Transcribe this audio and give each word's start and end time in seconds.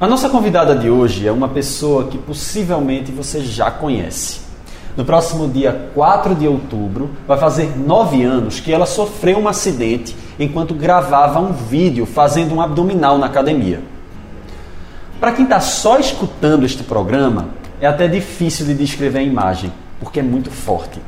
A 0.00 0.08
nossa 0.08 0.30
convidada 0.30 0.74
de 0.74 0.88
hoje 0.88 1.28
é 1.28 1.30
uma 1.30 1.46
pessoa 1.46 2.06
que 2.06 2.16
possivelmente 2.16 3.12
você 3.12 3.42
já 3.42 3.70
conhece. 3.70 4.40
No 4.96 5.04
próximo 5.04 5.46
dia 5.46 5.90
4 5.94 6.34
de 6.34 6.48
outubro, 6.48 7.10
vai 7.28 7.36
fazer 7.36 7.78
nove 7.78 8.24
anos 8.24 8.60
que 8.60 8.72
ela 8.72 8.86
sofreu 8.86 9.36
um 9.36 9.46
acidente 9.46 10.16
enquanto 10.38 10.72
gravava 10.72 11.38
um 11.38 11.52
vídeo 11.52 12.06
fazendo 12.06 12.54
um 12.54 12.62
abdominal 12.62 13.18
na 13.18 13.26
academia. 13.26 13.82
Para 15.20 15.32
quem 15.32 15.44
está 15.44 15.60
só 15.60 15.98
escutando 15.98 16.64
este 16.64 16.82
programa, 16.82 17.50
é 17.78 17.86
até 17.86 18.08
difícil 18.08 18.64
de 18.64 18.72
descrever 18.72 19.18
a 19.18 19.22
imagem, 19.22 19.70
porque 20.00 20.20
é 20.20 20.22
muito 20.22 20.50
forte. 20.50 20.98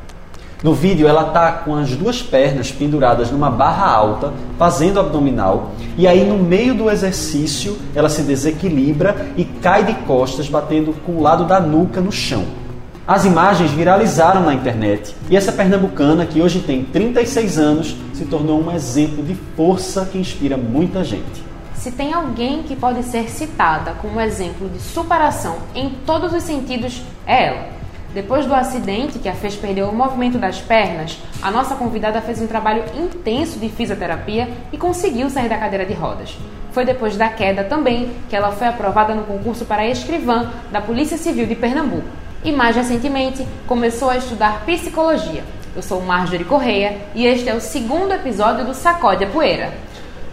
No 0.63 0.73
vídeo, 0.73 1.09
ela 1.09 1.27
está 1.27 1.51
com 1.51 1.75
as 1.75 1.91
duas 1.97 2.23
pernas 2.23 2.71
penduradas 2.71 3.33
numa 3.33 3.51
barra 3.51 3.91
alta, 3.91 4.33
fazendo 4.57 5.01
abdominal, 5.01 5.73
e 5.99 6.07
aí 6.07 6.25
no 6.25 6.39
meio 6.39 6.73
do 6.73 6.89
exercício 6.89 7.77
ela 7.97 8.09
se 8.09 8.23
desequilibra 8.23 9.33
e 9.37 9.45
cai 9.45 9.85
de 9.85 9.95
costas, 10.07 10.49
batendo 10.49 10.95
com 11.05 11.13
o 11.13 11.21
lado 11.21 11.45
da 11.45 11.59
nuca 11.59 12.01
no 12.01 12.13
chão. 12.13 12.45
As 13.05 13.25
imagens 13.25 13.73
viralizaram 13.73 14.43
na 14.43 14.55
internet 14.55 15.13
e 15.29 15.37
essa 15.37 15.51
pernambucana, 15.51 16.25
que 16.25 16.41
hoje 16.41 16.61
tem 16.61 16.85
36 16.85 17.59
anos, 17.59 17.97
se 18.15 18.25
tornou 18.27 18.63
um 18.63 18.71
exemplo 18.71 19.25
de 19.25 19.35
força 19.57 20.07
que 20.07 20.17
inspira 20.17 20.57
muita 20.57 21.03
gente. 21.03 21.43
Se 21.75 21.91
tem 21.91 22.13
alguém 22.13 22.63
que 22.63 22.77
pode 22.77 23.03
ser 23.03 23.29
citada 23.29 23.95
como 24.01 24.21
exemplo 24.21 24.69
de 24.69 24.79
superação 24.79 25.57
em 25.75 25.91
todos 26.07 26.33
os 26.33 26.45
sentidos, 26.45 27.03
é 27.27 27.49
ela. 27.49 27.82
Depois 28.15 28.45
do 28.45 28.55
acidente 28.55 29.19
que 29.19 29.29
a 29.29 29.33
fez 29.33 29.57
perder 29.57 29.85
o 29.85 29.93
movimento 29.93 30.39
das 30.39 30.61
pernas, 30.61 31.19
a 31.41 31.51
nossa 31.51 31.75
convidada 31.75 32.21
fez 32.21 32.43
um 32.43 32.47
trabalho 32.47 32.85
intenso 32.95 33.59
de 33.59 33.71
fisioterapia 33.71 34.51
e 34.71 34.77
conseguiu 34.77 35.31
sair 35.31 35.49
da 35.49 35.57
cadeira 35.57 35.87
de 35.87 35.95
rodas. 35.95 36.37
Foi 36.73 36.85
depois 36.85 37.17
da 37.17 37.31
queda 37.31 37.65
também 37.65 38.11
que 38.29 38.37
ela 38.37 38.53
foi 38.53 38.67
aprovada 38.67 39.15
no 39.15 39.25
concurso 39.25 39.65
para 39.65 39.87
escrivã 39.87 40.51
da 40.71 40.83
Polícia 40.83 41.17
Civil 41.17 41.47
de 41.47 41.55
Pernambuco. 41.55 42.07
E 42.45 42.53
mais 42.53 42.77
recentemente 42.77 43.47
começou 43.67 44.11
a 44.11 44.19
estudar 44.19 44.63
psicologia. 44.67 45.43
Eu 45.75 45.81
sou 45.81 46.03
Marjorie 46.03 46.45
Correia 46.45 46.99
e 47.15 47.25
este 47.25 47.49
é 47.49 47.55
o 47.55 47.61
segundo 47.61 48.13
episódio 48.13 48.67
do 48.67 48.75
Sacode 48.75 49.25
a 49.25 49.27
Poeira. 49.27 49.73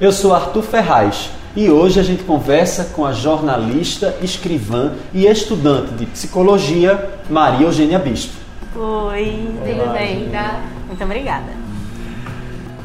Eu 0.02 0.12
sou 0.12 0.34
Arthur 0.34 0.64
Ferraz 0.64 1.39
e 1.56 1.70
hoje 1.70 2.00
a 2.00 2.04
gente 2.04 2.24
conversa 2.24 2.86
com 2.86 3.06
a 3.06 3.12
jornalista, 3.12 4.16
escrivã 4.22 4.94
e 5.14 5.26
estudante 5.26 5.94
de 5.94 6.06
psicologia, 6.06 7.10
Maria 7.30 7.66
Eugênia 7.66 7.98
Bispo. 7.98 8.34
Oi, 8.76 9.50
tudo 9.66 9.94
bem? 9.94 10.30
Tá? 10.30 10.62
Muito 10.88 11.04
obrigada. 11.04 11.48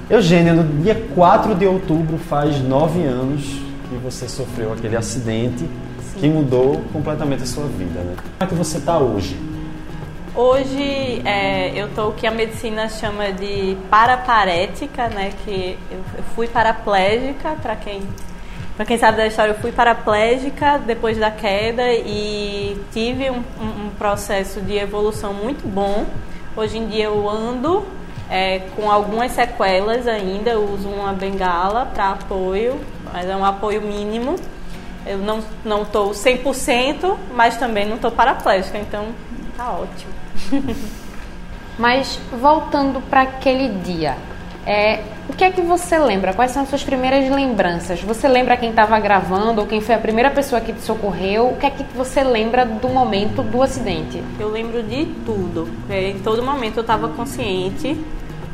Eugênia, 0.08 0.52
no 0.52 0.82
dia 0.82 0.94
4 1.14 1.54
de 1.54 1.66
outubro 1.66 2.18
faz 2.18 2.60
nove 2.60 3.02
anos 3.02 3.42
que 3.88 3.96
você 4.02 4.28
sofreu 4.28 4.72
aquele 4.72 4.96
acidente 4.96 5.68
Sim. 6.00 6.20
que 6.20 6.28
mudou 6.28 6.82
completamente 6.92 7.42
a 7.42 7.46
sua 7.46 7.66
vida, 7.66 8.00
né? 8.00 8.14
Como 8.16 8.34
é 8.40 8.46
que 8.46 8.54
você 8.54 8.78
está 8.78 8.98
hoje? 8.98 9.36
Hoje 10.34 11.22
é, 11.24 11.70
eu 11.78 11.86
estou 11.86 12.10
o 12.10 12.12
que 12.12 12.26
a 12.26 12.30
medicina 12.30 12.88
chama 12.88 13.30
de 13.30 13.76
paraparética, 13.88 15.08
né? 15.08 15.32
Que 15.44 15.78
eu 15.90 16.24
fui 16.34 16.48
paraplégica, 16.48 17.50
para 17.62 17.76
quem 17.76 18.02
para 18.76 18.84
quem 18.84 18.98
sabe 18.98 19.16
da 19.16 19.26
história, 19.26 19.52
eu 19.52 19.58
fui 19.58 19.70
paraplégica 19.70 20.78
depois 20.78 21.16
da 21.16 21.30
queda 21.30 21.92
e 21.92 22.80
tive 22.92 23.30
um, 23.30 23.42
um, 23.60 23.86
um 23.86 23.90
processo 23.96 24.60
de 24.60 24.76
evolução 24.76 25.32
muito 25.32 25.66
bom. 25.66 26.04
Hoje 26.56 26.78
em 26.78 26.88
dia 26.88 27.04
eu 27.04 27.28
ando 27.28 27.84
é, 28.28 28.60
com 28.74 28.90
algumas 28.90 29.30
sequelas 29.32 30.08
ainda, 30.08 30.50
eu 30.50 30.64
uso 30.64 30.88
uma 30.88 31.12
bengala 31.12 31.86
para 31.86 32.10
apoio, 32.10 32.80
mas 33.12 33.28
é 33.28 33.36
um 33.36 33.44
apoio 33.44 33.80
mínimo. 33.80 34.36
Eu 35.06 35.18
não 35.18 35.40
não 35.64 35.82
estou 35.82 36.10
100%, 36.10 37.16
mas 37.32 37.56
também 37.56 37.86
não 37.86 37.96
estou 37.96 38.10
paraplégica, 38.10 38.78
então 38.78 39.08
tá 39.56 39.70
ótimo. 39.70 40.12
mas 41.78 42.18
voltando 42.32 43.00
para 43.02 43.22
aquele 43.22 43.68
dia, 43.68 44.16
é, 44.66 45.00
o 45.28 45.32
que 45.32 45.44
é 45.44 45.50
que 45.50 45.60
você 45.60 45.98
lembra? 45.98 46.32
Quais 46.32 46.50
são 46.50 46.62
as 46.62 46.68
suas 46.68 46.82
primeiras 46.82 47.28
lembranças? 47.30 48.00
Você 48.02 48.26
lembra 48.28 48.56
quem 48.56 48.70
estava 48.70 48.98
gravando 48.98 49.60
ou 49.60 49.66
quem 49.66 49.80
foi 49.80 49.94
a 49.94 49.98
primeira 49.98 50.30
pessoa 50.30 50.60
que 50.60 50.72
te 50.72 50.80
socorreu? 50.80 51.48
O 51.48 51.56
que 51.56 51.66
é 51.66 51.70
que 51.70 51.84
você 51.94 52.22
lembra 52.22 52.64
do 52.64 52.88
momento 52.88 53.42
do 53.42 53.62
acidente? 53.62 54.22
Eu 54.38 54.50
lembro 54.50 54.82
de 54.82 55.06
tudo. 55.26 55.68
É, 55.88 56.10
em 56.10 56.18
todo 56.18 56.42
momento 56.42 56.78
eu 56.78 56.82
estava 56.82 57.08
consciente. 57.08 57.98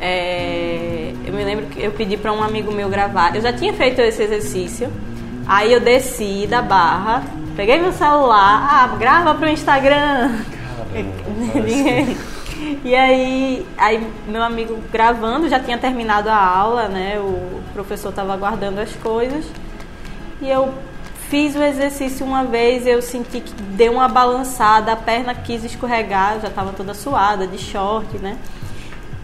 É, 0.01 1.13
eu 1.25 1.33
me 1.33 1.45
lembro 1.45 1.67
que 1.67 1.81
eu 1.81 1.93
pedi 1.93 2.17
para 2.17 2.33
um 2.33 2.43
amigo 2.43 2.73
meu 2.73 2.89
gravar. 2.89 3.35
Eu 3.35 3.41
já 3.41 3.53
tinha 3.53 3.73
feito 3.73 4.01
esse 4.01 4.23
exercício. 4.23 4.91
Aí 5.47 5.73
eu 5.73 5.81
desci 5.81 6.47
da 6.49 6.63
barra, 6.63 7.25
peguei 7.57 7.79
meu 7.79 7.93
celular, 7.93 8.69
ah, 8.71 8.97
grava 8.97 9.35
para 9.35 9.49
o 9.49 9.51
Instagram. 9.51 10.31
Caramba, 10.63 12.31
E 12.85 12.95
aí, 12.95 13.67
aí 13.77 14.13
meu 14.27 14.43
amigo 14.43 14.79
gravando, 14.93 15.49
já 15.49 15.59
tinha 15.59 15.79
terminado 15.79 16.29
a 16.29 16.37
aula, 16.37 16.89
né? 16.89 17.19
O 17.19 17.61
professor 17.73 18.11
estava 18.11 18.37
guardando 18.37 18.79
as 18.79 18.95
coisas. 18.97 19.45
E 20.41 20.49
eu 20.49 20.73
fiz 21.29 21.55
o 21.55 21.63
exercício 21.63 22.27
uma 22.27 22.45
vez, 22.45 22.87
eu 22.87 23.01
senti 23.01 23.41
que 23.41 23.53
deu 23.53 23.93
uma 23.93 24.09
balançada, 24.09 24.93
a 24.93 24.97
perna 24.97 25.35
quis 25.35 25.63
escorregar, 25.65 26.41
já 26.41 26.49
estava 26.49 26.73
toda 26.73 26.93
suada, 26.95 27.47
de 27.47 27.57
short, 27.57 28.19
né? 28.19 28.37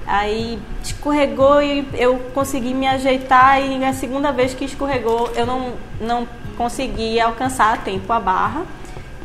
Aí 0.06 0.58
escorregou 0.84 1.60
e 1.60 1.86
eu 1.94 2.18
consegui 2.32 2.72
me 2.72 2.86
ajeitar 2.86 3.60
e 3.60 3.84
a 3.84 3.92
segunda 3.92 4.30
vez 4.30 4.54
que 4.54 4.64
escorregou 4.64 5.32
eu 5.34 5.44
não, 5.44 5.72
não 6.00 6.28
consegui 6.56 7.18
alcançar 7.18 7.74
a 7.74 7.76
tempo 7.76 8.12
a 8.12 8.20
barra. 8.20 8.64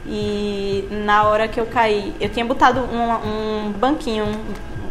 E 0.05 0.87
na 1.05 1.23
hora 1.23 1.47
que 1.47 1.59
eu 1.59 1.65
caí, 1.65 2.13
eu 2.19 2.29
tinha 2.29 2.45
botado 2.45 2.79
um, 2.79 3.67
um 3.67 3.71
banquinho, 3.71 4.25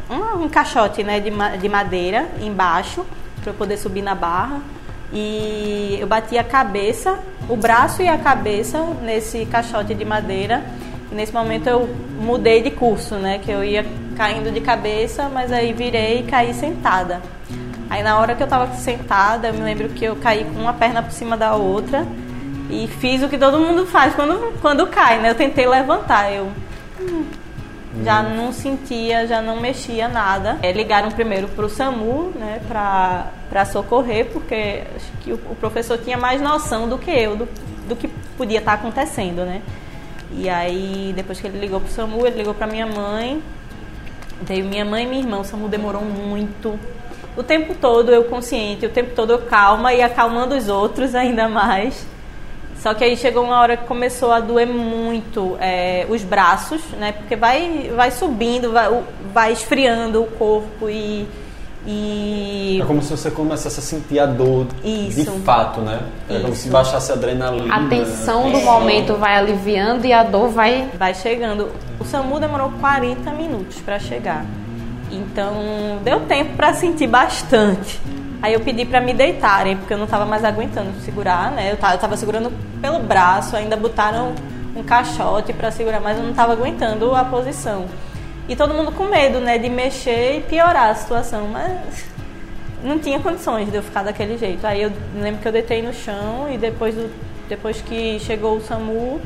um, 0.09 0.45
um, 0.45 0.49
caixote 0.49 1.03
né, 1.03 1.21
de, 1.21 1.31
de 1.59 1.69
madeira 1.69 2.29
embaixo 2.41 3.05
para 3.41 3.51
eu 3.51 3.55
poder 3.55 3.77
subir 3.77 4.03
na 4.03 4.15
barra. 4.15 4.61
E 5.13 5.99
eu 6.01 6.07
bati 6.07 6.39
a 6.39 6.45
cabeça, 6.45 7.19
o 7.49 7.57
braço 7.57 8.01
e 8.01 8.09
a 8.09 8.17
cabeça 8.17 8.79
nesse 9.03 9.45
caixote 9.47 9.95
de 9.95 10.05
madeira. 10.05 10.65
E 11.11 11.15
nesse 11.15 11.33
momento 11.33 11.67
eu 11.67 11.89
mudei 12.21 12.63
de 12.63 12.71
curso, 12.71 13.17
né? 13.17 13.39
Que 13.39 13.51
eu 13.51 13.65
ia 13.65 13.85
caindo 14.17 14.53
de 14.53 14.61
cabeça, 14.61 15.29
mas 15.29 15.51
aí 15.51 15.73
virei 15.73 16.21
e 16.21 16.23
caí 16.23 16.55
sentada. 16.55 17.21
Aí 17.89 18.05
na 18.05 18.21
hora 18.21 18.37
que 18.37 18.43
eu 18.43 18.45
estava 18.45 18.73
sentada, 18.77 19.49
eu 19.49 19.55
me 19.55 19.63
lembro 19.63 19.89
que 19.89 20.05
eu 20.05 20.15
caí 20.15 20.45
com 20.45 20.61
uma 20.61 20.73
perna 20.73 21.03
por 21.03 21.11
cima 21.11 21.37
da 21.37 21.57
outra 21.57 22.07
e 22.71 22.87
fiz 22.87 23.23
o 23.23 23.29
que 23.29 23.37
todo 23.37 23.59
mundo 23.59 23.87
faz 23.87 24.15
quando, 24.15 24.59
quando 24.61 24.87
cai, 24.87 25.19
né? 25.21 25.31
Eu 25.31 25.35
tentei 25.35 25.67
levantar, 25.67 26.33
eu 26.33 26.49
hum, 27.01 27.25
já 28.05 28.23
não 28.23 28.53
sentia, 28.53 29.27
já 29.27 29.43
não 29.43 29.61
mexia 29.61 30.09
nada. 30.09 30.59
É, 30.63 30.73
ligaram 30.73 31.11
primeiro 31.11 31.49
para 31.49 31.65
o 31.65 31.69
SAMU, 31.69 32.33
né, 32.37 32.61
para 32.69 33.65
socorrer, 33.65 34.27
porque 34.33 34.85
acho 34.97 35.13
que 35.21 35.33
o, 35.33 35.41
o, 35.51 35.57
professor 35.57 35.99
tinha 35.99 36.17
mais 36.17 36.41
noção 36.41 36.89
do 36.89 36.97
que 36.99 37.11
eu, 37.11 37.37
do, 37.37 37.49
do 37.89 37.97
que 37.97 38.09
podia 38.37 38.59
estar 38.59 38.77
tá 38.77 38.79
acontecendo, 38.79 39.45
né? 39.45 39.61
E 40.33 40.49
aí, 40.49 41.13
depois 41.15 41.41
que 41.41 41.47
ele 41.47 41.59
ligou 41.59 41.81
para 41.81 41.89
o 41.89 41.93
SAMU, 41.93 42.27
ele 42.27 42.39
ligou 42.39 42.55
para 42.55 42.67
minha 42.67 42.87
mãe. 42.87 43.43
Veio 44.43 44.65
minha 44.65 44.85
mãe 44.85 45.05
e 45.05 45.07
minha 45.07 45.23
irmã, 45.23 45.39
o 45.41 45.45
SAMU 45.45 45.69
demorou 45.69 46.03
muito. 46.03 46.79
O 47.37 47.43
tempo 47.43 47.75
todo 47.75 48.13
eu 48.13 48.25
consciente, 48.25 48.87
o 48.87 48.89
tempo 48.89 49.15
todo 49.15 49.33
eu 49.33 49.43
calma 49.43 49.93
e 49.93 50.01
acalmando 50.03 50.55
os 50.55 50.69
outros 50.69 51.15
ainda 51.15 51.49
mais. 51.49 52.07
Só 52.83 52.95
que 52.95 53.05
aí 53.05 53.15
chegou 53.15 53.45
uma 53.45 53.61
hora 53.61 53.77
que 53.77 53.85
começou 53.85 54.33
a 54.33 54.41
doer 54.41 54.67
muito 54.67 55.57
é, 55.61 56.07
os 56.09 56.25
braços, 56.25 56.81
né? 56.99 57.13
Porque 57.13 57.37
vai, 57.37 57.93
vai 57.95 58.11
subindo, 58.11 58.73
vai, 58.73 59.03
vai 59.35 59.53
esfriando 59.53 60.23
o 60.23 60.27
corpo 60.27 60.89
e, 60.89 61.29
e... 61.87 62.79
É 62.83 62.87
como 62.87 63.03
se 63.03 63.11
você 63.11 63.31
começasse 63.31 63.79
a 63.79 63.83
sentir 63.83 64.19
a 64.19 64.25
dor 64.25 64.67
Isso. 64.83 65.31
de 65.31 65.41
fato, 65.41 65.83
né? 65.83 66.01
É 66.27 66.41
como 66.41 66.57
se 66.57 66.71
baixasse 66.71 67.13
a 67.13 67.17
adrenalina. 67.17 67.75
A 67.75 67.87
tensão 67.87 68.51
do 68.51 68.59
é. 68.59 68.65
momento 68.65 69.15
vai 69.15 69.37
aliviando 69.37 70.07
e 70.07 70.13
a 70.15 70.23
dor 70.23 70.49
vai... 70.49 70.89
Vai 70.99 71.13
chegando. 71.13 71.69
O 71.99 72.05
SAMU 72.07 72.41
demorou 72.41 72.73
40 72.81 73.31
minutos 73.33 73.79
para 73.83 73.99
chegar. 73.99 74.47
Então, 75.13 75.99
deu 76.03 76.21
tempo 76.21 76.57
para 76.57 76.73
sentir 76.73 77.09
bastante. 77.09 78.01
Aí 78.43 78.55
eu 78.55 78.61
pedi 78.61 78.87
para 78.87 79.01
me 79.01 79.13
deitarem, 79.13 79.77
porque 79.77 79.93
eu 79.93 79.99
não 79.99 80.07
estava 80.07 80.25
mais 80.25 80.45
aguentando 80.45 80.93
segurar, 81.01 81.51
né? 81.51 81.73
Eu 81.73 81.77
tava, 81.77 81.95
eu 81.95 81.99
tava 81.99 82.17
segurando 82.17 82.51
pelo 82.81 82.99
braço, 83.01 83.55
ainda 83.55 83.77
botaram 83.77 84.35
um 84.75 84.83
caixote 84.83 85.53
para 85.53 85.71
segurar, 85.71 86.01
mas 86.01 86.17
eu 86.17 86.23
não 86.23 86.31
estava 86.31 86.53
aguentando 86.53 87.15
a 87.15 87.25
posição. 87.25 87.87
E 88.49 88.57
todo 88.57 88.73
mundo 88.73 88.93
com 88.93 89.05
medo, 89.05 89.41
né, 89.41 89.59
de 89.59 89.69
mexer 89.69 90.39
e 90.39 90.41
piorar 90.41 90.91
a 90.91 90.95
situação, 90.95 91.49
mas 91.49 92.05
não 92.83 92.99
tinha 92.99 93.21
condições 93.21 93.71
de 93.71 93.77
eu 93.77 93.83
ficar 93.83 94.03
daquele 94.03 94.39
jeito. 94.39 94.67
Aí 94.67 94.83
eu 94.83 94.93
lembro 95.15 95.41
que 95.41 95.47
eu 95.49 95.53
deitei 95.53 95.83
no 95.83 95.93
chão 95.93 96.51
e 96.51 96.57
depois, 96.57 96.95
do, 96.95 97.11
depois 97.49 97.83
que 97.83 98.19
chegou 98.21 98.57
o 98.57 98.61
SAMU, 98.61 99.21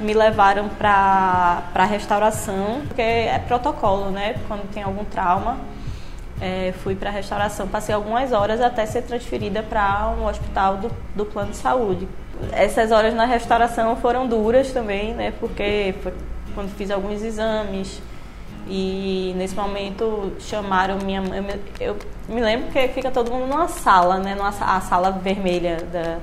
me 0.00 0.14
levaram 0.14 0.68
para 0.68 1.84
restauração, 1.84 2.80
porque 2.86 3.02
é 3.02 3.38
protocolo, 3.46 4.10
né? 4.10 4.36
Quando 4.48 4.68
tem 4.72 4.82
algum 4.82 5.04
trauma 5.04 5.58
é, 6.40 6.72
fui 6.82 6.94
para 6.94 7.10
a 7.10 7.12
restauração, 7.12 7.66
passei 7.66 7.94
algumas 7.94 8.32
horas 8.32 8.60
até 8.60 8.86
ser 8.86 9.02
transferida 9.02 9.62
para 9.62 10.08
um 10.18 10.26
hospital 10.26 10.76
do, 10.76 10.90
do 11.14 11.24
plano 11.24 11.50
de 11.50 11.56
saúde. 11.56 12.08
essas 12.52 12.92
horas 12.92 13.14
na 13.14 13.24
restauração 13.24 13.96
foram 13.96 14.26
duras 14.26 14.72
também, 14.72 15.14
né? 15.14 15.32
Porque 15.40 15.94
foi 16.02 16.12
quando 16.54 16.74
fiz 16.76 16.90
alguns 16.90 17.22
exames 17.22 18.00
e 18.68 19.32
nesse 19.36 19.54
momento 19.54 20.32
chamaram 20.40 20.98
minha 20.98 21.22
mãe. 21.22 21.44
Eu, 21.80 21.96
me 22.28 22.40
lembro 22.40 22.70
que 22.70 22.88
fica 22.88 23.10
todo 23.10 23.30
mundo 23.30 23.46
numa 23.46 23.68
sala, 23.68 24.18
né? 24.18 24.34
Numa, 24.34 24.48
a 24.48 24.80
sala 24.80 25.10
vermelha 25.10 25.78
da, 25.92 26.18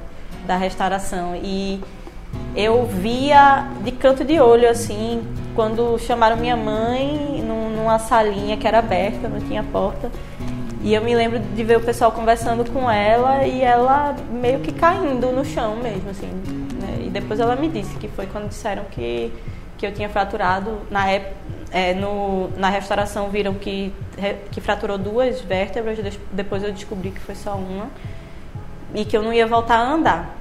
da 0.45 0.55
restauração. 0.55 1.35
E 1.35 1.81
eu 2.55 2.85
via 2.85 3.67
de 3.83 3.91
canto 3.91 4.23
de 4.23 4.39
olho, 4.39 4.69
assim, 4.69 5.21
quando 5.55 5.97
chamaram 5.99 6.37
minha 6.37 6.55
mãe 6.55 7.43
numa 7.45 7.99
salinha 7.99 8.57
que 8.57 8.67
era 8.67 8.79
aberta, 8.79 9.27
não 9.27 9.39
tinha 9.39 9.63
porta. 9.63 10.09
E 10.81 10.93
eu 10.93 11.01
me 11.01 11.15
lembro 11.15 11.39
de 11.39 11.63
ver 11.63 11.77
o 11.77 11.81
pessoal 11.81 12.11
conversando 12.11 12.69
com 12.71 12.89
ela 12.89 13.45
e 13.45 13.61
ela 13.61 14.15
meio 14.29 14.59
que 14.59 14.71
caindo 14.71 15.31
no 15.31 15.43
chão 15.43 15.75
mesmo, 15.77 16.11
assim. 16.11 16.27
Né? 16.79 17.05
E 17.07 17.09
depois 17.09 17.39
ela 17.39 17.55
me 17.55 17.67
disse 17.67 17.95
que 17.97 18.07
foi 18.07 18.27
quando 18.27 18.49
disseram 18.49 18.83
que, 18.91 19.33
que 19.77 19.85
eu 19.85 19.91
tinha 19.91 20.07
fraturado. 20.07 20.77
Na 20.91 21.09
é, 21.71 21.93
no, 21.93 22.49
na 22.57 22.69
restauração 22.69 23.29
viram 23.29 23.55
que, 23.55 23.91
que 24.51 24.61
fraturou 24.61 24.97
duas 24.97 25.41
vértebras, 25.41 25.97
depois 26.31 26.63
eu 26.63 26.71
descobri 26.71 27.11
que 27.11 27.19
foi 27.19 27.35
só 27.35 27.55
uma. 27.55 27.87
E 28.93 29.03
que 29.03 29.17
eu 29.17 29.23
não 29.23 29.33
ia 29.33 29.47
voltar 29.47 29.77
a 29.77 29.91
andar. 29.91 30.37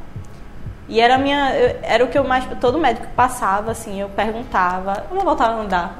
E 0.86 1.00
era 1.00 1.16
minha, 1.16 1.48
era 1.82 2.04
o 2.04 2.08
que 2.08 2.18
eu 2.18 2.24
mais 2.24 2.44
todo 2.60 2.78
médico 2.78 3.06
passava 3.16 3.70
assim, 3.70 4.00
eu 4.00 4.08
perguntava, 4.10 5.06
eu 5.10 5.20
voltar 5.20 5.46
a 5.46 5.54
andar. 5.54 5.98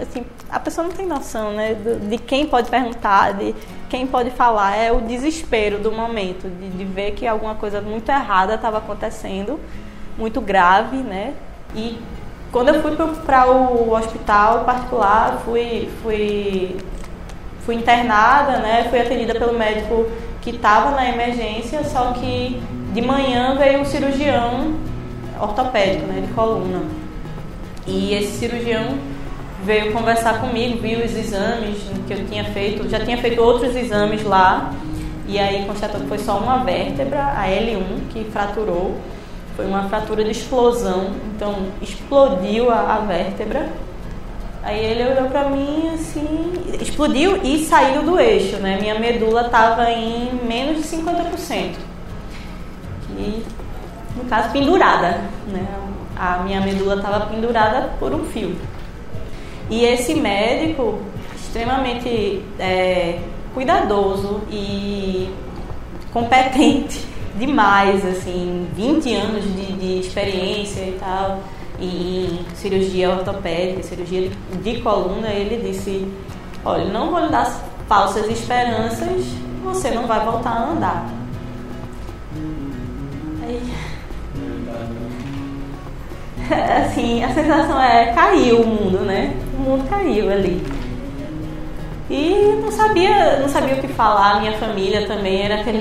Assim, 0.00 0.24
a 0.50 0.60
pessoa 0.60 0.86
não 0.86 0.94
tem 0.94 1.06
noção, 1.06 1.52
né, 1.52 1.74
de, 1.74 2.18
quem 2.18 2.46
pode 2.46 2.68
perguntar, 2.68 3.32
de 3.32 3.54
quem 3.88 4.06
pode 4.06 4.30
falar, 4.30 4.76
é 4.76 4.92
o 4.92 5.00
desespero 5.00 5.78
do 5.78 5.90
momento 5.90 6.46
de, 6.48 6.68
de 6.68 6.84
ver 6.84 7.12
que 7.12 7.26
alguma 7.26 7.54
coisa 7.54 7.80
muito 7.80 8.10
errada 8.10 8.54
estava 8.54 8.78
acontecendo, 8.78 9.58
muito 10.18 10.42
grave, 10.42 10.98
né? 10.98 11.32
E 11.74 11.98
quando 12.52 12.68
eu 12.68 12.82
fui 12.82 12.94
para 13.24 13.50
o 13.50 13.92
hospital 13.92 14.64
particular, 14.64 15.40
fui 15.44 15.88
fui 16.02 16.76
fui 17.60 17.76
internada, 17.76 18.58
né? 18.58 18.88
Fui 18.90 19.00
atendida 19.00 19.34
pelo 19.38 19.58
médico 19.58 20.06
que 20.42 20.50
estava 20.50 20.90
na 20.90 21.08
emergência, 21.08 21.82
só 21.84 22.12
que 22.12 22.60
de 22.92 23.02
manhã 23.02 23.54
veio 23.56 23.80
um 23.80 23.84
cirurgião 23.84 24.74
ortopédico, 25.40 26.06
né, 26.06 26.22
de 26.26 26.32
coluna. 26.32 26.82
E 27.86 28.14
esse 28.14 28.38
cirurgião 28.38 28.98
veio 29.64 29.92
conversar 29.92 30.40
comigo, 30.40 30.78
viu 30.78 31.04
os 31.04 31.14
exames 31.16 31.78
que 32.06 32.14
eu 32.14 32.26
tinha 32.26 32.44
feito, 32.44 32.88
já 32.88 33.00
tinha 33.00 33.18
feito 33.18 33.42
outros 33.42 33.74
exames 33.76 34.24
lá, 34.24 34.72
e 35.26 35.38
aí 35.38 35.64
constatou 35.66 36.00
que 36.00 36.06
foi 36.06 36.18
só 36.18 36.38
uma 36.38 36.64
vértebra, 36.64 37.22
a 37.22 37.46
L1, 37.46 38.08
que 38.10 38.24
fraturou. 38.24 38.96
Foi 39.54 39.66
uma 39.66 39.88
fratura 39.88 40.22
de 40.22 40.30
explosão, 40.30 41.10
então 41.34 41.66
explodiu 41.82 42.70
a, 42.70 42.94
a 42.94 42.98
vértebra. 43.00 43.68
Aí 44.62 44.84
ele 44.84 45.10
olhou 45.12 45.28
pra 45.28 45.48
mim 45.48 45.90
assim, 45.94 46.52
explodiu 46.80 47.40
e 47.42 47.64
saiu 47.64 48.02
do 48.02 48.18
eixo, 48.18 48.56
né? 48.56 48.78
Minha 48.80 48.98
medula 48.98 49.42
estava 49.42 49.90
em 49.90 50.30
menos 50.46 50.76
de 50.76 50.96
50% 50.96 51.87
e, 53.18 53.44
no 54.16 54.24
caso, 54.24 54.50
pendurada. 54.50 55.20
Né? 55.48 55.66
A 56.16 56.38
minha 56.38 56.60
medula 56.60 56.96
estava 56.96 57.26
pendurada 57.26 57.90
por 57.98 58.12
um 58.12 58.24
fio. 58.24 58.56
E 59.70 59.84
esse 59.84 60.14
médico, 60.14 60.98
extremamente 61.36 62.42
é, 62.58 63.18
cuidadoso 63.54 64.40
e 64.50 65.30
competente 66.12 67.06
demais, 67.36 68.04
assim, 68.04 68.66
20 68.74 69.14
anos 69.14 69.44
de, 69.44 69.72
de 69.72 70.00
experiência 70.00 70.80
e 70.80 70.98
tal, 70.98 71.40
em 71.80 72.40
cirurgia 72.54 73.10
ortopédica, 73.10 73.82
cirurgia 73.82 74.28
de, 74.28 74.58
de 74.58 74.80
coluna, 74.80 75.28
ele 75.28 75.70
disse, 75.70 76.10
olha, 76.64 76.86
não 76.86 77.10
vou 77.10 77.20
lhe 77.20 77.28
dar 77.28 77.46
falsas 77.86 78.28
esperanças, 78.28 79.24
você 79.62 79.90
não 79.90 80.06
vai 80.06 80.24
voltar 80.24 80.50
a 80.50 80.70
andar. 80.70 81.10
Assim, 86.86 87.24
a 87.24 87.34
sensação 87.34 87.82
é 87.82 88.12
caiu 88.12 88.62
o 88.62 88.66
mundo, 88.66 88.98
né? 89.00 89.34
O 89.56 89.60
mundo 89.60 89.88
caiu 89.88 90.30
ali. 90.30 90.62
E 92.10 92.58
não 92.62 92.70
sabia, 92.70 93.38
não 93.40 93.48
sabia 93.48 93.74
o 93.74 93.80
que 93.80 93.88
falar, 93.88 94.40
minha 94.40 94.56
família 94.58 95.06
também 95.06 95.42
era 95.42 95.60
aquele 95.60 95.78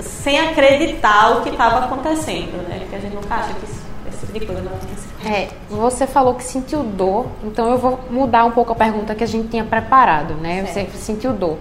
sem 0.00 0.38
acreditar 0.38 1.38
o 1.38 1.42
que 1.42 1.50
estava 1.50 1.86
acontecendo, 1.86 2.68
né? 2.68 2.80
Porque 2.80 2.96
a 2.96 2.98
gente 2.98 3.14
nunca 3.14 3.34
acha 3.36 3.54
que 3.54 3.64
isso, 3.64 3.80
esse 4.08 4.26
tipo 4.26 4.38
de 4.38 4.46
coisa 4.46 4.62
acontecer. 4.62 5.08
É, 5.24 5.48
você 5.70 6.06
falou 6.06 6.34
que 6.34 6.42
sentiu 6.42 6.82
dor, 6.82 7.26
então 7.44 7.70
eu 7.70 7.78
vou 7.78 8.00
mudar 8.10 8.44
um 8.44 8.50
pouco 8.50 8.72
a 8.72 8.74
pergunta 8.74 9.14
que 9.14 9.24
a 9.24 9.26
gente 9.26 9.48
tinha 9.48 9.64
preparado, 9.64 10.34
né? 10.34 10.66
Certo. 10.66 10.92
Você 10.92 10.98
sentiu 10.98 11.32
dor. 11.32 11.56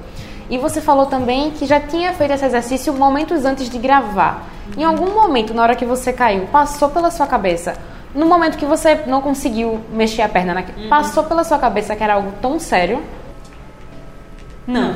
E 0.51 0.57
você 0.57 0.79
falou 0.81 1.07
também 1.07 1.49
que 1.49 1.65
já 1.65 1.79
tinha 1.79 2.13
feito 2.13 2.33
esse 2.33 2.45
exercício 2.45 2.93
momentos 2.93 3.45
antes 3.45 3.67
de 3.67 3.79
gravar. 3.79 4.43
Em 4.77 4.83
algum 4.83 5.13
momento, 5.13 5.53
na 5.53 5.63
hora 5.63 5.75
que 5.75 5.85
você 5.85 6.13
caiu, 6.13 6.45
passou 6.51 6.89
pela 6.89 7.09
sua 7.09 7.25
cabeça 7.25 7.73
no 8.13 8.25
momento 8.25 8.57
que 8.57 8.65
você 8.65 8.95
não 9.07 9.21
conseguiu 9.21 9.79
mexer 9.91 10.21
a 10.21 10.29
perna, 10.29 10.53
na... 10.53 10.61
uhum. 10.61 10.89
passou 10.89 11.23
pela 11.23 11.43
sua 11.43 11.57
cabeça 11.57 11.95
que 11.95 12.03
era 12.03 12.15
algo 12.15 12.33
tão 12.41 12.59
sério? 12.59 13.01
Não. 14.67 14.95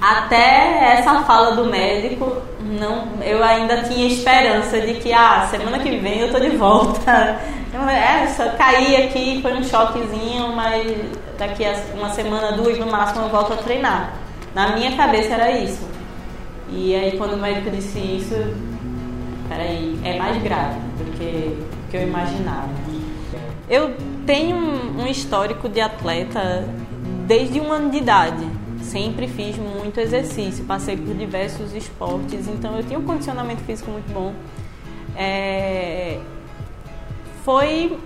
Até 0.00 0.94
essa 0.98 1.22
fala 1.22 1.54
do 1.54 1.66
médico, 1.66 2.38
não, 2.60 3.22
eu 3.22 3.42
ainda 3.44 3.82
tinha 3.82 4.06
esperança 4.06 4.80
de 4.80 4.94
que 4.94 5.12
ah, 5.12 5.46
semana 5.50 5.78
que 5.78 5.96
vem 5.98 6.20
eu 6.20 6.32
tô 6.32 6.40
de 6.40 6.56
volta. 6.56 7.38
É, 7.72 8.26
só 8.26 8.50
caí 8.50 8.94
aqui, 8.96 9.40
foi 9.40 9.54
um 9.54 9.64
choquezinho, 9.64 10.54
mas 10.54 10.94
daqui 11.46 11.64
a 11.64 11.74
uma 11.94 12.10
semana, 12.10 12.52
duas 12.52 12.78
no 12.78 12.86
máximo 12.86 13.22
eu 13.22 13.28
volto 13.28 13.52
a 13.52 13.56
treinar. 13.56 14.14
Na 14.54 14.76
minha 14.76 14.96
cabeça 14.96 15.34
era 15.34 15.50
isso. 15.50 15.82
E 16.68 16.94
aí 16.94 17.18
quando 17.18 17.34
o 17.34 17.36
médico 17.36 17.70
disse 17.70 17.98
isso, 17.98 18.34
peraí, 19.48 19.98
é 20.04 20.18
mais 20.18 20.40
grave 20.40 20.78
do 20.98 21.18
que, 21.18 21.58
que 21.90 21.96
eu 21.96 22.02
imaginava. 22.02 22.70
Eu 23.68 23.96
tenho 24.24 24.56
um, 24.56 25.06
histórico 25.06 25.68
de 25.68 25.80
atleta 25.80 26.64
desde 27.26 27.60
um 27.60 27.72
ano 27.72 27.90
de 27.90 27.98
idade. 27.98 28.46
Sempre 28.82 29.26
fiz 29.26 29.56
muito 29.56 29.98
exercício, 29.98 30.64
passei 30.64 30.96
por 30.96 31.14
diversos 31.14 31.74
esportes, 31.74 32.46
então 32.48 32.76
eu 32.76 32.84
tinha 32.84 32.98
um 32.98 33.04
condicionamento 33.04 33.62
físico 33.62 33.90
muito 33.90 34.12
bom. 34.12 34.32
É... 35.16 36.18
Foi 37.44 37.98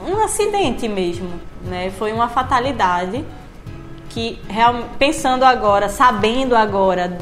um 0.00 0.22
acidente 0.22 0.88
mesmo, 0.88 1.30
né? 1.62 1.90
Foi 1.98 2.12
uma 2.12 2.28
fatalidade 2.28 3.24
que, 4.08 4.40
pensando 4.98 5.44
agora, 5.44 5.88
sabendo 5.88 6.56
agora, 6.56 7.18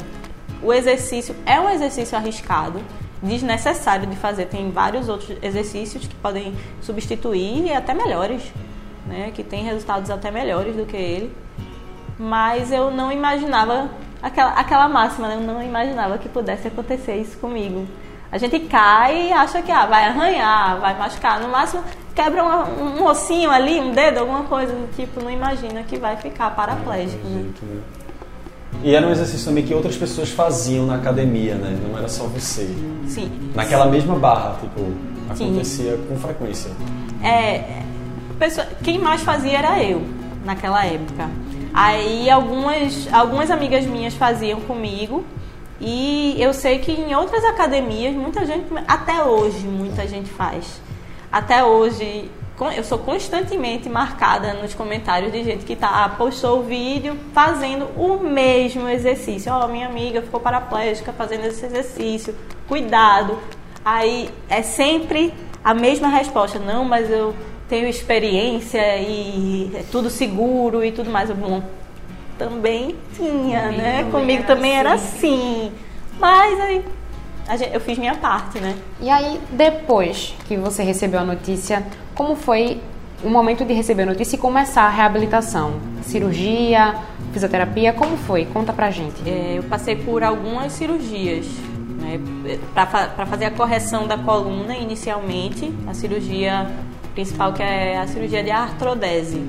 o 0.61 0.71
exercício 0.71 1.35
é 1.45 1.59
um 1.59 1.69
exercício 1.69 2.17
arriscado 2.17 2.81
desnecessário 3.21 4.05
de 4.05 4.15
fazer. 4.15 4.45
Tem 4.45 4.69
vários 4.69 5.07
outros 5.09 5.37
exercícios 5.41 6.05
que 6.05 6.15
podem 6.15 6.53
substituir 6.81 7.65
e 7.65 7.73
até 7.73 7.93
melhores, 7.93 8.43
né? 9.07 9.31
Que 9.33 9.43
tem 9.43 9.63
resultados 9.63 10.09
até 10.09 10.29
melhores 10.29 10.75
do 10.75 10.85
que 10.85 10.97
ele. 10.97 11.35
Mas 12.19 12.71
eu 12.71 12.91
não 12.91 13.11
imaginava 13.11 13.89
aquela, 14.21 14.51
aquela 14.51 14.87
máxima, 14.87 15.27
né? 15.27 15.35
Eu 15.35 15.41
não 15.41 15.63
imaginava 15.63 16.17
que 16.17 16.29
pudesse 16.29 16.67
acontecer 16.67 17.15
isso 17.15 17.37
comigo. 17.37 17.87
A 18.31 18.37
gente 18.37 18.59
cai 18.61 19.29
e 19.29 19.33
acha 19.33 19.61
que 19.61 19.71
ah, 19.71 19.85
vai 19.85 20.05
arranhar, 20.05 20.79
vai 20.79 20.97
machucar. 20.97 21.39
No 21.39 21.49
máximo, 21.49 21.83
quebra 22.15 22.43
um, 22.43 22.99
um 22.99 23.05
ossinho 23.05 23.49
ali, 23.49 23.79
um 23.79 23.91
dedo, 23.91 24.19
alguma 24.19 24.43
coisa 24.43 24.73
do 24.73 24.93
tipo. 24.95 25.21
Não 25.21 25.31
imagina 25.31 25.83
que 25.83 25.97
vai 25.97 26.17
ficar 26.17 26.51
paraplégico. 26.51 27.27
Né? 27.27 27.51
né? 27.61 27.81
E 28.83 28.95
era 28.95 29.07
um 29.07 29.11
exercício 29.11 29.45
também 29.45 29.63
que 29.63 29.73
outras 29.73 29.95
pessoas 29.95 30.29
faziam 30.29 30.85
na 30.85 30.95
academia, 30.95 31.55
né? 31.55 31.77
Não 31.87 31.97
era 31.97 32.07
só 32.07 32.25
você. 32.25 32.69
Sim. 33.07 33.31
Naquela 33.55 33.85
mesma 33.85 34.15
barra, 34.15 34.57
tipo, 34.59 34.81
acontecia 35.29 35.95
Sim. 35.95 36.05
com 36.07 36.17
frequência. 36.17 36.71
É, 37.23 37.81
pessoa, 38.37 38.67
quem 38.83 38.99
mais 38.99 39.21
fazia 39.21 39.57
era 39.57 39.81
eu, 39.81 40.01
naquela 40.43 40.85
época. 40.85 41.29
Aí 41.73 42.29
algumas, 42.29 43.07
algumas 43.11 43.49
amigas 43.49 43.85
minhas 43.85 44.13
faziam 44.13 44.59
comigo. 44.61 45.23
E 45.79 46.35
eu 46.37 46.53
sei 46.53 46.79
que 46.79 46.91
em 46.91 47.15
outras 47.15 47.43
academias, 47.43 48.15
muita 48.15 48.45
gente, 48.45 48.65
até 48.87 49.23
hoje, 49.23 49.65
muita 49.67 50.07
gente 50.07 50.29
faz. 50.29 50.81
Até 51.33 51.63
hoje, 51.63 52.29
eu 52.77 52.83
sou 52.83 52.99
constantemente 52.99 53.89
marcada 53.89 54.53
nos 54.53 54.75
comentários 54.75 55.31
de 55.31 55.43
gente 55.43 55.65
que 55.65 55.75
tá, 55.75 56.07
postou 56.15 56.59
o 56.59 56.61
vídeo 56.61 57.17
fazendo 57.33 57.85
o 57.97 58.19
mesmo 58.19 58.87
exercício. 58.87 59.51
Ó, 59.51 59.65
oh, 59.65 59.67
minha 59.67 59.87
amiga 59.87 60.21
ficou 60.21 60.39
paraplégica 60.39 61.11
fazendo 61.11 61.45
esse 61.45 61.65
exercício. 61.65 62.35
Cuidado. 62.67 63.39
Aí 63.83 64.29
é 64.47 64.61
sempre 64.61 65.33
a 65.63 65.73
mesma 65.73 66.07
resposta. 66.07 66.59
Não, 66.59 66.85
mas 66.85 67.09
eu 67.09 67.33
tenho 67.67 67.87
experiência 67.87 68.99
e 68.99 69.71
é 69.73 69.83
tudo 69.91 70.11
seguro 70.11 70.85
e 70.85 70.91
tudo 70.91 71.09
mais. 71.09 71.31
Bom, 71.31 71.63
também 72.37 72.95
tinha, 73.15 73.71
né? 73.71 74.07
Comigo 74.11 74.43
também 74.43 74.77
era 74.77 74.93
assim. 74.93 75.71
Mas 76.19 76.59
aí 76.59 76.85
eu 77.71 77.79
fiz 77.79 77.97
minha 77.97 78.15
parte, 78.15 78.59
né? 78.59 78.75
E 78.99 79.09
aí, 79.09 79.39
depois 79.51 80.35
que 80.47 80.55
você 80.55 80.83
recebeu 80.83 81.19
a 81.19 81.23
notícia, 81.25 81.85
como 82.15 82.35
foi 82.35 82.81
o 83.23 83.29
momento 83.29 83.65
de 83.65 83.73
receber 83.73 84.03
a 84.03 84.07
notícia 84.07 84.35
e 84.35 84.39
começar 84.39 84.83
a 84.83 84.89
reabilitação? 84.89 85.79
Cirurgia, 86.03 86.95
fisioterapia, 87.31 87.93
como 87.93 88.17
foi? 88.17 88.45
Conta 88.45 88.71
pra 88.73 88.91
gente. 88.91 89.27
É, 89.27 89.55
eu 89.57 89.63
passei 89.63 89.95
por 89.95 90.23
algumas 90.23 90.71
cirurgias. 90.73 91.45
Né, 92.01 92.19
para 92.73 93.25
fazer 93.25 93.45
a 93.45 93.51
correção 93.51 94.05
da 94.05 94.17
coluna 94.17 94.75
inicialmente, 94.75 95.73
a 95.87 95.93
cirurgia 95.93 96.69
principal 97.13 97.53
que 97.53 97.63
é 97.63 97.97
a 97.97 98.07
cirurgia 98.07 98.43
de 98.43 98.51
artrodese. 98.51 99.41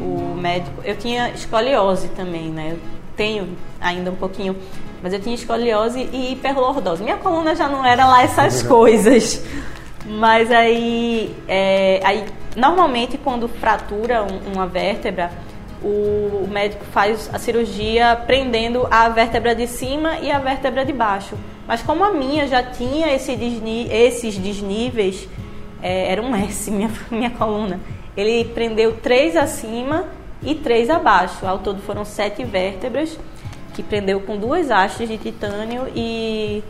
O 0.00 0.36
médico, 0.36 0.82
eu 0.84 0.96
tinha 0.96 1.30
escoliose 1.30 2.08
também, 2.08 2.50
né? 2.50 2.72
Eu 2.72 2.78
tenho 3.16 3.48
ainda 3.80 4.10
um 4.10 4.16
pouquinho 4.16 4.54
mas 5.02 5.12
eu 5.12 5.20
tinha 5.20 5.34
escoliose 5.34 6.08
e 6.12 6.32
hiperlordose. 6.32 7.02
Minha 7.02 7.16
coluna 7.16 7.54
já 7.54 7.68
não 7.68 7.84
era 7.84 8.06
lá 8.06 8.22
essas 8.22 8.62
coisas. 8.66 9.44
Mas 10.06 10.50
aí, 10.50 11.34
é, 11.46 12.00
aí 12.04 12.24
normalmente 12.56 13.18
quando 13.18 13.48
fratura 13.48 14.26
uma 14.52 14.66
vértebra, 14.66 15.30
o 15.82 16.46
médico 16.50 16.84
faz 16.86 17.30
a 17.32 17.38
cirurgia 17.38 18.20
prendendo 18.26 18.86
a 18.90 19.08
vértebra 19.08 19.54
de 19.54 19.66
cima 19.66 20.18
e 20.18 20.30
a 20.30 20.38
vértebra 20.38 20.84
de 20.84 20.92
baixo. 20.92 21.36
Mas 21.66 21.82
como 21.82 22.02
a 22.02 22.12
minha 22.12 22.46
já 22.46 22.62
tinha 22.62 23.14
esse 23.14 23.36
desni 23.36 23.86
esses 23.92 24.36
desníveis, 24.36 25.28
é, 25.82 26.10
era 26.10 26.22
um 26.22 26.34
S 26.34 26.70
minha, 26.72 26.90
minha 27.10 27.30
coluna. 27.30 27.80
Ele 28.16 28.44
prendeu 28.46 28.96
três 28.96 29.36
acima 29.36 30.06
e 30.42 30.54
três 30.54 30.90
abaixo. 30.90 31.46
Ao 31.46 31.58
todo 31.58 31.80
foram 31.82 32.04
sete 32.04 32.42
vértebras 32.44 33.16
que 33.78 33.82
prendeu 33.84 34.20
com 34.20 34.36
duas 34.36 34.72
hastes 34.72 35.08
de 35.08 35.16
titânio 35.16 35.86
e, 35.94 36.64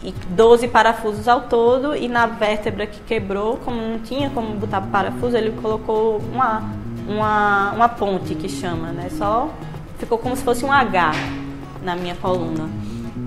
e 0.00 0.14
12 0.28 0.68
parafusos 0.68 1.26
ao 1.26 1.40
todo. 1.42 1.96
E 1.96 2.06
na 2.06 2.26
vértebra 2.26 2.86
que 2.86 3.00
quebrou, 3.00 3.56
como 3.56 3.76
não 3.76 3.98
tinha 3.98 4.30
como 4.30 4.54
botar 4.54 4.80
parafuso, 4.80 5.36
ele 5.36 5.50
colocou 5.60 6.18
uma, 6.32 6.62
uma, 7.08 7.72
uma 7.72 7.88
ponte 7.88 8.36
que 8.36 8.48
chama, 8.48 8.92
né? 8.92 9.08
Só 9.10 9.50
ficou 9.98 10.18
como 10.18 10.36
se 10.36 10.44
fosse 10.44 10.64
um 10.64 10.70
H 10.70 11.10
na 11.82 11.96
minha 11.96 12.14
coluna. 12.14 12.70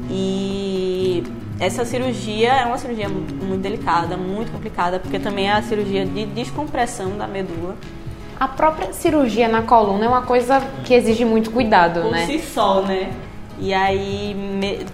E 0.09 1.21
essa 1.59 1.83
cirurgia 1.83 2.53
é 2.53 2.65
uma 2.65 2.77
cirurgia 2.77 3.09
muito 3.09 3.61
delicada, 3.61 4.15
muito 4.15 4.49
complicada, 4.49 4.97
porque 4.97 5.19
também 5.19 5.49
é 5.49 5.51
a 5.51 5.61
cirurgia 5.61 6.05
de 6.05 6.25
descompressão 6.27 7.17
da 7.17 7.27
medula. 7.27 7.75
A 8.39 8.47
própria 8.47 8.93
cirurgia 8.93 9.49
na 9.49 9.63
coluna 9.63 10.05
é 10.05 10.07
uma 10.07 10.21
coisa 10.21 10.61
que 10.85 10.93
exige 10.93 11.25
muito 11.25 11.51
cuidado, 11.51 12.01
Por 12.03 12.11
né? 12.11 12.25
Por 12.25 12.31
si 12.31 12.39
só, 12.39 12.81
né? 12.81 13.11
E 13.61 13.73
aí 13.73 14.33
me, 14.33 14.85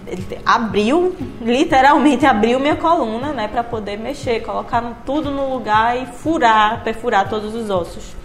abriu, 0.44 1.14
literalmente 1.40 2.26
abriu 2.26 2.58
minha 2.58 2.74
coluna, 2.74 3.32
né, 3.32 3.46
para 3.46 3.62
poder 3.62 3.96
mexer, 3.96 4.40
colocar 4.42 5.02
tudo 5.06 5.30
no 5.30 5.54
lugar 5.54 5.96
e 5.96 6.06
furar, 6.06 6.82
perfurar 6.82 7.28
todos 7.28 7.54
os 7.54 7.70
ossos 7.70 8.16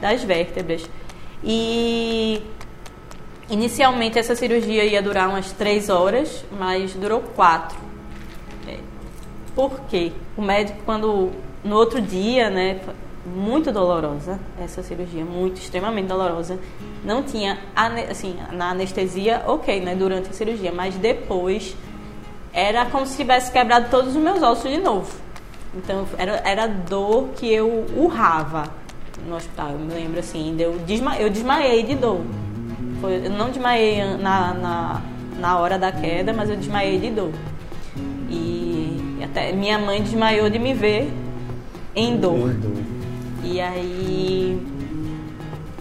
das 0.00 0.22
vértebras. 0.22 0.88
E 1.42 2.40
inicialmente 3.50 4.20
essa 4.20 4.36
cirurgia 4.36 4.84
ia 4.84 5.02
durar 5.02 5.28
umas 5.28 5.50
três 5.50 5.88
horas, 5.88 6.44
mas 6.56 6.94
durou 6.94 7.20
quatro. 7.34 7.76
É, 8.68 8.76
por 9.52 9.80
quê? 9.90 10.12
O 10.36 10.42
médico 10.42 10.78
quando 10.84 11.32
no 11.64 11.74
outro 11.74 12.00
dia, 12.00 12.48
né, 12.48 12.78
muito 13.28 13.70
dolorosa, 13.70 14.38
essa 14.60 14.82
cirurgia, 14.82 15.24
muito, 15.24 15.60
extremamente 15.60 16.06
dolorosa. 16.06 16.58
Não 17.04 17.22
tinha, 17.22 17.58
assim, 18.10 18.36
na 18.52 18.70
anestesia, 18.70 19.42
ok, 19.46 19.80
né, 19.80 19.94
durante 19.94 20.30
a 20.30 20.32
cirurgia, 20.32 20.72
mas 20.72 20.94
depois 20.96 21.76
era 22.52 22.86
como 22.86 23.06
se 23.06 23.16
tivesse 23.16 23.52
quebrado 23.52 23.88
todos 23.90 24.16
os 24.16 24.22
meus 24.22 24.42
ossos 24.42 24.70
de 24.70 24.78
novo. 24.78 25.12
Então, 25.74 26.06
era, 26.16 26.42
era 26.44 26.66
dor 26.66 27.28
que 27.36 27.52
eu 27.52 27.86
urrava 27.96 28.64
no 29.26 29.36
hospital, 29.36 29.70
eu 29.72 29.78
me 29.78 29.92
lembro 29.92 30.18
assim, 30.20 30.56
eu, 30.58 30.78
desma, 30.80 31.16
eu 31.16 31.28
desmaiei 31.28 31.82
de 31.82 31.94
dor. 31.94 32.20
Foi, 33.00 33.26
eu 33.26 33.30
não 33.30 33.48
desmaiei 33.48 34.02
na, 34.16 34.54
na, 34.54 35.02
na 35.38 35.58
hora 35.58 35.78
da 35.78 35.92
queda, 35.92 36.32
mas 36.32 36.48
eu 36.48 36.56
desmaiei 36.56 36.98
de 36.98 37.10
dor. 37.10 37.32
E 38.30 39.18
até 39.22 39.52
minha 39.52 39.78
mãe 39.78 40.02
desmaiou 40.02 40.48
de 40.50 40.58
me 40.58 40.74
ver 40.74 41.12
em 41.94 42.16
dor. 42.16 42.54
E 43.50 43.62
aí, 43.62 44.62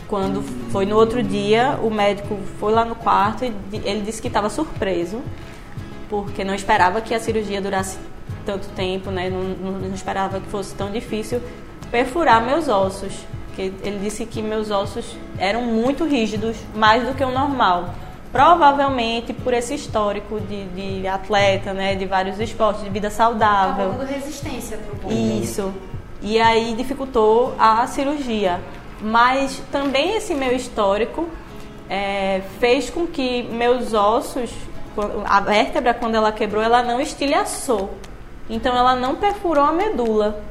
quando 0.08 0.42
foi 0.72 0.86
no 0.86 0.96
outro 0.96 1.22
dia, 1.22 1.78
o 1.84 1.90
médico 1.90 2.40
foi 2.60 2.72
lá 2.72 2.86
no 2.86 2.96
quarto 2.96 3.44
e 3.44 3.54
ele 3.84 4.02
disse 4.02 4.22
que 4.22 4.30
estava 4.30 4.50
surpreso, 4.50 5.22
porque 6.10 6.46
não 6.46 6.56
esperava 6.56 7.02
que 7.02 7.14
a 7.14 7.20
cirurgia 7.20 7.62
durasse 7.62 7.98
tanto 8.46 8.70
tempo, 8.70 9.12
né? 9.12 9.30
Não, 9.30 9.72
não, 9.74 9.94
esperava 9.94 10.40
que 10.40 10.48
fosse 10.48 10.74
tão 10.76 10.90
difícil 10.90 11.42
perfurar 11.92 12.42
meus 12.42 12.70
ossos. 12.70 13.14
Que 13.54 13.74
ele 13.84 14.00
disse 14.02 14.26
que 14.26 14.42
meus 14.42 14.72
ossos 14.72 15.18
eram 15.38 15.64
muito 15.64 16.06
rígidos, 16.06 16.56
mais 16.74 17.06
do 17.06 17.14
que 17.14 17.24
o 17.24 17.32
normal. 17.32 17.94
Provavelmente 18.32 19.34
por 19.34 19.54
esse 19.54 19.74
histórico 19.74 20.40
de, 20.40 21.00
de 21.02 21.08
atleta, 21.08 21.74
né? 21.74 21.96
De 21.96 22.06
vários 22.06 22.40
esportes, 22.40 22.84
de 22.84 22.90
vida 22.90 23.10
saudável. 23.10 23.94
Tá 23.94 24.06
resistência 24.06 24.78
pro 24.78 24.96
corpo. 24.96 25.12
Isso 25.12 25.74
e 26.22 26.40
aí 26.40 26.74
dificultou 26.76 27.54
a 27.60 27.86
cirurgia. 27.88 28.60
Mas 29.02 29.62
também 29.72 30.18
esse 30.18 30.34
meu 30.34 30.56
histórico 30.56 31.28
é, 31.90 32.42
fez 32.60 32.90
com 32.90 33.06
que 33.06 33.44
meus 33.44 33.94
ossos, 33.94 34.52
a 35.26 35.40
vértebra 35.40 35.94
quando 35.94 36.16
ela 36.16 36.32
quebrou, 36.32 36.62
ela 36.62 36.82
não 36.82 37.00
estilhaçou. 37.00 37.92
Então 38.50 38.76
ela 38.76 38.96
não 38.96 39.16
perfurou 39.16 39.64
a 39.64 39.72
medula. 39.72 40.42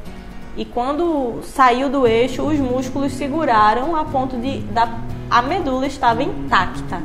E 0.56 0.64
quando 0.64 1.40
saiu 1.42 1.88
do 1.88 2.06
eixo, 2.06 2.42
os 2.42 2.58
músculos 2.58 3.12
seguraram 3.12 3.94
a 3.94 4.04
ponto 4.04 4.36
de 4.38 4.60
da, 4.60 4.88
a 5.30 5.42
medula 5.42 5.86
estava 5.86 6.22
intacta. 6.22 7.02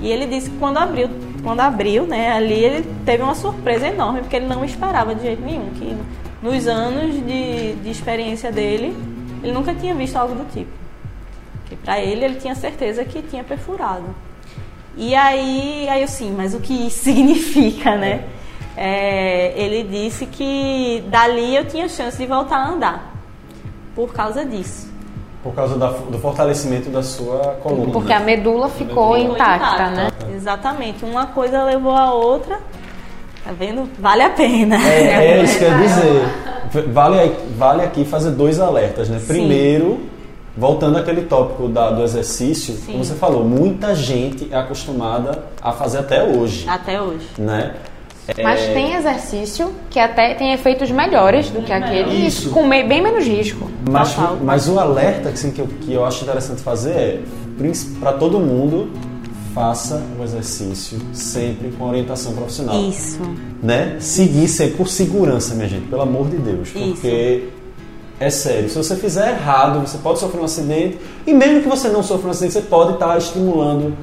E 0.00 0.10
ele 0.10 0.26
disse 0.26 0.50
que 0.50 0.58
quando 0.58 0.78
abriu, 0.78 1.10
quando 1.42 1.60
abriu, 1.60 2.04
né, 2.06 2.32
ali 2.32 2.54
ele 2.54 2.88
teve 3.04 3.22
uma 3.22 3.34
surpresa 3.34 3.86
enorme, 3.86 4.20
porque 4.20 4.36
ele 4.36 4.46
não 4.46 4.64
esperava 4.64 5.14
de 5.14 5.22
jeito 5.22 5.42
nenhum 5.42 5.70
que 5.70 5.96
nos 6.42 6.66
anos 6.66 7.14
de, 7.14 7.74
de 7.74 7.90
experiência 7.90 8.50
dele, 8.50 8.96
ele 9.42 9.52
nunca 9.52 9.74
tinha 9.74 9.94
visto 9.94 10.16
algo 10.16 10.34
do 10.34 10.50
tipo. 10.52 10.70
Que 11.66 11.76
para 11.76 12.00
ele, 12.00 12.24
ele 12.24 12.34
tinha 12.36 12.54
certeza 12.54 13.04
que 13.04 13.22
tinha 13.22 13.44
perfurado. 13.44 14.06
E 14.96 15.14
aí, 15.14 15.88
aí 15.88 16.02
eu 16.02 16.08
sim, 16.08 16.34
mas 16.36 16.54
o 16.54 16.60
que 16.60 16.86
isso 16.86 17.04
significa, 17.04 17.96
né? 17.96 18.24
É, 18.76 19.52
ele 19.56 19.82
disse 19.84 20.26
que 20.26 21.04
dali 21.08 21.54
eu 21.54 21.66
tinha 21.66 21.88
chance 21.88 22.16
de 22.16 22.26
voltar 22.26 22.56
a 22.56 22.68
andar. 22.68 23.14
Por 23.94 24.12
causa 24.12 24.44
disso. 24.44 24.90
Por 25.42 25.54
causa 25.54 25.76
da, 25.78 25.90
do 25.90 26.18
fortalecimento 26.18 26.90
da 26.90 27.02
sua 27.02 27.58
coluna. 27.62 27.92
Porque 27.92 28.12
a 28.12 28.20
medula 28.20 28.68
ficou, 28.68 29.16
intacta, 29.16 29.54
intacta, 29.54 29.90
né? 29.90 30.08
Exatamente. 30.34 31.04
Uma 31.04 31.26
coisa 31.26 31.64
levou 31.64 31.92
a 31.92 32.12
outra 32.12 32.60
Tá 33.50 33.56
vendo? 33.58 33.88
Vale 33.98 34.22
a 34.22 34.30
pena. 34.30 34.76
É, 34.76 35.38
é 35.38 35.42
isso 35.42 35.58
que 35.58 35.64
eu 35.64 35.70
ia 35.70 35.78
dizer. 35.78 36.88
Vale, 36.92 37.34
vale 37.58 37.82
aqui 37.82 38.04
fazer 38.04 38.30
dois 38.30 38.60
alertas, 38.60 39.08
né? 39.08 39.18
Sim. 39.18 39.26
Primeiro, 39.26 40.02
voltando 40.56 40.96
àquele 40.96 41.22
tópico 41.22 41.66
da, 41.66 41.90
do 41.90 42.04
exercício, 42.04 42.74
Sim. 42.74 42.92
como 42.92 43.04
você 43.04 43.16
falou, 43.16 43.44
muita 43.44 43.92
gente 43.92 44.48
é 44.52 44.56
acostumada 44.56 45.46
a 45.60 45.72
fazer 45.72 45.98
até 45.98 46.22
hoje. 46.22 46.64
Até 46.68 47.02
hoje. 47.02 47.26
Né? 47.36 47.74
Mas 48.40 48.60
é... 48.60 48.72
tem 48.72 48.94
exercício 48.94 49.72
que 49.90 49.98
até 49.98 50.34
tem 50.34 50.52
efeitos 50.52 50.88
melhores 50.92 51.50
do 51.50 51.60
que 51.60 51.72
aquele 51.72 52.24
Isso. 52.24 52.50
com 52.50 52.68
bem 52.68 53.02
menos 53.02 53.26
risco. 53.26 53.68
Mas, 53.90 54.14
mas 54.44 54.68
o 54.68 54.78
alerta 54.78 55.30
assim, 55.30 55.50
que, 55.50 55.60
eu, 55.60 55.66
que 55.66 55.92
eu 55.92 56.04
acho 56.04 56.22
interessante 56.22 56.62
fazer 56.62 56.90
é 56.92 57.20
para 57.98 58.12
todo 58.12 58.38
mundo 58.38 58.92
faça 59.54 60.02
o 60.18 60.22
exercício 60.22 60.98
sempre 61.12 61.70
com 61.72 61.88
orientação 61.88 62.32
profissional. 62.32 62.80
Isso. 62.80 63.20
Né? 63.62 63.96
Seguir 64.00 64.48
sempre 64.48 64.76
por 64.76 64.88
segurança, 64.88 65.54
minha 65.54 65.68
gente, 65.68 65.86
pelo 65.88 66.02
amor 66.02 66.28
de 66.28 66.36
Deus. 66.36 66.70
Porque 66.70 67.42
Isso. 67.44 67.52
é 68.18 68.30
sério, 68.30 68.68
se 68.68 68.76
você 68.76 68.96
fizer 68.96 69.30
errado, 69.30 69.80
você 69.80 69.98
pode 69.98 70.18
sofrer 70.18 70.40
um 70.40 70.44
acidente. 70.44 70.98
E 71.26 71.32
mesmo 71.32 71.62
que 71.62 71.68
você 71.68 71.88
não 71.88 72.02
sofra 72.02 72.28
um 72.28 72.30
acidente, 72.30 72.54
você 72.54 72.62
pode 72.62 72.94
estar 72.94 73.16
estimulando. 73.18 73.96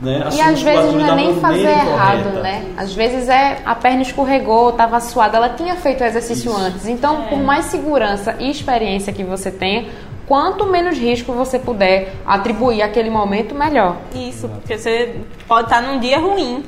Né, 0.00 0.28
e 0.30 0.40
às 0.42 0.60
vezes 0.60 0.92
não 0.92 1.12
é 1.12 1.16
nem 1.16 1.40
fazer 1.40 1.70
errado, 1.70 2.24
correta. 2.24 2.42
né? 2.42 2.66
Às 2.76 2.92
vezes 2.92 3.30
é 3.30 3.62
a 3.64 3.74
perna 3.74 4.02
escorregou, 4.02 4.68
estava 4.68 5.00
suada, 5.00 5.38
ela 5.38 5.48
tinha 5.48 5.74
feito 5.76 6.02
o 6.02 6.04
exercício 6.04 6.50
Isso. 6.50 6.60
antes. 6.60 6.86
Então, 6.86 7.22
é. 7.22 7.28
por 7.28 7.38
mais 7.38 7.64
segurança 7.66 8.36
e 8.38 8.50
experiência 8.50 9.10
que 9.10 9.24
você 9.24 9.50
tenha, 9.50 9.86
quanto 10.26 10.66
menos 10.66 10.98
risco 10.98 11.32
você 11.32 11.58
puder 11.58 12.14
atribuir 12.26 12.82
àquele 12.82 13.10
momento, 13.10 13.54
melhor. 13.54 13.96
Isso, 14.14 14.48
porque 14.48 14.76
você 14.76 15.20
pode 15.46 15.68
estar 15.68 15.80
num 15.80 15.98
dia 15.98 16.18
ruim, 16.18 16.64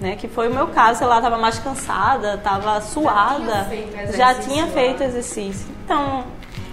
né? 0.00 0.16
Que 0.16 0.28
foi 0.28 0.48
o 0.48 0.54
meu 0.54 0.68
caso, 0.68 1.02
ela 1.02 1.16
estava 1.16 1.36
mais 1.36 1.58
cansada, 1.58 2.34
estava 2.34 2.80
suada, 2.80 3.68
já 4.16 4.34
tinha 4.34 4.66
feito 4.68 5.02
exercício. 5.02 5.66
Então, 5.84 6.24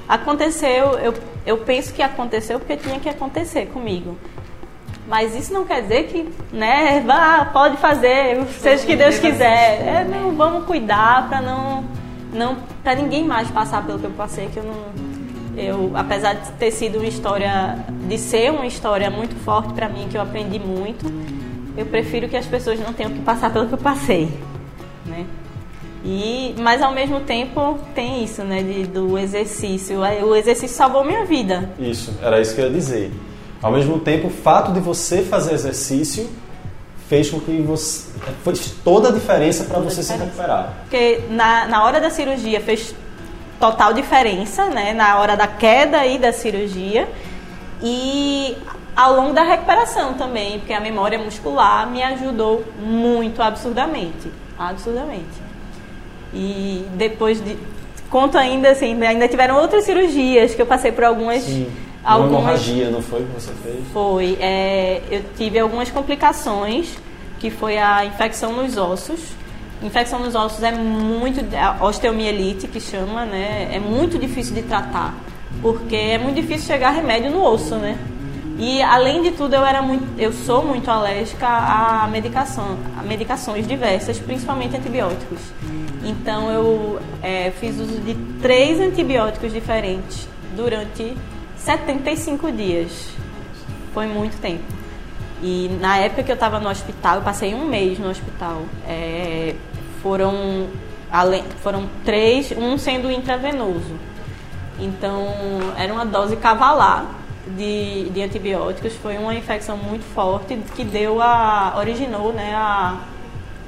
aconteceu, 0.08 0.98
eu, 1.00 1.14
eu 1.46 1.58
penso 1.58 1.94
que 1.94 2.02
aconteceu 2.02 2.60
porque 2.60 2.78
tinha 2.78 3.00
que 3.00 3.10
acontecer 3.10 3.68
comigo. 3.68 4.18
Mas 5.08 5.34
isso 5.34 5.54
não 5.54 5.64
quer 5.64 5.82
dizer 5.84 6.04
que, 6.08 6.30
né, 6.52 7.02
vá, 7.06 7.46
pode 7.46 7.78
fazer, 7.78 8.46
seja 8.60 8.84
o 8.84 8.86
que 8.86 8.96
Deus 8.96 9.18
quiser. 9.18 9.82
É, 9.82 10.04
não, 10.04 10.36
vamos 10.36 10.66
cuidar 10.66 11.30
para 11.30 11.42
não, 11.42 11.86
não, 12.34 12.58
para 12.84 12.94
ninguém 12.96 13.24
mais 13.24 13.50
passar 13.50 13.86
pelo 13.86 13.98
que 13.98 14.06
eu 14.06 14.12
passei, 14.12 14.50
que 14.50 14.58
eu 14.58 14.64
não 14.64 15.07
eu, 15.58 15.92
apesar 15.96 16.34
de 16.34 16.52
ter 16.54 16.72
sido 16.72 17.00
uma 17.00 17.08
história, 17.08 17.80
de 18.08 18.18
ser 18.18 18.52
uma 18.52 18.68
história 18.68 19.10
muito 19.10 19.36
forte 19.36 19.74
para 19.74 19.90
mim, 19.90 20.08
que 20.10 20.16
eu 20.16 20.22
aprendi 20.22 20.60
muito, 20.60 21.12
eu 21.76 21.86
prefiro 21.86 22.30
que 22.30 22.38
as 22.38 22.46
pessoas 22.46 22.80
não 22.80 22.94
tenham 22.94 23.12
que 23.12 23.20
passar 23.20 23.52
pelo 23.52 23.68
que 23.68 23.74
eu 23.74 23.78
passei, 23.78 24.30
né? 25.06 25.26
E, 26.06 26.56
mas 26.60 26.82
ao 26.82 26.94
mesmo 26.94 27.22
tempo 27.22 27.78
tem 27.94 28.24
isso, 28.24 28.44
né, 28.44 28.62
de, 28.62 28.86
do 28.86 29.18
exercício. 29.18 30.00
O 30.00 30.36
exercício 30.36 30.76
salvou 30.76 31.04
minha 31.04 31.26
vida. 31.26 31.70
Isso, 31.80 32.14
era 32.22 32.40
isso 32.40 32.56
que 32.56 32.62
eu 32.62 32.66
ia 32.66 32.72
dizer. 32.72 33.12
Ao 33.62 33.72
mesmo 33.72 34.00
tempo, 34.00 34.28
o 34.28 34.30
fato 34.30 34.72
de 34.72 34.80
você 34.80 35.24
fazer 35.24 35.54
exercício 35.54 36.30
fez 37.10 37.30
com 37.30 37.40
que 37.40 37.62
você 37.62 38.10
fez 38.44 38.76
toda 38.84 39.10
a 39.10 39.12
diferença 39.12 39.64
para 39.64 39.80
você 39.80 40.02
diferença. 40.02 40.14
se 40.14 40.20
recuperar. 40.20 40.74
Porque 40.82 41.22
na, 41.30 41.68
na 41.68 41.84
hora 41.84 42.00
da 42.00 42.10
cirurgia 42.10 42.62
fez 42.62 42.94
total 43.60 43.94
diferença, 43.94 44.66
né? 44.70 44.94
Na 44.94 45.20
hora 45.20 45.36
da 45.36 45.48
queda 45.48 46.06
e 46.06 46.18
da 46.18 46.32
cirurgia. 46.32 47.08
E 47.82 48.56
ao 48.96 49.16
longo 49.16 49.34
da 49.34 49.44
recuperação 49.44 50.16
também, 50.16 50.60
porque 50.60 50.74
a 50.74 50.80
memória 50.80 51.20
muscular 51.20 51.88
me 51.90 52.02
ajudou 52.02 52.64
muito, 52.80 53.42
absurdamente. 53.42 54.32
Absurdamente. 54.58 55.48
E 56.34 56.86
depois 56.96 57.44
de. 57.44 57.58
Conto 58.10 58.38
ainda 58.38 58.70
assim, 58.70 59.02
ainda 59.04 59.28
tiveram 59.28 59.58
outras 59.58 59.84
cirurgias 59.84 60.56
que 60.56 60.62
eu 60.62 60.66
passei 60.66 60.92
por 60.92 61.04
algumas. 61.04 61.44
Sim. 61.44 61.70
Algumas, 62.04 62.32
Uma 62.32 62.40
hemorragia, 62.40 62.90
não 62.90 63.02
foi 63.02 63.26
que 63.26 63.34
você 63.34 63.52
fez? 63.62 63.86
Foi. 63.92 64.38
É, 64.40 65.02
eu 65.12 65.24
tive 65.36 65.60
algumas 65.60 65.92
complicações, 65.92 66.98
que 67.38 67.50
foi 67.52 67.78
a 67.78 68.06
infecção 68.06 68.54
nos 68.54 68.78
ossos 68.78 69.20
Infecção 69.82 70.20
nos 70.20 70.34
ossos 70.34 70.64
é 70.64 70.72
muito 70.72 71.42
osteomielite 71.82 72.68
que 72.68 72.80
chama, 72.80 73.26
né? 73.26 73.70
É 73.72 73.80
muito 73.80 74.18
difícil 74.18 74.56
de 74.56 74.64
tratar, 74.64 75.14
porque 75.62 75.96
é 75.96 76.18
muito 76.18 76.36
difícil 76.36 76.66
chegar 76.66 76.92
remédio 76.92 77.30
no 77.30 77.44
osso, 77.44 77.76
né? 77.76 77.98
E 78.60 78.82
além 78.82 79.22
de 79.22 79.32
tudo, 79.32 79.54
eu 79.54 79.64
era 79.64 79.84
muito, 79.84 80.20
eu 80.20 80.34
sou 80.34 80.66
muito 80.66 80.90
alérgica 80.90 81.48
a 81.48 82.08
medicação, 82.08 82.76
a 82.98 83.04
medicações 83.04 83.68
diversas, 83.68 84.18
principalmente 84.18 84.76
antibióticos. 84.76 85.40
Então 86.04 86.50
eu 86.50 87.00
é, 87.22 87.52
fiz 87.52 87.80
uso 87.80 88.00
de 88.00 88.16
três 88.42 88.80
antibióticos 88.80 89.54
diferentes 89.54 90.28
durante 90.56 91.16
75 91.58 92.52
dias. 92.52 93.10
Foi 93.94 94.08
muito 94.08 94.40
tempo. 94.42 94.77
E 95.42 95.70
na 95.80 95.98
época 95.98 96.24
que 96.24 96.32
eu 96.32 96.36
estava 96.36 96.60
no 96.60 96.70
hospital, 96.70 97.18
eu 97.18 97.22
passei 97.22 97.54
um 97.54 97.66
mês 97.66 98.00
no 98.00 98.10
hospital. 98.10 98.64
É, 98.88 99.56
foram, 100.02 100.68
além, 101.12 101.44
foram 101.62 101.88
três, 102.04 102.52
um 102.58 102.78
sendo 102.78 103.12
intravenoso. 103.12 103.96
Então, 104.80 105.28
era 105.78 105.94
uma 105.94 106.06
dose 106.06 106.36
cavalar 106.38 107.06
de, 107.56 108.10
de 108.10 108.22
antibióticos. 108.22 108.94
Foi 108.96 109.18
uma 109.18 109.36
infecção 109.36 109.78
muito 109.78 110.04
forte 110.14 110.58
que 110.76 110.84
deu 110.84 111.22
a, 111.22 111.76
originou 111.78 112.34
né, 112.34 112.54
a, 112.56 112.98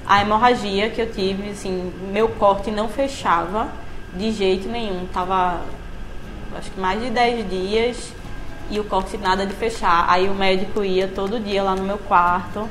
a 0.08 0.22
hemorragia 0.22 0.90
que 0.90 1.02
eu 1.02 1.12
tive. 1.12 1.50
Assim, 1.52 1.94
meu 2.12 2.30
corte 2.30 2.72
não 2.72 2.90
fechava 2.90 3.70
de 4.16 4.32
jeito 4.32 4.68
nenhum. 4.68 5.06
Tava, 5.14 5.62
acho 6.58 6.72
que 6.72 6.80
mais 6.80 7.00
de 7.02 7.12
10 7.12 7.50
dias 7.50 8.14
e 8.70 8.80
o 8.80 8.84
corte 8.84 9.18
nada 9.18 9.46
de 9.46 9.54
fechar. 9.54 10.06
Aí 10.08 10.30
o 10.30 10.34
médico 10.34 10.84
ia 10.84 11.08
todo 11.08 11.40
dia 11.40 11.64
lá 11.64 11.76
no 11.76 11.84
meu 11.84 11.98
quarto 11.98 12.68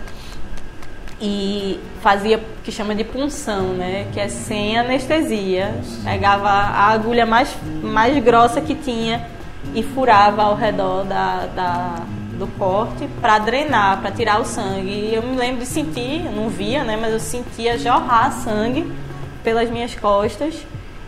e 1.20 1.78
fazia 2.00 2.38
o 2.38 2.62
que 2.62 2.70
chama 2.70 2.94
de 2.94 3.04
punção, 3.04 3.72
né? 3.74 4.06
Que 4.12 4.20
é 4.20 4.28
sem 4.28 4.78
anestesia. 4.78 5.74
Pegava 6.04 6.48
a 6.48 6.90
agulha 6.90 7.26
mais, 7.26 7.56
mais 7.82 8.22
grossa 8.22 8.60
que 8.60 8.74
tinha 8.74 9.26
e 9.74 9.82
furava 9.82 10.42
ao 10.42 10.54
redor 10.54 11.04
da, 11.04 11.46
da 11.46 12.02
do 12.38 12.46
corte 12.56 13.08
para 13.20 13.40
drenar, 13.40 14.00
para 14.00 14.12
tirar 14.12 14.40
o 14.40 14.44
sangue. 14.44 14.90
E 14.90 15.14
eu 15.14 15.22
me 15.22 15.36
lembro 15.36 15.60
de 15.60 15.66
sentir, 15.66 16.22
não 16.32 16.48
via, 16.48 16.84
né? 16.84 16.96
Mas 16.96 17.12
eu 17.12 17.18
sentia 17.18 17.76
jorrar 17.76 18.30
sangue 18.30 18.90
pelas 19.42 19.68
minhas 19.68 19.94
costas. 19.96 20.54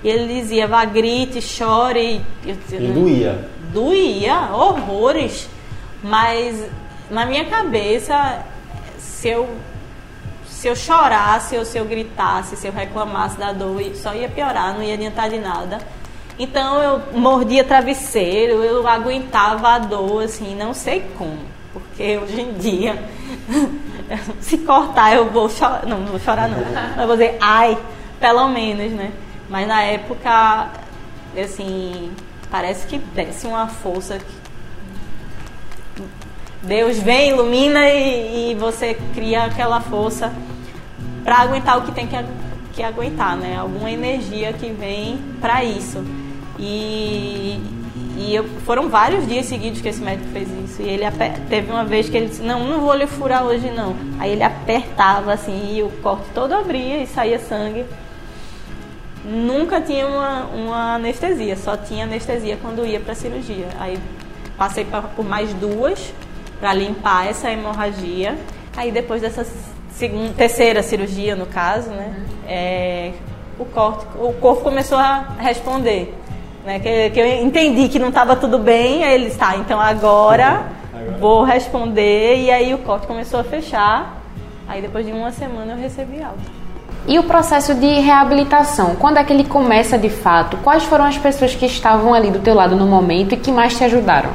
E 0.03 0.09
ele 0.09 0.41
dizia, 0.41 0.67
vá, 0.67 0.85
grite, 0.85 1.41
chore. 1.41 2.21
E 2.45 2.53
doía 2.93 3.60
doía 3.73 4.51
horrores, 4.53 5.49
mas 6.03 6.65
na 7.11 7.27
minha 7.27 7.45
cabeça, 7.45 8.45
se 8.99 9.29
eu 9.29 9.49
se 10.61 10.69
eu 10.69 10.77
chorasse 10.77 11.57
ou 11.57 11.65
se 11.65 11.79
eu 11.79 11.87
gritasse, 11.87 12.55
se 12.55 12.67
eu 12.67 12.73
reclamasse 12.73 13.39
da 13.39 13.51
dor, 13.51 13.83
só 13.95 14.15
ia 14.15 14.29
piorar, 14.29 14.75
não 14.75 14.83
ia 14.83 14.93
adiantar 14.93 15.31
de 15.31 15.39
nada. 15.39 15.79
Então 16.39 16.83
eu 16.83 17.19
mordia 17.19 17.65
travesseiro, 17.65 18.63
eu 18.63 18.87
aguentava 18.87 19.69
a 19.69 19.79
dor, 19.79 20.25
assim, 20.25 20.55
não 20.55 20.75
sei 20.75 21.03
como, 21.17 21.39
porque 21.73 22.19
hoje 22.19 22.43
em 22.43 22.53
dia, 22.53 23.03
se 24.41 24.59
cortar 24.59 25.15
eu 25.15 25.31
vou 25.31 25.49
chorar, 25.49 25.87
não, 25.87 25.99
não 26.01 26.09
vou 26.09 26.21
chorar 26.21 26.47
não, 26.47 26.59
eu 27.01 27.07
vou 27.07 27.17
dizer 27.17 27.39
ai, 27.41 27.79
pelo 28.21 28.47
menos, 28.49 28.93
né? 28.93 29.13
Mas 29.49 29.67
na 29.67 29.83
época, 29.83 30.69
assim, 31.43 32.13
Parece 32.51 32.87
que 32.87 32.99
desce 32.99 33.47
uma 33.47 33.69
força. 33.69 34.19
Deus 36.63 36.99
vem, 36.99 37.31
ilumina 37.31 37.89
e, 37.89 38.51
e 38.51 38.55
você 38.55 38.95
cria 39.15 39.45
aquela 39.45 39.81
força 39.81 40.33
para 41.25 41.39
aguentar 41.39 41.79
o 41.79 41.83
que 41.83 41.93
tem 41.93 42.07
que, 42.07 42.17
que 42.75 42.83
aguentar, 42.83 43.37
né? 43.37 43.57
Alguma 43.57 43.91
energia 43.91 44.53
que 44.53 44.71
vem 44.71 45.19
para 45.41 45.65
isso. 45.65 46.05
E, 46.59 47.61
e 48.19 48.35
eu, 48.35 48.45
foram 48.67 48.89
vários 48.89 49.27
dias 49.27 49.47
seguidos 49.47 49.81
que 49.81 49.89
esse 49.89 50.03
médico 50.03 50.29
fez 50.31 50.49
isso. 50.65 50.83
E 50.83 50.89
ele 50.89 51.05
teve 51.49 51.71
uma 51.71 51.85
vez 51.85 52.09
que 52.09 52.17
ele 52.17 52.27
disse: 52.27 52.43
Não, 52.43 52.65
não 52.65 52.81
vou 52.81 52.95
lhe 52.95 53.07
furar 53.07 53.45
hoje 53.45 53.71
não. 53.71 53.95
Aí 54.19 54.33
ele 54.33 54.43
apertava 54.43 55.33
assim 55.33 55.77
e 55.77 55.83
o 55.83 55.91
corte 56.03 56.27
todo 56.35 56.53
abria 56.53 57.03
e 57.03 57.07
saía 57.07 57.39
sangue 57.39 57.87
nunca 59.25 59.81
tinha 59.81 60.07
uma, 60.07 60.45
uma 60.47 60.95
anestesia, 60.95 61.57
só 61.57 61.77
tinha 61.77 62.05
anestesia 62.05 62.59
quando 62.61 62.87
ia 62.87 63.01
para 63.01 63.15
cirurgia. 63.15 63.69
Aí 63.79 63.99
passei 64.57 64.85
pra, 64.85 65.03
por 65.03 65.25
mais 65.25 65.53
duas 65.55 66.13
para 66.59 66.75
limpar 66.75 67.29
essa 67.29 67.51
hemorragia. 67.51 68.37
Aí 68.77 68.91
depois 68.91 69.21
dessa 69.21 69.47
segunda, 69.91 70.33
terceira 70.33 70.83
cirurgia, 70.83 71.35
no 71.35 71.47
caso, 71.47 71.91
né, 71.91 72.15
é, 72.47 73.13
o, 73.59 73.65
corpo, 73.65 74.27
o 74.27 74.33
corpo 74.35 74.63
começou 74.63 74.99
a 74.99 75.35
responder. 75.39 76.15
Né, 76.65 76.79
que, 76.79 77.11
que 77.11 77.21
eu 77.21 77.27
entendi 77.43 77.89
que 77.89 77.99
não 77.99 78.09
estava 78.09 78.37
tudo 78.37 78.59
bem, 78.59 79.03
aí 79.03 79.15
ele 79.15 79.29
está, 79.29 79.57
então 79.57 79.81
agora, 79.81 80.67
agora 80.93 81.19
vou 81.19 81.43
responder. 81.43 82.37
E 82.37 82.51
aí 82.51 82.75
o 82.75 82.79
corte 82.79 83.07
começou 83.07 83.41
a 83.41 83.45
fechar. 83.45 84.21
Aí 84.69 84.81
depois 84.81 85.05
de 85.05 85.13
uma 85.13 85.33
semana 85.33 85.73
eu 85.73 85.79
recebi 85.79 86.23
alta. 86.23 86.60
E 87.09 87.19
o 87.19 87.25
processo 87.25 87.75
de 87.75 87.87
reabilitação, 88.01 88.95
quando 88.97 89.17
é 89.17 89.25
que 89.25 89.33
ele 89.33 89.45
começa 89.45 89.99
de 89.99 90.11
fato? 90.11 90.57
Quais 90.59 90.85
foram 90.85 91.05
as 91.05 91.17
pessoas 91.17 91.55
que 91.55 91.67
estavam 91.67 92.13
ali 92.15 92.31
do 92.31 92.41
teu 92.41 92.55
lado 92.55 92.77
no 92.77 92.87
momento 92.87 93.35
e 93.35 93.37
que 93.37 93.51
mais 93.51 93.77
te 93.77 93.85
ajudaram? 93.85 94.31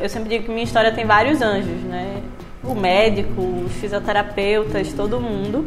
Eu 0.00 0.08
sempre 0.08 0.28
digo 0.28 0.44
que 0.44 0.50
minha 0.50 0.64
história 0.64 0.92
tem 0.92 1.04
vários 1.04 1.40
anjos, 1.40 1.82
né? 1.82 2.22
O 2.62 2.74
médico, 2.74 3.40
os 3.66 3.72
fisioterapeutas, 3.74 4.92
todo 4.92 5.20
mundo. 5.20 5.66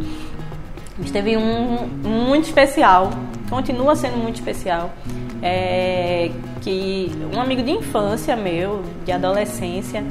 Mas 0.98 1.10
teve 1.10 1.36
um 1.38 1.88
muito 2.04 2.46
especial, 2.46 3.10
continua 3.50 3.96
sendo 3.96 4.18
muito 4.18 4.36
especial, 4.36 4.92
é, 5.42 6.30
que 6.62 7.12
um 7.34 7.42
amigo 7.42 7.64
de 7.64 7.72
infância 7.72 8.36
meu, 8.36 8.84
de 9.04 9.12
adolescência, 9.12 10.04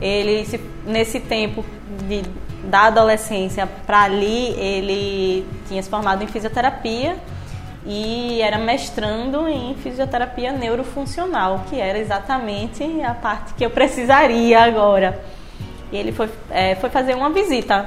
ele 0.00 0.46
nesse 0.86 1.18
tempo 1.18 1.64
de 2.06 2.22
da 2.68 2.82
adolescência 2.82 3.66
para 3.86 4.02
ali, 4.02 4.50
ele 4.58 5.46
tinha 5.66 5.82
se 5.82 5.88
formado 5.88 6.22
em 6.22 6.26
fisioterapia 6.26 7.16
e 7.84 8.40
era 8.42 8.58
mestrando 8.58 9.48
em 9.48 9.74
fisioterapia 9.76 10.52
neurofuncional, 10.52 11.64
que 11.68 11.80
era 11.80 11.98
exatamente 11.98 12.84
a 13.02 13.14
parte 13.14 13.54
que 13.54 13.64
eu 13.64 13.70
precisaria 13.70 14.62
agora. 14.62 15.20
E 15.90 15.96
ele 15.96 16.12
foi, 16.12 16.30
é, 16.50 16.74
foi 16.74 16.90
fazer 16.90 17.14
uma 17.14 17.30
visita, 17.30 17.86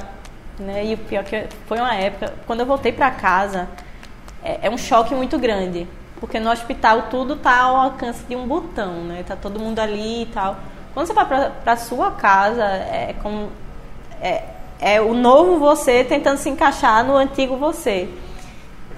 né? 0.59 0.85
E 0.85 0.95
o 0.95 0.97
pior 0.97 1.23
que 1.23 1.45
foi 1.67 1.77
uma 1.77 1.93
época, 1.93 2.33
quando 2.47 2.61
eu 2.61 2.65
voltei 2.65 2.91
para 2.91 3.11
casa, 3.11 3.69
é, 4.43 4.59
é, 4.63 4.69
um 4.69 4.77
choque 4.77 5.13
muito 5.13 5.37
grande, 5.37 5.87
porque 6.19 6.39
no 6.39 6.49
hospital 6.49 7.03
tudo 7.03 7.35
tá 7.35 7.59
ao 7.59 7.75
alcance 7.75 8.23
de 8.23 8.35
um 8.35 8.47
botão, 8.47 9.03
né? 9.03 9.23
Tá 9.25 9.35
todo 9.35 9.59
mundo 9.59 9.79
ali 9.79 10.23
e 10.23 10.25
tal. 10.27 10.57
Quando 10.95 11.05
você 11.05 11.13
vai 11.13 11.51
para 11.63 11.77
sua 11.77 12.11
casa, 12.11 12.63
é 12.63 13.15
como 13.21 13.49
é, 14.19 14.43
é 14.81 14.99
o 14.99 15.13
novo 15.13 15.59
você 15.59 16.03
tentando 16.03 16.37
se 16.37 16.49
encaixar 16.49 17.05
no 17.05 17.15
antigo 17.15 17.55
você. 17.55 18.09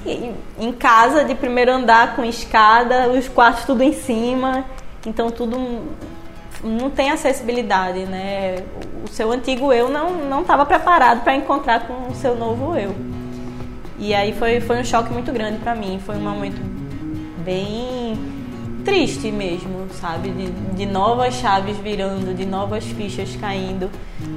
E, 0.05 0.33
em 0.57 0.71
casa, 0.71 1.23
de 1.25 1.35
primeiro 1.35 1.71
andar, 1.71 2.15
com 2.15 2.23
escada, 2.23 3.09
os 3.09 3.27
quartos 3.27 3.65
tudo 3.65 3.83
em 3.83 3.93
cima, 3.93 4.65
então 5.05 5.29
tudo 5.29 5.57
não 6.63 6.89
tem 6.89 7.11
acessibilidade, 7.11 8.05
né? 8.05 8.63
O 9.03 9.09
seu 9.09 9.31
antigo 9.31 9.73
eu 9.73 9.89
não 9.89 10.41
estava 10.41 10.65
preparado 10.65 11.21
para 11.21 11.35
encontrar 11.35 11.85
com 11.85 12.07
o 12.09 12.15
seu 12.15 12.35
novo 12.35 12.77
eu. 12.77 12.95
E 13.99 14.13
aí 14.13 14.33
foi, 14.33 14.61
foi 14.61 14.79
um 14.79 14.85
choque 14.85 15.11
muito 15.11 15.31
grande 15.31 15.59
para 15.59 15.75
mim, 15.75 16.01
foi 16.03 16.15
um 16.15 16.21
momento 16.21 16.61
bem 17.43 18.17
triste 18.83 19.31
mesmo, 19.31 19.87
sabe? 19.99 20.29
De, 20.29 20.51
de 20.75 20.85
novas 20.85 21.35
chaves 21.35 21.77
virando, 21.77 22.35
de 22.35 22.45
novas 22.45 22.83
fichas 22.85 23.35
caindo, 23.35 23.89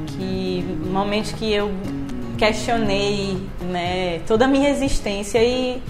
que 0.07 0.65
momentos 0.91 1.33
que 1.33 1.53
eu 1.53 1.71
questionei, 2.39 3.39
né, 3.61 4.21
toda 4.27 4.45
a 4.45 4.49
minha 4.49 4.69
existência 4.69 5.43
e 5.43 5.83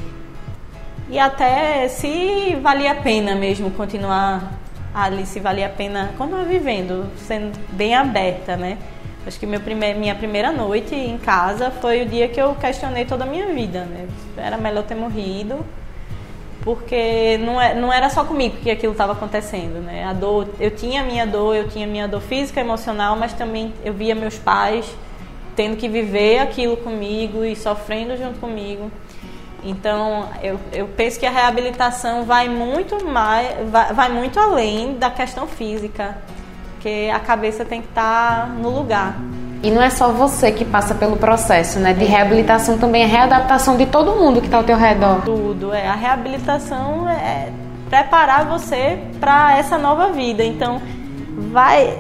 e 1.08 1.20
até 1.20 1.86
se 1.86 2.56
valia 2.60 2.90
a 2.90 2.94
pena 2.96 3.36
mesmo 3.36 3.70
continuar 3.70 4.52
ali, 4.92 5.24
se 5.24 5.38
valia 5.38 5.66
a 5.66 5.70
pena 5.70 6.10
continuar 6.18 6.44
vivendo, 6.44 7.06
sendo 7.16 7.56
bem 7.70 7.94
aberta, 7.94 8.56
né? 8.56 8.76
Acho 9.24 9.38
que 9.38 9.46
meu 9.46 9.60
primeir, 9.60 9.96
minha 9.96 10.14
primeira 10.14 10.50
noite 10.50 10.94
em 10.94 11.18
casa 11.18 11.70
foi 11.70 12.02
o 12.02 12.06
dia 12.06 12.28
que 12.28 12.40
eu 12.40 12.54
questionei 12.54 13.04
toda 13.04 13.24
a 13.24 13.26
minha 13.26 13.46
vida, 13.52 13.84
né? 13.84 14.08
Era 14.36 14.56
melhor 14.56 14.84
ter 14.84 14.94
morrido, 14.94 15.64
porque 16.62 17.38
não, 17.38 17.60
é, 17.60 17.74
não 17.74 17.92
era 17.92 18.10
só 18.10 18.24
comigo 18.24 18.56
que 18.62 18.70
aquilo 18.70 18.92
estava 18.92 19.12
acontecendo, 19.12 19.80
né? 19.80 20.04
A 20.04 20.12
dor, 20.12 20.48
eu 20.58 20.70
tinha 20.70 21.02
minha 21.02 21.26
dor, 21.26 21.54
eu 21.54 21.68
tinha 21.68 21.86
minha 21.86 22.08
dor 22.08 22.20
física, 22.20 22.60
emocional, 22.60 23.16
mas 23.16 23.32
também 23.32 23.72
eu 23.84 23.92
via 23.92 24.14
meus 24.14 24.38
pais 24.38 24.86
tendo 25.56 25.76
que 25.76 25.88
viver 25.88 26.38
aquilo 26.38 26.76
comigo 26.76 27.42
e 27.42 27.56
sofrendo 27.56 28.16
junto 28.16 28.38
comigo. 28.38 28.90
Então, 29.64 30.28
eu, 30.42 30.60
eu 30.72 30.86
penso 30.86 31.18
que 31.18 31.26
a 31.26 31.30
reabilitação 31.30 32.24
vai 32.24 32.48
muito 32.48 33.04
mais, 33.04 33.68
vai, 33.68 33.92
vai 33.92 34.08
muito 34.10 34.38
além 34.38 34.96
da 34.98 35.10
questão 35.10 35.46
física, 35.46 36.18
porque 36.74 37.10
a 37.12 37.18
cabeça 37.18 37.64
tem 37.64 37.80
que 37.80 37.88
estar 37.88 38.42
tá 38.42 38.46
no 38.46 38.68
lugar. 38.68 39.18
E 39.62 39.70
não 39.70 39.82
é 39.82 39.90
só 39.90 40.12
você 40.12 40.52
que 40.52 40.64
passa 40.64 40.94
pelo 40.94 41.16
processo, 41.16 41.78
né? 41.78 41.92
De 41.92 42.04
reabilitação 42.04 42.78
também 42.78 43.02
é 43.02 43.06
readaptação 43.06 43.76
de 43.76 43.86
todo 43.86 44.12
mundo 44.12 44.40
que 44.40 44.46
está 44.46 44.58
ao 44.58 44.64
teu 44.64 44.76
redor. 44.76 45.22
Tudo, 45.24 45.72
é. 45.72 45.86
A 45.86 45.94
reabilitação 45.94 47.08
é 47.08 47.50
preparar 47.88 48.44
você 48.46 48.98
para 49.18 49.56
essa 49.56 49.78
nova 49.78 50.10
vida. 50.10 50.44
Então, 50.44 50.80
vai 51.50 51.98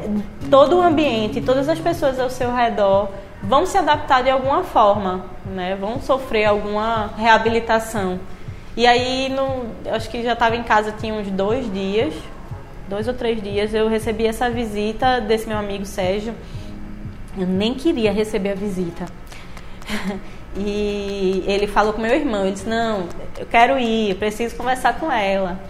todo 0.50 0.76
o 0.76 0.82
ambiente, 0.82 1.40
todas 1.40 1.68
as 1.68 1.78
pessoas 1.78 2.20
ao 2.20 2.30
seu 2.30 2.54
redor 2.54 3.08
vão 3.42 3.66
se 3.66 3.78
adaptar 3.78 4.22
de 4.22 4.30
alguma 4.30 4.62
forma, 4.64 5.24
né? 5.44 5.76
Vão 5.76 6.00
sofrer 6.00 6.46
alguma 6.46 7.10
reabilitação. 7.16 8.18
E 8.76 8.86
aí, 8.86 9.28
no, 9.28 9.66
acho 9.94 10.10
que 10.10 10.22
já 10.22 10.32
estava 10.32 10.56
em 10.56 10.62
casa 10.62 10.92
tinha 10.92 11.14
uns 11.14 11.28
dois 11.28 11.72
dias, 11.72 12.14
dois 12.88 13.08
ou 13.08 13.14
três 13.14 13.40
dias, 13.42 13.72
eu 13.72 13.88
recebi 13.88 14.26
essa 14.26 14.50
visita 14.50 15.20
desse 15.20 15.48
meu 15.48 15.58
amigo 15.58 15.86
Sérgio. 15.86 16.34
Eu 17.38 17.46
nem 17.46 17.74
queria 17.74 18.12
receber 18.12 18.50
a 18.50 18.54
visita. 18.54 19.06
e 20.56 21.44
ele 21.46 21.66
falou 21.66 21.92
com 21.92 22.00
meu 22.00 22.14
irmão, 22.14 22.44
ele 22.44 22.52
disse, 22.52 22.68
não, 22.68 23.08
eu 23.38 23.46
quero 23.46 23.78
ir, 23.78 24.10
eu 24.10 24.16
preciso 24.16 24.56
conversar 24.56 24.98
com 24.98 25.10
ela. 25.10 25.60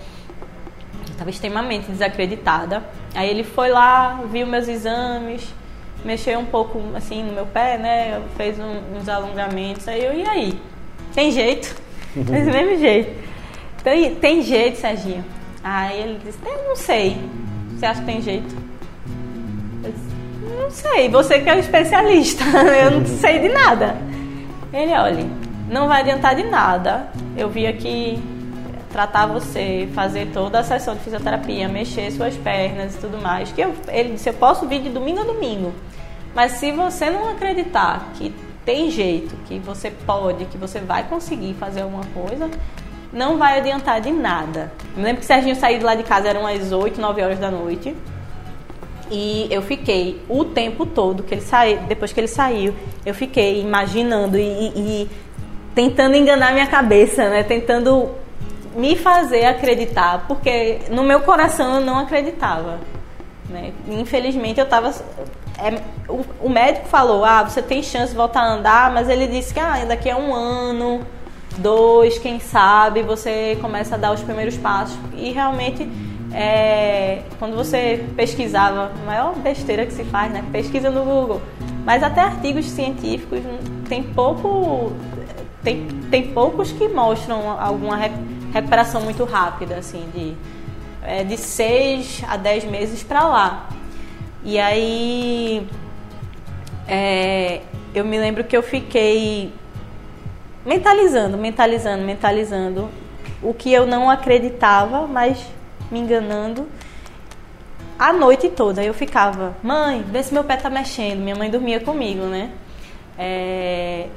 Eu 1.07 1.13
estava 1.13 1.31
extremamente 1.31 1.91
desacreditada. 1.91 2.85
Aí 3.15 3.29
ele 3.29 3.43
foi 3.43 3.71
lá, 3.71 4.23
viu 4.31 4.47
meus 4.47 4.69
exames, 4.69 5.53
mexeu 6.05 6.39
um 6.39 6.45
pouco 6.45 6.81
assim 6.95 7.25
no 7.25 7.33
meu 7.33 7.47
pé, 7.47 7.79
né? 7.79 8.23
Fez 8.37 8.59
um, 8.59 8.97
uns 8.97 9.09
alongamentos. 9.09 9.89
Aí 9.89 10.05
eu, 10.05 10.15
e 10.15 10.29
aí? 10.29 10.61
Tem 11.15 11.33
jeito? 11.33 11.75
Desse 12.15 12.51
mesmo 12.51 12.79
jeito. 12.79 13.27
Tem, 13.83 14.15
tem 14.15 14.43
jeito, 14.43 14.79
Serginho? 14.79 15.25
Aí 15.63 16.01
ele 16.01 16.21
disse, 16.25 16.39
eu 16.45 16.69
não 16.69 16.77
sei. 16.77 17.17
Você 17.71 17.87
acha 17.87 18.01
que 18.01 18.07
tem 18.07 18.21
jeito? 18.21 18.66
Não 20.67 20.73
sei, 20.73 21.09
você 21.09 21.39
que 21.39 21.49
é 21.49 21.55
o 21.55 21.61
especialista, 21.61 22.43
eu 22.83 22.91
não 22.91 23.07
sei 23.07 23.39
de 23.39 23.49
nada. 23.51 23.97
Ele, 24.73 24.93
olha, 24.95 25.25
não 25.71 25.87
vai 25.87 26.01
adiantar 26.01 26.35
de 26.35 26.43
nada. 26.43 27.09
Eu 27.37 27.49
vi 27.49 27.69
aqui 27.69 28.21
tratar 28.91 29.27
você, 29.27 29.89
fazer 29.95 30.33
toda 30.33 30.59
a 30.59 30.65
sessão 30.65 30.97
de 30.97 31.03
fisioterapia, 31.03 31.69
mexer 31.69 32.11
suas 32.11 32.37
pernas 32.37 32.97
e 32.97 32.99
tudo 32.99 33.23
mais. 33.23 33.53
Que 33.53 33.61
eu, 33.61 33.77
ele 33.87 34.15
disse, 34.15 34.29
eu 34.29 34.35
posso 34.35 34.67
vir 34.67 34.83
de 34.83 34.89
domingo 34.89 35.21
a 35.21 35.23
domingo. 35.25 35.73
Mas 36.35 36.53
se 36.53 36.73
você 36.73 37.11
não 37.11 37.31
acreditar 37.31 38.11
que 38.15 38.35
tem 38.65 38.91
jeito, 38.91 39.37
que 39.47 39.61
você 39.61 39.89
pode, 39.89 40.47
que 40.47 40.59
você 40.59 40.81
vai 40.81 41.05
conseguir 41.05 41.55
fazer 41.55 41.83
alguma 41.83 42.05
coisa, 42.07 42.51
não 43.13 43.39
vai 43.39 43.61
adiantar 43.61 44.01
de 44.01 44.11
nada. 44.11 44.73
Eu 44.97 45.05
lembro 45.05 45.19
que 45.19 45.25
o 45.25 45.27
Serginho 45.29 45.55
saiu 45.55 45.81
lá 45.85 45.95
de 45.95 46.03
casa, 46.03 46.27
eram 46.27 46.41
umas 46.41 46.73
8, 46.73 47.01
9 47.01 47.23
horas 47.23 47.39
da 47.39 47.53
noite. 47.53 47.95
E 49.11 49.47
eu 49.51 49.63
fiquei 49.63 50.21
o 50.29 50.45
tempo 50.45 50.85
todo 50.85 51.23
que 51.23 51.35
ele 51.35 51.41
saiu, 51.41 51.79
depois 51.89 52.13
que 52.13 52.21
ele 52.21 52.29
saiu, 52.29 52.75
eu 53.05 53.15
fiquei 53.15 53.61
imaginando 53.61 54.39
e, 54.39 54.43
e 54.43 55.11
tentando 55.75 56.17
enganar 56.17 56.53
minha 56.53 56.67
cabeça, 56.67 57.29
né? 57.29 57.43
Tentando 57.43 58.11
me 58.75 58.97
fazer 58.97 59.47
acreditar, 59.47 60.25
porque 60.27 60.81
no 60.91 61.03
meu 61.03 61.21
coração 61.21 61.77
eu 61.77 61.81
não 61.81 61.99
acreditava. 61.99 62.79
Né? 63.49 63.73
Infelizmente 63.89 64.59
eu 64.59 64.65
estava 64.65 64.93
é, 65.59 65.81
o, 66.09 66.25
o, 66.43 66.51
médico 66.51 66.87
falou, 66.89 67.25
ah, 67.25 67.43
você 67.43 67.63
tem 67.63 67.83
chance 67.83 68.11
de 68.11 68.17
voltar 68.17 68.41
a 68.41 68.53
andar, 68.53 68.93
mas 68.93 69.09
ele 69.09 69.27
disse 69.27 69.55
que 69.55 69.61
ah, 69.61 69.85
daqui 69.87 70.11
a 70.11 70.17
um 70.17 70.35
ano, 70.35 71.01
dois, 71.57 72.19
quem 72.19 72.39
sabe, 72.39 73.03
você 73.03 73.57
começa 73.61 73.95
a 73.95 73.99
dar 73.99 74.13
os 74.13 74.21
primeiros 74.21 74.57
passos. 74.57 74.99
E 75.15 75.33
realmente, 75.33 75.89
é, 76.37 77.23
quando 77.39 77.57
você 77.57 78.05
pesquisava, 78.15 78.93
a 78.95 79.07
maior 79.07 79.35
besteira 79.37 79.87
que 79.87 79.93
se 79.95 80.05
faz, 80.05 80.31
né? 80.31 80.45
Pesquisa 80.53 80.91
no 80.91 81.03
Google. 81.03 81.41
Mas 81.83 82.03
até 82.03 82.21
artigos 82.21 82.67
científicos 82.67 83.41
tem 83.89 84.03
pouco. 84.03 84.93
Tem, 85.65 85.87
tem 86.11 86.33
poucos 86.33 86.71
que 86.71 86.89
mostram 86.89 87.59
alguma 87.59 87.97
recuperação 88.53 89.01
muito 89.01 89.25
rápida, 89.25 89.77
assim, 89.77 90.07
de, 90.15 90.37
é, 91.03 91.25
de 91.25 91.39
seis 91.39 92.23
a 92.29 92.37
dez 92.37 92.65
meses 92.65 93.03
para 93.03 93.27
lá. 93.27 93.69
E 94.45 94.61
aí 94.61 95.67
é, 96.87 97.63
eu 97.95 98.05
me 98.05 98.19
lembro 98.19 98.45
que 98.45 98.55
eu 98.55 98.63
fiquei 98.63 99.51
mentalizando, 100.67 101.39
mentalizando, 101.39 102.05
mentalizando 102.05 102.91
o 103.43 103.55
que 103.55 103.73
eu 103.73 103.87
não 103.87 104.11
acreditava, 104.11 105.07
mas 105.07 105.56
me 105.91 106.01
enganando 106.01 106.67
a 107.99 108.13
noite 108.13 108.49
toda. 108.49 108.83
Eu 108.83 108.95
ficava, 108.95 109.57
mãe, 109.63 110.03
vê 110.03 110.23
se 110.23 110.33
meu 110.33 110.45
pé 110.45 110.57
tá 110.57 110.69
mexendo. 110.69 111.21
Minha 111.21 111.37
mãe 111.37 111.51
dormia 111.51 111.81
comigo, 111.81 112.25
né? 112.25 112.51
É... 113.19 114.09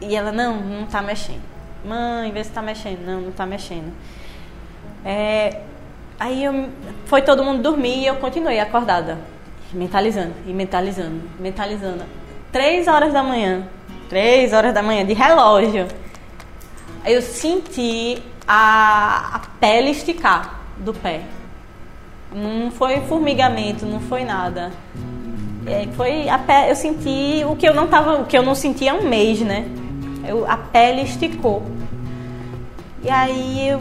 E 0.00 0.14
ela, 0.14 0.30
não, 0.30 0.60
não 0.60 0.86
tá 0.86 1.02
mexendo. 1.02 1.42
Mãe, 1.84 2.30
vê 2.30 2.42
se 2.44 2.50
tá 2.50 2.62
mexendo. 2.62 3.04
Não, 3.04 3.20
não 3.20 3.32
tá 3.32 3.44
mexendo. 3.44 3.92
É... 5.04 5.60
Aí 6.20 6.42
eu, 6.44 6.68
foi 7.06 7.22
todo 7.22 7.44
mundo 7.44 7.62
dormir 7.62 7.98
e 7.98 8.06
eu 8.06 8.16
continuei 8.16 8.58
acordada, 8.58 9.18
mentalizando 9.72 10.34
e 10.46 10.52
mentalizando, 10.52 11.20
mentalizando. 11.38 12.04
Três 12.50 12.88
horas 12.88 13.12
da 13.12 13.22
manhã, 13.22 13.68
três 14.08 14.52
horas 14.52 14.74
da 14.74 14.82
manhã 14.82 15.06
de 15.06 15.12
relógio. 15.12 15.86
Eu 17.04 17.22
senti 17.22 18.20
a, 18.48 19.36
a 19.36 19.38
pele 19.60 19.90
esticar 19.90 20.57
do 20.80 20.92
pé. 20.92 21.22
Não 22.32 22.70
foi 22.70 23.00
formigamento, 23.02 23.86
não 23.86 24.00
foi 24.00 24.24
nada. 24.24 24.70
É, 25.66 25.86
foi 25.96 26.28
a 26.28 26.38
pele, 26.38 26.70
eu 26.70 26.76
senti 26.76 27.44
o 27.46 27.56
que 27.56 27.68
eu 27.68 27.74
não 27.74 27.86
tava, 27.86 28.20
o 28.20 28.24
que 28.24 28.36
eu 28.36 28.42
não 28.42 28.54
sentia 28.54 28.92
há 28.92 28.94
um 28.94 29.08
mês, 29.08 29.40
né? 29.40 29.66
Eu, 30.26 30.50
a 30.50 30.56
pele 30.56 31.02
esticou. 31.02 31.62
E 33.02 33.10
aí 33.10 33.68
eu 33.68 33.80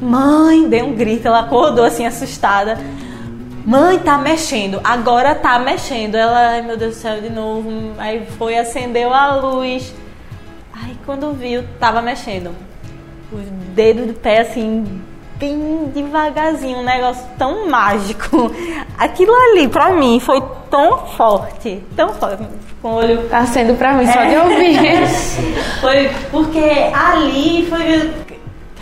Mãe, 0.00 0.68
dei 0.68 0.82
um 0.82 0.94
grito, 0.94 1.26
ela 1.26 1.40
acordou 1.40 1.84
assim 1.84 2.06
assustada. 2.06 2.78
Mãe, 3.64 3.98
tá 3.98 4.18
mexendo, 4.18 4.78
agora 4.84 5.34
tá 5.34 5.58
mexendo. 5.58 6.16
Ela, 6.16 6.50
ai 6.50 6.62
meu 6.62 6.76
Deus 6.76 6.96
do 6.96 7.00
céu, 7.00 7.20
de 7.20 7.30
novo. 7.30 7.70
Aí 7.96 8.26
foi, 8.38 8.58
acendeu 8.58 9.12
a 9.12 9.36
luz. 9.36 9.94
Aí 10.72 10.96
quando 11.06 11.32
viu, 11.32 11.64
tava 11.80 12.02
mexendo. 12.02 12.54
Os 13.32 13.42
dedos 13.74 14.06
do 14.06 14.14
pé 14.14 14.40
assim, 14.40 14.84
bem 15.38 15.90
devagarzinho, 15.94 16.78
um 16.78 16.84
negócio 16.84 17.24
tão 17.38 17.68
mágico. 17.68 18.52
Aquilo 18.98 19.34
ali, 19.34 19.68
pra 19.68 19.90
mim, 19.90 20.18
foi 20.20 20.42
tão 20.70 20.98
forte, 21.06 21.82
tão 21.94 22.12
forte. 22.14 22.44
Com 22.82 22.88
o 22.88 22.94
olho. 22.96 23.28
Tá 23.28 23.44
sendo 23.46 23.74
pra 23.76 23.92
mim, 23.94 24.06
só 24.06 24.24
de 24.24 24.34
é. 24.34 24.42
ouvir. 24.42 24.78
foi 25.80 26.10
porque 26.30 26.90
ali 26.92 27.66
foi 27.68 28.12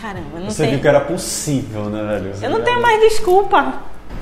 caramba, 0.01 0.39
não 0.39 0.49
Você 0.49 0.63
tem... 0.63 0.71
viu 0.71 0.81
que 0.81 0.87
era 0.87 1.01
possível, 1.01 1.85
né, 1.85 2.03
velho? 2.03 2.33
eu 2.41 2.49
não 2.49 2.61
tenho 2.61 2.81
mais 2.81 2.99
desculpa. 3.01 3.73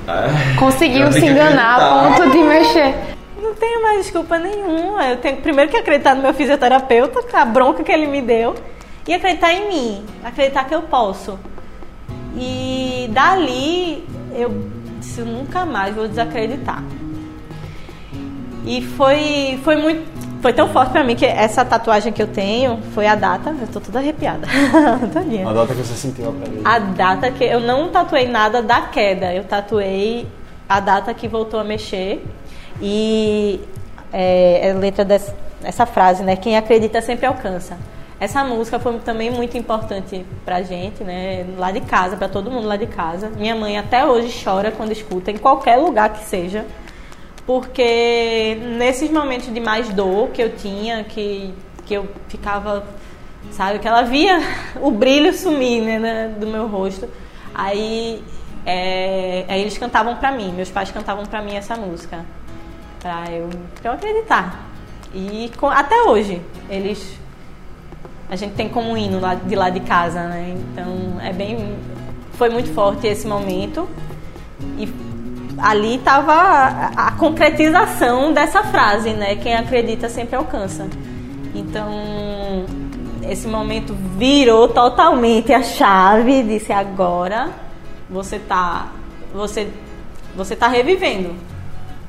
É. 0.06 0.58
Conseguiu 0.58 1.10
se 1.12 1.24
enganar 1.24 1.80
a 1.80 2.16
ponto 2.16 2.30
de 2.30 2.38
mexer. 2.38 2.94
Não 3.40 3.54
tenho 3.54 3.82
mais 3.82 4.02
desculpa 4.02 4.38
nenhuma. 4.38 5.04
Eu 5.04 5.16
tenho 5.18 5.36
primeiro 5.38 5.70
que 5.70 5.76
acreditar 5.76 6.14
no 6.14 6.22
meu 6.22 6.32
fisioterapeuta, 6.32 7.20
a 7.32 7.44
bronca 7.44 7.82
que 7.82 7.92
ele 7.92 8.06
me 8.06 8.22
deu, 8.22 8.54
e 9.06 9.12
acreditar 9.12 9.52
em 9.52 9.68
mim, 9.68 10.06
acreditar 10.22 10.64
que 10.64 10.74
eu 10.74 10.82
posso. 10.82 11.38
E 12.36 13.08
dali 13.12 14.04
eu 14.34 14.68
disse, 14.98 15.20
eu 15.20 15.26
nunca 15.26 15.64
mais 15.64 15.94
vou 15.94 16.08
desacreditar. 16.08 16.82
E 18.66 18.82
foi, 18.82 19.60
foi 19.62 19.76
muito. 19.76 20.14
Foi 20.40 20.52
tão 20.52 20.68
forte 20.68 20.92
pra 20.92 21.02
mim 21.02 21.16
que 21.16 21.24
essa 21.24 21.64
tatuagem 21.64 22.12
que 22.12 22.22
eu 22.22 22.26
tenho 22.26 22.78
foi 22.92 23.06
a 23.06 23.14
data. 23.14 23.54
Eu 23.58 23.66
tô 23.68 23.80
toda 23.80 23.98
arrepiada. 23.98 24.46
a 25.48 25.52
data 25.52 25.74
que 25.74 25.82
você 25.82 25.94
sentiu 25.94 26.28
a 26.28 26.32
pele. 26.32 26.60
A 26.64 26.78
data 26.78 27.30
que. 27.30 27.44
Eu 27.44 27.60
não 27.60 27.88
tatuei 27.88 28.28
nada 28.28 28.62
da 28.62 28.82
queda. 28.82 29.32
Eu 29.32 29.44
tatuei 29.44 30.26
a 30.68 30.80
data 30.80 31.14
que 31.14 31.28
voltou 31.28 31.60
a 31.60 31.64
mexer. 31.64 32.24
E 32.80 33.60
é, 34.12 34.72
a 34.74 34.78
letra 34.78 35.04
dessa 35.04 35.34
essa 35.64 35.86
frase, 35.86 36.22
né? 36.22 36.36
Quem 36.36 36.56
acredita 36.56 37.00
sempre 37.00 37.26
alcança. 37.26 37.76
Essa 38.20 38.44
música 38.44 38.78
foi 38.78 38.98
também 39.00 39.30
muito 39.30 39.58
importante 39.58 40.24
pra 40.44 40.62
gente, 40.62 41.02
né? 41.02 41.46
Lá 41.58 41.70
de 41.70 41.80
casa, 41.80 42.16
para 42.16 42.28
todo 42.28 42.50
mundo 42.50 42.66
lá 42.66 42.76
de 42.76 42.86
casa. 42.86 43.28
Minha 43.28 43.54
mãe 43.54 43.76
até 43.76 44.06
hoje 44.06 44.42
chora 44.44 44.70
quando 44.70 44.92
escuta, 44.92 45.30
em 45.30 45.36
qualquer 45.36 45.76
lugar 45.76 46.12
que 46.12 46.24
seja 46.24 46.64
porque 47.46 48.56
nesses 48.78 49.10
momentos 49.10 49.52
de 49.52 49.60
mais 49.60 49.88
dor 49.90 50.28
que 50.30 50.42
eu 50.42 50.56
tinha, 50.56 51.04
que, 51.04 51.52
que 51.84 51.94
eu 51.94 52.08
ficava, 52.28 52.86
sabe, 53.50 53.78
que 53.78 53.88
ela 53.88 54.02
via 54.02 54.38
o 54.80 54.90
brilho 54.90 55.32
sumir 55.32 55.82
né, 55.82 56.34
do 56.38 56.46
meu 56.46 56.66
rosto, 56.66 57.08
aí, 57.54 58.22
é, 58.64 59.44
aí 59.48 59.60
eles 59.60 59.76
cantavam 59.76 60.16
pra 60.16 60.32
mim, 60.32 60.52
meus 60.52 60.70
pais 60.70 60.90
cantavam 60.90 61.26
pra 61.26 61.42
mim 61.42 61.54
essa 61.54 61.76
música, 61.76 62.24
pra 63.00 63.26
eu, 63.30 63.50
pra 63.80 63.90
eu 63.90 63.94
acreditar. 63.94 64.70
E 65.12 65.50
com, 65.58 65.68
até 65.68 66.02
hoje, 66.02 66.42
eles. 66.68 67.22
A 68.28 68.36
gente 68.36 68.54
tem 68.54 68.68
como 68.68 68.96
hino 68.96 69.20
lá, 69.20 69.34
de 69.34 69.54
lá 69.54 69.70
de 69.70 69.80
casa, 69.80 70.26
né? 70.28 70.54
Então 70.56 71.20
é 71.20 71.32
bem. 71.32 71.76
Foi 72.32 72.48
muito 72.48 72.72
forte 72.72 73.06
esse 73.06 73.26
momento. 73.26 73.88
E 74.78 74.88
ali 75.58 75.96
estava 75.96 76.32
a, 76.32 77.08
a, 77.08 77.12
concretização 77.12 78.32
dessa 78.32 78.62
frase, 78.64 79.10
né? 79.10 79.36
Quem 79.36 79.54
acredita 79.54 80.08
sempre 80.08 80.36
alcança. 80.36 80.88
Então, 81.54 82.64
esse 83.28 83.46
momento 83.46 83.94
virou 84.16 84.68
totalmente 84.68 85.52
a 85.52 85.62
chave, 85.62 86.42
disse 86.42 86.72
agora 86.72 87.50
você 88.10 88.38
tá 88.38 88.88
você 89.32 89.68
você 90.36 90.56
tá 90.56 90.68
revivendo. 90.68 91.34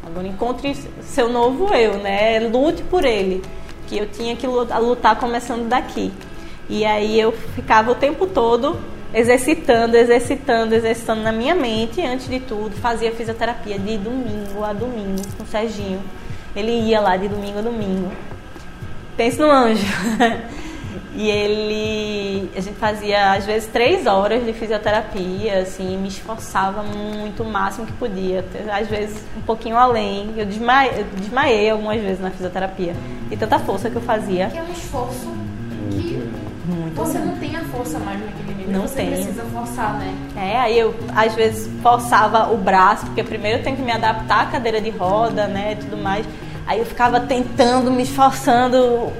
Agora 0.06 0.28
encontre 0.28 0.76
seu 1.02 1.30
novo 1.30 1.74
eu, 1.74 1.98
né? 1.98 2.40
Lute 2.40 2.84
por 2.84 3.04
ele, 3.04 3.42
que 3.88 3.98
eu 3.98 4.08
tinha 4.08 4.36
que 4.36 4.48
lutar 4.48 5.16
começando 5.18 5.68
daqui. 5.68 6.12
E 6.70 6.86
aí 6.86 7.20
eu 7.20 7.32
ficava 7.32 7.92
o 7.92 7.96
tempo 7.96 8.26
todo 8.26 8.78
exercitando, 9.14 9.96
exercitando, 9.96 10.76
exercitando 10.76 11.22
na 11.22 11.32
minha 11.32 11.56
mente, 11.56 12.02
antes 12.02 12.28
de 12.28 12.40
tudo, 12.40 12.76
fazia 12.76 13.12
fisioterapia 13.12 13.80
de 13.80 13.98
domingo 13.98 14.64
a 14.64 14.74
domingo 14.74 15.22
com 15.38 15.44
o 15.44 15.48
Serginho. 15.48 16.02
Ele 16.56 16.72
ia 16.72 17.00
lá 17.00 17.16
de 17.16 17.28
domingo 17.28 17.60
a 17.60 17.62
domingo. 17.62 18.12
Pense 19.16 19.40
no 19.40 19.50
anjo. 19.50 19.86
e 21.16 21.30
ele. 21.30 22.50
A 22.56 22.60
gente 22.60 22.76
fazia 22.78 23.32
às 23.34 23.46
vezes 23.46 23.70
três 23.70 24.06
horas 24.06 24.46
de 24.46 24.54
fisioterapia, 24.54 25.60
assim, 25.60 25.98
me 25.98 26.10
esforçava 26.10 26.84
muito, 26.84 27.44
o 27.44 27.46
máximo 27.46 27.86
que 27.86 27.94
podia. 27.94 28.46
Às 28.72 28.88
vezes 28.88 29.24
um 29.38 29.42
pouquinho 29.42 29.78
além. 29.78 30.34
Eu 30.36 30.46
desmaiei, 30.46 31.00
eu 31.00 31.06
desmaiei 31.18 31.70
algumas 31.70 32.02
vezes 32.02 32.20
na 32.20 32.30
fisioterapia. 32.30 32.94
E 33.32 33.38
tanta 33.38 33.58
força 33.60 33.90
que 33.90 33.96
eu 33.96 34.02
fazia. 34.02 34.50
Que 34.50 34.58
é 34.58 34.64
um 34.64 34.72
esforço 34.72 35.32
que 35.92 36.30
muito 36.68 36.96
você 36.96 37.18
não 37.20 37.36
tem 37.38 37.56
a 37.56 37.64
força 37.66 38.00
mais 38.00 38.20
naquele 38.20 38.56
não 38.68 38.82
você 38.82 38.96
tem. 38.96 39.12
precisa 39.12 39.44
forçar, 39.44 39.94
né? 40.00 40.14
É, 40.36 40.58
aí 40.58 40.80
eu 40.80 40.96
às 41.16 41.34
vezes 41.34 41.70
forçava 41.82 42.52
o 42.52 42.58
braço, 42.58 43.06
porque 43.06 43.24
primeiro 43.24 43.60
eu 43.60 43.64
tenho 43.64 43.76
que 43.76 43.82
me 43.82 43.92
adaptar 43.92 44.42
à 44.42 44.46
cadeira 44.48 44.82
de 44.82 44.90
roda, 44.90 45.48
né, 45.48 45.74
e 45.74 45.76
tudo 45.76 45.98
mais. 45.98 46.26
Aí 46.66 46.80
eu 46.80 46.86
ficava 46.86 47.20
tentando, 47.20 47.92
me 47.92 48.04
esforçando, 48.04 49.12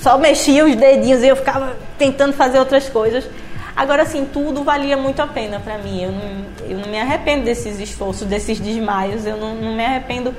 só 0.00 0.16
mexia 0.18 0.64
os 0.64 0.74
dedinhos 0.74 1.22
e 1.22 1.28
eu 1.28 1.36
ficava 1.36 1.76
tentando 1.98 2.32
fazer 2.32 2.58
outras 2.58 2.88
coisas. 2.88 3.28
Agora, 3.76 4.02
assim, 4.02 4.24
tudo 4.24 4.64
valia 4.64 4.96
muito 4.96 5.20
a 5.20 5.26
pena 5.26 5.60
para 5.60 5.78
mim. 5.78 6.02
Eu 6.02 6.12
não, 6.12 6.68
eu 6.68 6.78
não 6.78 6.88
me 6.88 7.00
arrependo 7.00 7.44
desses 7.44 7.78
esforços, 7.78 8.26
desses 8.26 8.58
desmaios. 8.58 9.24
Eu 9.26 9.36
não, 9.36 9.54
não 9.54 9.74
me 9.74 9.84
arrependo 9.84 10.34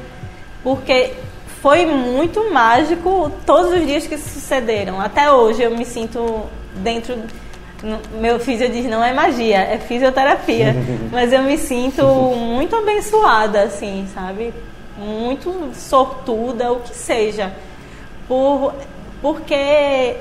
porque 0.63 1.13
foi 1.61 1.85
muito 1.85 2.51
mágico 2.51 3.31
todos 3.45 3.71
os 3.73 3.85
dias 3.85 4.05
que 4.05 4.17
sucederam. 4.17 4.99
Até 4.99 5.31
hoje 5.31 5.63
eu 5.63 5.71
me 5.71 5.85
sinto 5.85 6.45
dentro 6.75 7.17
meu 8.13 8.39
físio 8.39 8.69
diz 8.69 8.85
não 8.85 9.03
é 9.03 9.13
magia, 9.13 9.57
é 9.57 9.77
fisioterapia. 9.77 10.75
Mas 11.11 11.33
eu 11.33 11.41
me 11.41 11.57
sinto 11.57 12.03
muito 12.05 12.75
abençoada, 12.75 13.63
assim, 13.63 14.07
sabe? 14.13 14.53
Muito 14.97 15.71
sortuda, 15.73 16.71
o 16.71 16.81
que 16.81 16.95
seja. 16.95 17.51
Por, 18.27 18.73
porque 19.21 20.15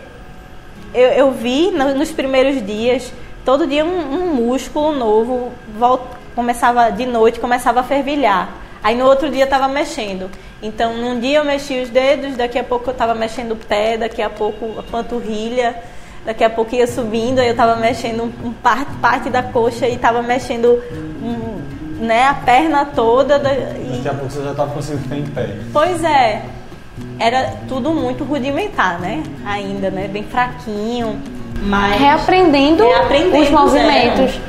eu, 0.94 1.08
eu 1.08 1.32
vi 1.32 1.70
no, 1.70 1.94
nos 1.94 2.10
primeiros 2.10 2.64
dias, 2.64 3.12
todo 3.44 3.66
dia 3.66 3.84
um, 3.84 4.14
um 4.14 4.34
músculo 4.34 4.92
novo 4.92 5.52
volt, 5.78 6.02
começava 6.34 6.90
de 6.90 7.06
noite, 7.06 7.40
começava 7.40 7.80
a 7.80 7.82
fervilhar. 7.82 8.48
Aí 8.82 8.96
no 8.96 9.04
outro 9.04 9.30
dia 9.30 9.44
estava 9.44 9.68
mexendo. 9.68 10.30
Então, 10.62 10.96
num 10.96 11.18
dia 11.20 11.38
eu 11.38 11.44
mexi 11.44 11.80
os 11.80 11.90
dedos, 11.90 12.36
daqui 12.36 12.58
a 12.58 12.64
pouco 12.64 12.88
eu 12.88 12.92
estava 12.92 13.14
mexendo 13.14 13.52
o 13.52 13.56
pé, 13.56 13.96
daqui 13.96 14.22
a 14.22 14.30
pouco 14.30 14.78
a 14.78 14.82
panturrilha 14.82 15.76
daqui 16.24 16.44
a 16.44 16.50
pouco 16.50 16.74
ia 16.74 16.86
subindo, 16.86 17.38
aí 17.38 17.46
eu 17.46 17.52
estava 17.52 17.76
mexendo 17.76 18.24
um, 18.44 18.52
parte, 18.52 18.92
parte, 19.00 19.30
da 19.30 19.42
coxa 19.42 19.86
e 19.86 19.94
estava 19.94 20.22
mexendo 20.22 20.82
um, 21.22 22.04
né, 22.04 22.24
a 22.24 22.34
perna 22.34 22.84
toda. 22.84 23.38
Da, 23.38 23.52
e... 23.52 23.96
Daqui 23.96 24.08
a 24.08 24.14
pouco 24.14 24.30
você 24.30 24.42
já 24.42 24.50
estava 24.50 24.72
conseguindo 24.72 25.02
ficar 25.02 25.16
em 25.16 25.26
pé. 25.26 25.56
Pois 25.72 26.04
é, 26.04 26.42
era 27.20 27.52
tudo 27.68 27.90
muito 27.90 28.24
rudimentar, 28.24 28.98
né? 28.98 29.22
Ainda, 29.44 29.90
né? 29.90 30.08
Bem 30.08 30.24
fraquinho, 30.24 31.20
mas... 31.62 32.00
Reaprendendo, 32.00 32.82
reaprendendo 32.82 33.44
os 33.44 33.50
movimentos. 33.50 34.34
É. 34.36 34.40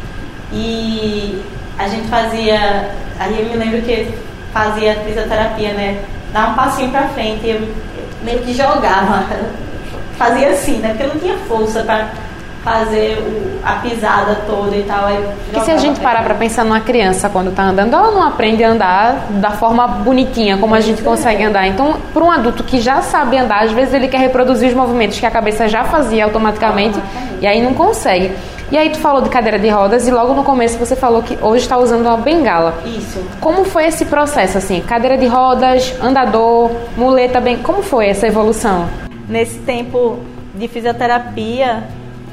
E 0.53 1.41
a 1.77 1.88
gente 1.89 2.07
fazia... 2.07 2.89
Aí 3.19 3.39
eu 3.39 3.49
me 3.49 3.57
lembro 3.57 3.81
que 3.81 4.07
fazia 4.53 4.95
fisioterapia, 4.95 5.73
né? 5.73 6.01
Dar 6.31 6.51
um 6.51 6.53
passinho 6.53 6.89
pra 6.89 7.10
frente, 7.10 7.45
eu 7.45 7.67
meio 8.23 8.39
que 8.39 8.53
jogava 8.53 9.25
fazia 10.17 10.49
assim, 10.49 10.77
né? 10.77 10.89
Porque 10.89 11.03
eu 11.03 11.10
não 11.10 11.19
tinha 11.19 11.38
força 11.49 11.84
para 11.84 12.10
fazer 12.63 13.17
o, 13.17 13.60
a 13.63 13.74
pisada 13.78 14.36
toda 14.47 14.76
e 14.76 14.84
tal. 14.84 15.10
e 15.10 15.60
se 15.62 15.71
a 15.71 15.78
gente 15.78 16.00
parar 16.00 16.24
para 16.24 16.36
pensar 16.36 16.63
numa 16.63 16.80
criança 16.80 17.30
quando 17.30 17.50
está 17.50 17.63
andando, 17.63 17.93
ela 17.95 18.12
não 18.12 18.24
aprende 18.24 18.63
a 18.63 18.69
andar 18.69 19.28
da 19.30 19.52
forma 19.52 19.88
bonitinha 19.88 20.58
como 20.58 20.76
a 20.76 20.80
gente 20.80 21.02
consegue 21.02 21.43
andar. 21.43 21.67
Então, 21.67 21.95
para 22.13 22.24
um 22.24 22.32
adulto 22.32 22.63
que 22.63 22.80
já 22.80 23.02
sabe 23.02 23.38
andar, 23.38 23.63
às 23.63 23.71
vezes 23.71 23.93
ele 23.93 24.08
quer 24.08 24.19
reproduzir 24.19 24.69
os 24.69 24.76
movimentos 24.76 25.19
que 25.19 25.26
a 25.26 25.32
cabeça 25.32 25.67
já 25.67 25.84
fazia 25.84 26.26
automaticamente 26.26 27.00
e 27.39 27.47
aí 27.47 27.62
não 27.62 27.74
consegue. 27.74 28.32
E 28.71 28.78
aí 28.78 28.89
tu 28.89 29.00
falou 29.00 29.21
de 29.21 29.30
cadeira 29.30 29.60
de 29.60 29.67
rodas 29.67 30.08
e 30.08 30.12
logo 30.12 30.34
no 30.34 30.43
começo 30.45 30.78
você 30.78 30.95
falou 30.95 31.21
que 31.21 31.38
hoje 31.41 31.63
está 31.63 31.78
usando 31.78 32.06
uma 32.06 32.15
bengala. 32.15 32.76
Isso. 32.86 33.21
Como 33.41 33.65
foi 33.65 33.86
esse 33.88 34.06
processo 34.06 34.58
assim? 34.58 34.80
Cadeira 34.80 35.17
de 35.17 35.26
rodas, 35.26 35.93
andador, 36.02 36.71
muleta, 36.95 37.41
bem, 37.41 37.58
como 37.58 37.84
foi 37.84 38.08
essa 38.08 38.28
evolução? 38.28 38.88
nesse 39.32 39.60
tempo 39.60 40.19
de 40.54 40.67
fisioterapia 40.67 41.84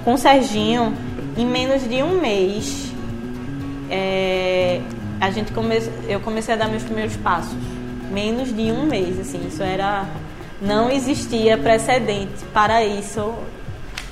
com 0.05 0.15
o 0.15 0.19
Serginho, 0.19 0.95
em 1.37 1.47
menos 1.47 1.89
de 1.89 2.03
um 2.03 2.21
mês, 2.21 2.93
é, 3.91 4.81
a 5.21 5.31
gente 5.31 5.53
come, 5.53 5.81
eu 6.09 6.21
comecei 6.21 6.55
a 6.55 6.57
dar 6.57 6.69
meus 6.69 6.83
primeiros 6.83 7.17
passos. 7.17 7.57
Menos 8.11 8.55
de 8.55 8.73
um 8.73 8.85
mês, 8.85 9.19
assim, 9.21 9.47
isso 9.47 9.63
era. 9.63 10.07
Não 10.61 10.91
existia 10.91 11.57
precedente 11.57 12.45
para 12.53 12.85
isso 12.85 13.35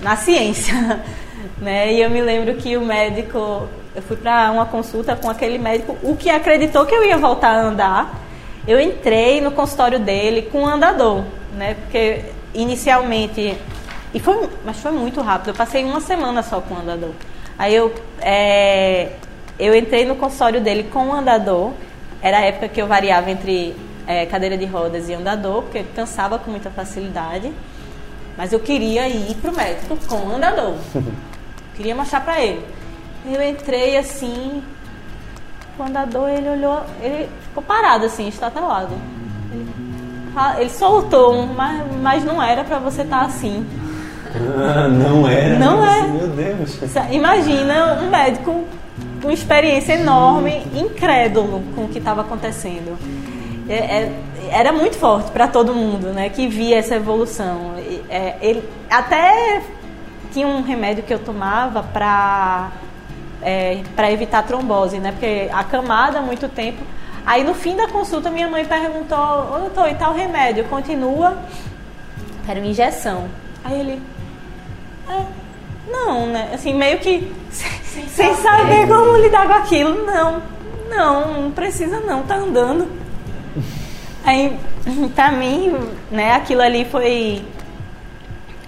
na 0.01 0.17
ciência. 0.17 0.75
Né? 1.59 1.93
E 1.93 2.03
eu 2.03 2.11
me 2.11 2.21
lembro 2.21 2.55
que 2.57 2.77
o 2.77 2.85
médico, 2.85 3.69
eu 3.95 4.03
fui 4.03 4.17
para 4.17 4.51
uma 4.51 4.67
consulta 4.67 5.15
com 5.15 5.31
aquele 5.31 5.59
médico, 5.59 5.97
o 6.03 6.17
que 6.17 6.29
acreditou 6.29 6.85
que 6.85 6.95
eu 6.95 7.05
ia 7.05 7.17
voltar 7.17 7.51
a 7.51 7.63
andar. 7.63 8.21
Eu 8.67 8.81
entrei 8.81 9.41
no 9.41 9.53
consultório 9.53 9.99
dele 9.99 10.43
com 10.43 10.63
um 10.63 10.67
andador, 10.67 11.25
né? 11.55 11.75
Porque 11.75 12.25
inicialmente, 12.53 13.57
e 14.17 14.19
foi, 14.19 14.49
mas 14.65 14.81
foi 14.81 14.93
muito 14.93 15.21
rápido, 15.21 15.49
eu 15.49 15.55
passei 15.55 15.85
uma 15.85 16.01
semana 16.01 16.43
só 16.43 16.59
com 16.59 16.73
o 16.73 16.79
andador. 16.79 17.11
Aí 17.59 17.75
eu, 17.75 17.95
é, 18.19 19.13
eu 19.59 19.77
entrei 19.77 20.07
no 20.07 20.17
consultório 20.17 20.59
dele 20.59 20.85
com 20.85 21.09
o 21.09 21.13
andador, 21.13 21.75
era 22.23 22.39
a 22.39 22.41
época 22.41 22.67
que 22.67 22.81
eu 22.81 22.87
variava 22.87 23.31
entre 23.31 23.77
é, 24.07 24.25
cadeira 24.25 24.57
de 24.57 24.65
rodas 24.65 25.11
e 25.11 25.13
andador, 25.13 25.65
porque 25.65 25.81
eu 25.81 25.87
cansava 25.95 26.39
com 26.39 26.51
muita 26.51 26.71
facilidade. 26.71 27.53
Mas 28.39 28.55
eu 28.55 28.61
queria 28.61 29.07
ir 29.07 29.35
para 29.35 29.51
o 29.51 29.55
médico 29.55 29.99
com 30.09 30.17
o 30.17 30.37
andador. 30.37 30.77
queria 31.77 31.95
mostrar 31.95 32.23
para 32.23 32.41
ele. 32.41 32.65
Eu 33.23 33.47
entrei 33.47 33.99
assim, 33.99 34.63
o 35.79 35.83
andador, 35.83 36.31
ele 36.31 36.49
olhou, 36.49 36.83
ele 37.03 37.29
ficou 37.49 37.63
parado 37.63 38.07
assim, 38.07 38.29
estatelado. 38.29 38.95
Ele, 39.53 39.67
ele 40.59 40.71
soltou, 40.71 41.47
mas, 41.49 41.85
mas 42.01 42.25
não 42.25 42.43
era 42.43 42.65
para 42.65 42.79
você 42.79 43.03
estar 43.03 43.21
tá 43.21 43.27
assim. 43.27 43.67
Ah, 44.59 44.89
não 44.89 45.29
era? 45.29 45.59
Não 45.59 45.85
é. 45.85 46.03
Meu 46.07 46.29
Deus. 46.29 46.79
Imagina 47.11 48.01
um 48.03 48.11
médico 48.11 48.65
com 49.23 49.31
experiência 49.31 49.95
enorme, 49.95 50.63
incrédulo 50.75 51.63
com 51.75 51.85
o 51.85 51.89
que 51.89 51.99
estava 51.99 52.21
acontecendo. 52.21 52.97
É, 53.69 53.75
é, 53.75 54.13
era 54.51 54.73
muito 54.73 54.97
forte 54.97 55.31
para 55.31 55.49
todo 55.49 55.75
mundo, 55.75 56.09
né, 56.09 56.29
que 56.29 56.47
via 56.47 56.79
essa 56.79 56.95
evolução. 56.95 57.75
É, 58.09 58.37
ele 58.41 58.63
até 58.89 59.63
tinha 60.33 60.47
um 60.47 60.63
remédio 60.63 61.03
que 61.03 61.13
eu 61.13 61.19
tomava 61.19 61.83
para 61.83 62.71
é, 63.43 63.83
para 63.95 64.11
evitar 64.11 64.43
trombose, 64.45 64.99
né, 64.99 65.13
porque 65.13 65.49
a 65.53 65.65
camada 65.65 66.19
há 66.19 66.23
muito 66.23 66.49
tempo. 66.49 66.83
Aí 67.25 67.43
no 67.43 67.55
fim 67.55 67.75
da 67.75 67.89
consulta 67.89 68.31
minha 68.31 68.49
mãe 68.49 68.65
perguntou, 68.65 69.19
ô 69.19 69.59
doutor, 69.59 69.89
e 69.89 69.95
tal 69.95 70.15
remédio 70.15 70.65
continua? 70.65 71.39
Era 72.49 72.61
uma 72.61 72.69
injeção. 72.69 73.25
Aí 73.65 73.81
ele, 73.81 73.93
é, 73.95 74.16
não, 75.89 76.27
né? 76.27 76.51
Assim, 76.53 76.75
meio 76.75 76.99
que 76.99 77.33
sem, 77.51 78.09
sem 78.09 78.35
saber 78.37 78.87
como 78.89 79.17
lidar 79.17 79.47
com 79.47 79.55
aquilo. 79.55 80.05
Não, 80.05 80.43
não, 80.89 81.43
não 81.43 81.51
precisa 81.51 82.01
não, 82.01 82.23
tá 82.23 82.37
andando. 82.37 82.89
Aí, 84.25 84.59
pra 85.15 85.31
mim, 85.33 85.75
né, 86.11 86.33
aquilo 86.33 86.63
ali 86.63 86.85
foi. 86.85 87.43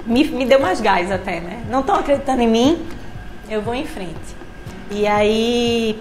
Me, 0.06 0.24
me 0.24 0.46
deu 0.46 0.60
mais 0.60 0.80
gás 0.80 1.10
até, 1.10 1.40
né? 1.40 1.62
Não 1.70 1.80
estão 1.80 1.96
acreditando 1.96 2.40
em 2.40 2.48
mim, 2.48 2.86
eu 3.50 3.60
vou 3.60 3.74
em 3.74 3.84
frente. 3.84 4.38
E 4.90 5.06
aí, 5.06 6.00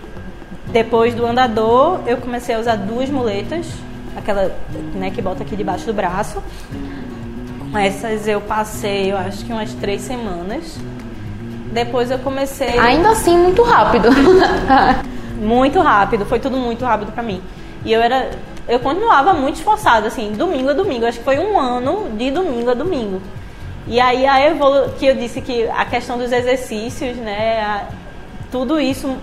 depois 0.68 1.14
do 1.14 1.26
andador, 1.26 2.00
eu 2.06 2.18
comecei 2.18 2.56
a 2.56 2.60
usar 2.60 2.76
duas 2.78 3.10
muletas, 3.10 3.68
aquela 4.16 4.56
né, 4.94 5.12
que 5.12 5.22
bota 5.22 5.44
aqui 5.44 5.58
debaixo 5.58 5.86
do 5.86 5.94
braço. 5.94 6.42
Essas 7.78 8.28
eu 8.28 8.42
passei, 8.42 9.12
eu 9.12 9.18
acho 9.18 9.46
que 9.46 9.52
umas 9.52 9.74
três 9.74 10.02
semanas. 10.02 10.78
Depois 11.72 12.10
eu 12.10 12.20
comecei. 12.20 12.78
Ainda 12.80 13.12
assim, 13.12 13.38
muito 13.38 13.62
rápido. 13.64 14.10
muito 15.40 15.80
rápido, 15.80 16.26
foi 16.26 16.40
tudo 16.40 16.58
muito 16.58 16.84
rápido 16.84 17.12
para 17.12 17.24
mim. 17.24 17.42
E 17.86 17.94
eu 17.94 18.02
era. 18.02 18.32
Eu 18.68 18.80
continuava 18.80 19.34
muito 19.34 19.56
esforçada, 19.56 20.08
assim, 20.08 20.34
domingo 20.34 20.70
a 20.70 20.74
domingo. 20.74 21.06
Acho 21.06 21.20
que 21.20 21.24
foi 21.24 21.40
um 21.40 21.58
ano 21.58 22.10
de 22.18 22.32
domingo 22.32 22.70
a 22.70 22.74
domingo. 22.74 23.22
E 23.88 24.00
aí 24.00 24.28
a 24.28 24.46
evolu 24.46 24.90
que 25.00 25.06
eu 25.06 25.16
disse 25.16 25.42
que 25.42 25.68
a 25.70 25.86
questão 25.86 26.18
dos 26.18 26.32
exercícios, 26.32 27.16
né? 27.18 27.62
A, 27.62 27.86
tudo 28.52 28.80
isso 28.80 29.16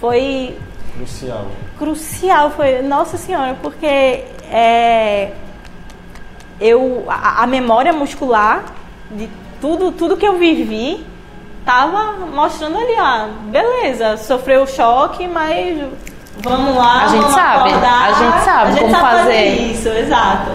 foi. 0.00 0.56
Crucial. 0.96 1.46
Crucial, 1.78 2.50
foi. 2.50 2.82
Nossa 2.82 3.16
Senhora, 3.16 3.56
porque 3.60 4.24
é, 4.50 5.32
eu, 6.60 7.04
a, 7.08 7.42
a 7.42 7.46
memória 7.46 7.92
muscular 7.92 8.64
de 9.10 9.28
tudo, 9.60 9.92
tudo 9.92 10.16
que 10.16 10.26
eu 10.26 10.38
vivi 10.38 11.04
tava 11.64 12.26
mostrando 12.26 12.78
ali, 12.78 12.94
ah, 12.96 13.28
beleza, 13.46 14.16
sofreu 14.16 14.62
o 14.62 14.66
choque, 14.66 15.26
mas 15.26 15.78
vamos 16.38 16.76
lá, 16.76 17.04
a 17.04 17.08
gente 17.08 17.20
vamos 17.22 17.34
sabe, 17.34 17.68
acordar, 17.70 18.02
a 18.02 18.12
gente 18.12 18.44
sabe 18.44 18.68
a 18.68 18.70
gente 18.70 18.80
como 18.80 18.94
sabe 18.94 19.16
fazer. 19.16 19.46
isso, 19.46 19.88
exato. 19.88 20.50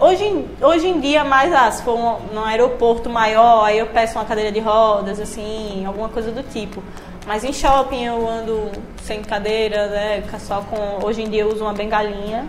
Hoje, 0.00 0.46
hoje 0.60 0.88
em 0.88 1.00
dia, 1.00 1.24
mais 1.24 1.52
ah, 1.52 1.70
se 1.70 1.82
for 1.82 1.98
um, 1.98 2.34
num 2.34 2.44
aeroporto 2.44 3.08
maior, 3.10 3.64
aí 3.64 3.78
eu 3.78 3.86
peço 3.86 4.18
uma 4.18 4.24
cadeira 4.24 4.52
de 4.52 4.60
rodas, 4.60 5.20
assim, 5.20 5.84
alguma 5.86 6.08
coisa 6.08 6.30
do 6.30 6.42
tipo. 6.42 6.82
Mas 7.26 7.44
em 7.44 7.52
shopping 7.52 8.04
eu 8.04 8.26
ando 8.26 8.70
sem 9.02 9.22
cadeira, 9.22 9.86
né? 9.88 10.22
Só 10.38 10.62
com. 10.62 11.06
Hoje 11.06 11.22
em 11.22 11.28
dia 11.28 11.42
eu 11.42 11.48
uso 11.48 11.62
uma 11.62 11.74
bengalinha, 11.74 12.46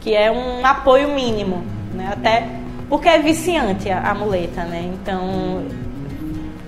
que 0.00 0.14
é 0.14 0.30
um 0.30 0.64
apoio 0.64 1.08
mínimo, 1.08 1.64
né? 1.94 2.10
Até 2.12 2.48
porque 2.88 3.08
é 3.08 3.18
viciante 3.18 3.90
a, 3.90 4.10
a 4.10 4.14
muleta, 4.14 4.64
né? 4.64 4.90
Então 4.94 5.64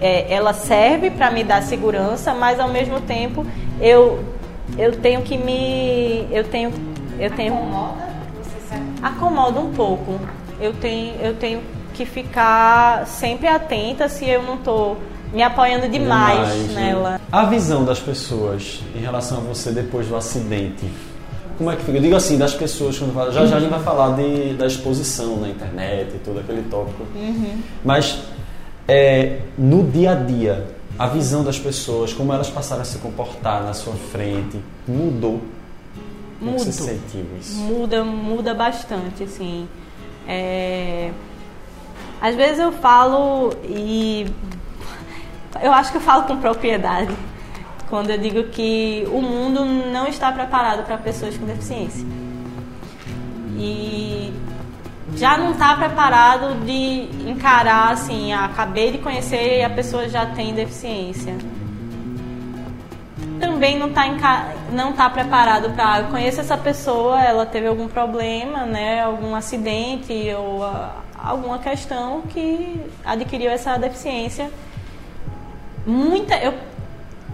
é, 0.01 0.33
ela 0.33 0.53
serve 0.53 1.11
para 1.11 1.31
me 1.31 1.45
dar 1.45 1.63
segurança, 1.63 2.35
mas 2.35 2.59
ao 2.59 2.69
mesmo 2.69 3.01
tempo 3.01 3.47
eu 3.81 4.25
eu 4.79 4.97
tenho 4.97 5.23
que 5.23 5.37
me 5.37 6.27
eu 6.31 6.45
tenho 6.45 6.73
eu 7.19 7.31
tenho 7.31 7.55
acomoda 9.03 9.61
um 9.61 9.73
pouco. 9.73 10.19
Eu 10.61 10.73
tenho 10.75 11.15
eu 11.21 11.35
tenho 11.37 11.63
que 11.95 12.05
ficar 12.05 13.07
sempre 13.07 13.47
atenta 13.47 14.09
se 14.09 14.29
eu 14.29 14.43
não 14.43 14.57
tô 14.59 14.97
me 15.33 15.43
apoiando 15.43 15.89
demais, 15.89 16.69
né? 16.69 16.87
nela. 16.87 17.21
A 17.31 17.45
visão 17.45 17.85
das 17.85 18.01
pessoas 18.01 18.81
em 18.95 19.01
relação 19.01 19.39
a 19.39 19.41
você 19.41 19.71
depois 19.71 20.07
do 20.09 20.17
acidente. 20.17 20.87
Como 21.61 21.71
é 21.71 21.77
que 21.77 21.83
fica? 21.83 21.99
Eu 21.99 22.03
digo 22.03 22.17
assim, 22.17 22.39
das 22.39 22.55
pessoas, 22.55 22.99
quando 22.99 23.13
fala, 23.13 23.31
já 23.31 23.45
já 23.45 23.59
a 23.59 23.61
gente 23.61 23.69
vai 23.69 23.83
falar 23.83 24.17
de, 24.17 24.55
da 24.55 24.67
exposição 24.67 25.37
na 25.37 25.51
internet 25.51 26.15
e 26.15 26.19
todo 26.21 26.41
aquele 26.41 26.63
tópico. 26.63 27.03
Uhum. 27.15 27.61
Mas 27.85 28.19
é, 28.89 29.41
no 29.59 29.85
dia 29.85 30.13
a 30.13 30.15
dia, 30.15 30.69
a 30.99 31.07
visão 31.07 31.45
das 31.45 31.59
pessoas, 31.59 32.15
como 32.15 32.33
elas 32.33 32.49
passaram 32.49 32.81
a 32.81 32.85
se 32.87 32.97
comportar 32.97 33.63
na 33.63 33.75
sua 33.75 33.93
frente, 33.93 34.59
mudou. 34.89 35.43
Como 36.39 36.59
você 36.59 36.71
Mudo. 36.71 36.93
sentiu 36.95 37.27
isso? 37.39 37.57
Muda, 37.57 38.05
muda 38.05 38.55
bastante, 38.55 39.25
assim. 39.25 39.69
É... 40.27 41.11
Às 42.23 42.37
vezes 42.37 42.59
eu 42.59 42.73
falo 42.73 43.53
e 43.65 44.27
eu 45.63 45.73
acho 45.75 45.91
que 45.91 45.99
eu 45.99 46.03
falo 46.03 46.23
com 46.23 46.39
propriedade 46.39 47.15
quando 47.91 48.11
eu 48.11 48.19
digo 48.19 48.45
que 48.45 49.07
o 49.13 49.21
mundo 49.21 49.65
não 49.65 50.07
está 50.07 50.33
preparado 50.33 50.87
para 50.87 50.97
pessoas 50.97 51.37
com 51.37 51.45
deficiência. 51.45 52.07
E 53.59 54.33
já 55.17 55.37
não 55.37 55.51
está 55.51 55.77
preparado 55.77 56.65
de 56.65 57.11
encarar 57.29 57.93
assim, 57.93 58.33
ah, 58.33 58.47
acabei 58.47 58.93
de 58.93 58.99
conhecer 58.99 59.59
e 59.59 59.65
a 59.65 59.69
pessoa 59.69 60.09
já 60.09 60.25
tem 60.25 60.55
deficiência 60.55 61.35
também 63.41 63.79
não 63.79 63.89
está 63.89 64.53
não 64.73 64.93
tá 64.93 65.11
preparado 65.11 65.71
para 65.75 66.01
eu 66.01 66.05
conheço 66.07 66.41
essa 66.41 66.57
pessoa, 66.57 67.23
ela 67.23 67.45
teve 67.45 67.67
algum 67.67 67.89
problema, 67.89 68.65
né, 68.65 69.03
algum 69.03 69.35
acidente 69.35 70.13
ou 70.35 70.63
ah, 70.65 70.97
alguma 71.19 71.59
questão 71.59 72.23
que 72.23 72.81
adquiriu 73.05 73.51
essa 73.51 73.77
deficiência. 73.77 74.51
Muita 75.87 76.37
eu 76.37 76.55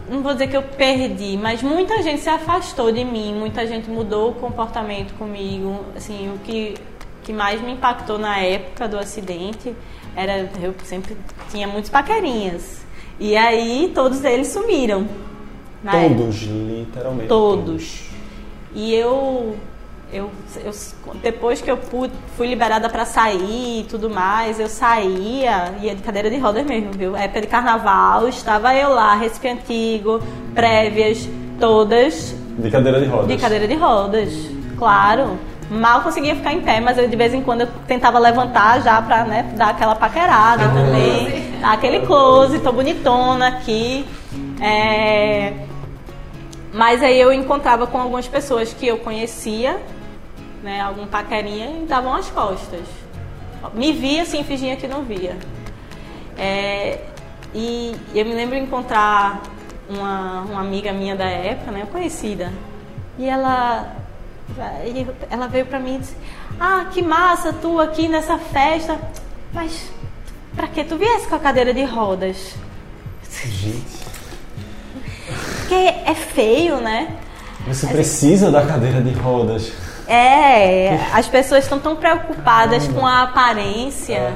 não 0.08 0.22
vou 0.22 0.32
dizer 0.32 0.48
que 0.48 0.56
eu 0.56 0.62
perdi, 0.62 1.36
mas 1.36 1.62
muita 1.62 2.02
gente 2.02 2.20
se 2.20 2.28
afastou 2.28 2.92
de 2.92 3.04
mim, 3.04 3.34
muita 3.34 3.66
gente 3.66 3.90
mudou 3.90 4.30
o 4.30 4.34
comportamento 4.34 5.14
comigo, 5.14 5.84
assim, 5.96 6.32
o 6.34 6.38
que 6.38 6.74
que 7.26 7.32
mais 7.32 7.60
me 7.60 7.72
impactou 7.72 8.18
na 8.18 8.38
época 8.38 8.86
do 8.86 8.96
acidente 8.96 9.74
era 10.14 10.48
eu 10.62 10.72
sempre 10.84 11.16
tinha 11.50 11.66
muitos 11.66 11.90
paquerinhas. 11.90 12.86
E 13.18 13.36
aí 13.36 13.90
todos 13.92 14.24
eles 14.24 14.46
sumiram. 14.46 15.08
na 15.82 15.96
época. 15.96 16.20
Todos, 16.20 16.42
literalmente. 16.42 17.28
Todos. 17.28 18.08
E 18.72 18.94
eu, 18.94 19.56
eu, 20.12 20.30
eu 20.64 20.72
depois 21.22 21.60
que 21.60 21.70
eu 21.70 21.76
fui 22.36 22.46
liberada 22.46 22.88
para 22.88 23.04
sair 23.04 23.80
e 23.80 23.84
tudo 23.88 24.08
mais, 24.08 24.58
eu 24.60 24.68
saía, 24.68 25.74
ia 25.82 25.94
de 25.94 26.02
cadeira 26.02 26.30
de 26.30 26.38
rodas 26.38 26.64
mesmo, 26.64 26.92
viu? 26.92 27.16
Época 27.16 27.40
de 27.40 27.46
carnaval, 27.48 28.28
estava 28.28 28.74
eu 28.74 28.90
lá, 28.90 29.14
Recife 29.14 29.48
Antigo, 29.48 30.20
prévias, 30.54 31.28
todas 31.60 32.34
De 32.58 32.70
cadeira 32.70 33.00
de 33.00 33.06
rodas. 33.06 33.28
de 33.28 33.36
cadeira 33.36 33.66
de 33.68 33.74
rodas, 33.74 34.32
claro. 34.78 35.38
Mal 35.68 36.02
conseguia 36.02 36.36
ficar 36.36 36.52
em 36.52 36.60
pé, 36.60 36.78
mas 36.80 36.96
eu 36.96 37.08
de 37.08 37.16
vez 37.16 37.34
em 37.34 37.42
quando 37.42 37.62
eu 37.62 37.66
tentava 37.88 38.20
levantar 38.20 38.80
já 38.82 39.02
pra 39.02 39.24
né, 39.24 39.52
dar 39.56 39.70
aquela 39.70 39.96
paquerada 39.96 40.68
também. 40.68 41.58
Dar 41.60 41.72
aquele 41.72 42.06
close, 42.06 42.60
tô 42.60 42.70
bonitona 42.70 43.48
aqui. 43.48 44.06
É, 44.60 45.52
Mas 46.72 47.02
aí 47.02 47.20
eu 47.20 47.32
encontrava 47.32 47.84
com 47.86 47.98
algumas 47.98 48.28
pessoas 48.28 48.72
que 48.72 48.86
eu 48.86 48.98
conhecia, 48.98 49.76
né, 50.66 50.80
algum 50.80 51.06
paquerinha, 51.06 51.70
e 51.80 51.86
davam 51.86 52.12
as 52.12 52.28
costas. 52.28 52.80
Me 53.72 53.92
via 53.92 54.22
assim, 54.22 54.42
fingia 54.42 54.74
que 54.74 54.88
não 54.88 55.02
via. 55.04 55.36
É, 56.36 56.98
e 57.54 57.94
eu 58.12 58.24
me 58.24 58.34
lembro 58.34 58.56
de 58.56 58.62
encontrar 58.62 59.42
uma, 59.88 60.40
uma 60.42 60.60
amiga 60.60 60.92
minha 60.92 61.14
da 61.14 61.24
época, 61.24 61.70
né, 61.70 61.86
conhecida. 61.90 62.52
E 63.16 63.28
ela, 63.28 63.94
ela 65.30 65.46
veio 65.46 65.66
pra 65.66 65.78
mim 65.78 65.94
e 65.94 65.98
disse: 66.00 66.16
Ah, 66.58 66.86
que 66.92 67.00
massa 67.00 67.52
tu 67.52 67.80
aqui 67.80 68.08
nessa 68.08 68.36
festa. 68.36 68.98
Mas 69.52 69.88
pra 70.56 70.66
que 70.66 70.82
tu 70.82 70.96
viesse 70.98 71.28
com 71.28 71.36
a 71.36 71.38
cadeira 71.38 71.72
de 71.72 71.84
rodas? 71.84 72.54
Gente, 73.30 74.04
Porque 75.60 75.74
é 75.74 76.14
feio, 76.14 76.78
né? 76.80 77.16
você 77.66 77.86
precisa 77.86 78.50
da 78.50 78.64
cadeira 78.66 79.00
de 79.00 79.12
rodas. 79.12 79.72
É, 80.08 80.98
as 81.12 81.26
pessoas 81.28 81.64
estão 81.64 81.78
tão 81.78 81.96
preocupadas 81.96 82.86
com 82.88 83.06
a 83.06 83.22
aparência. 83.22 84.34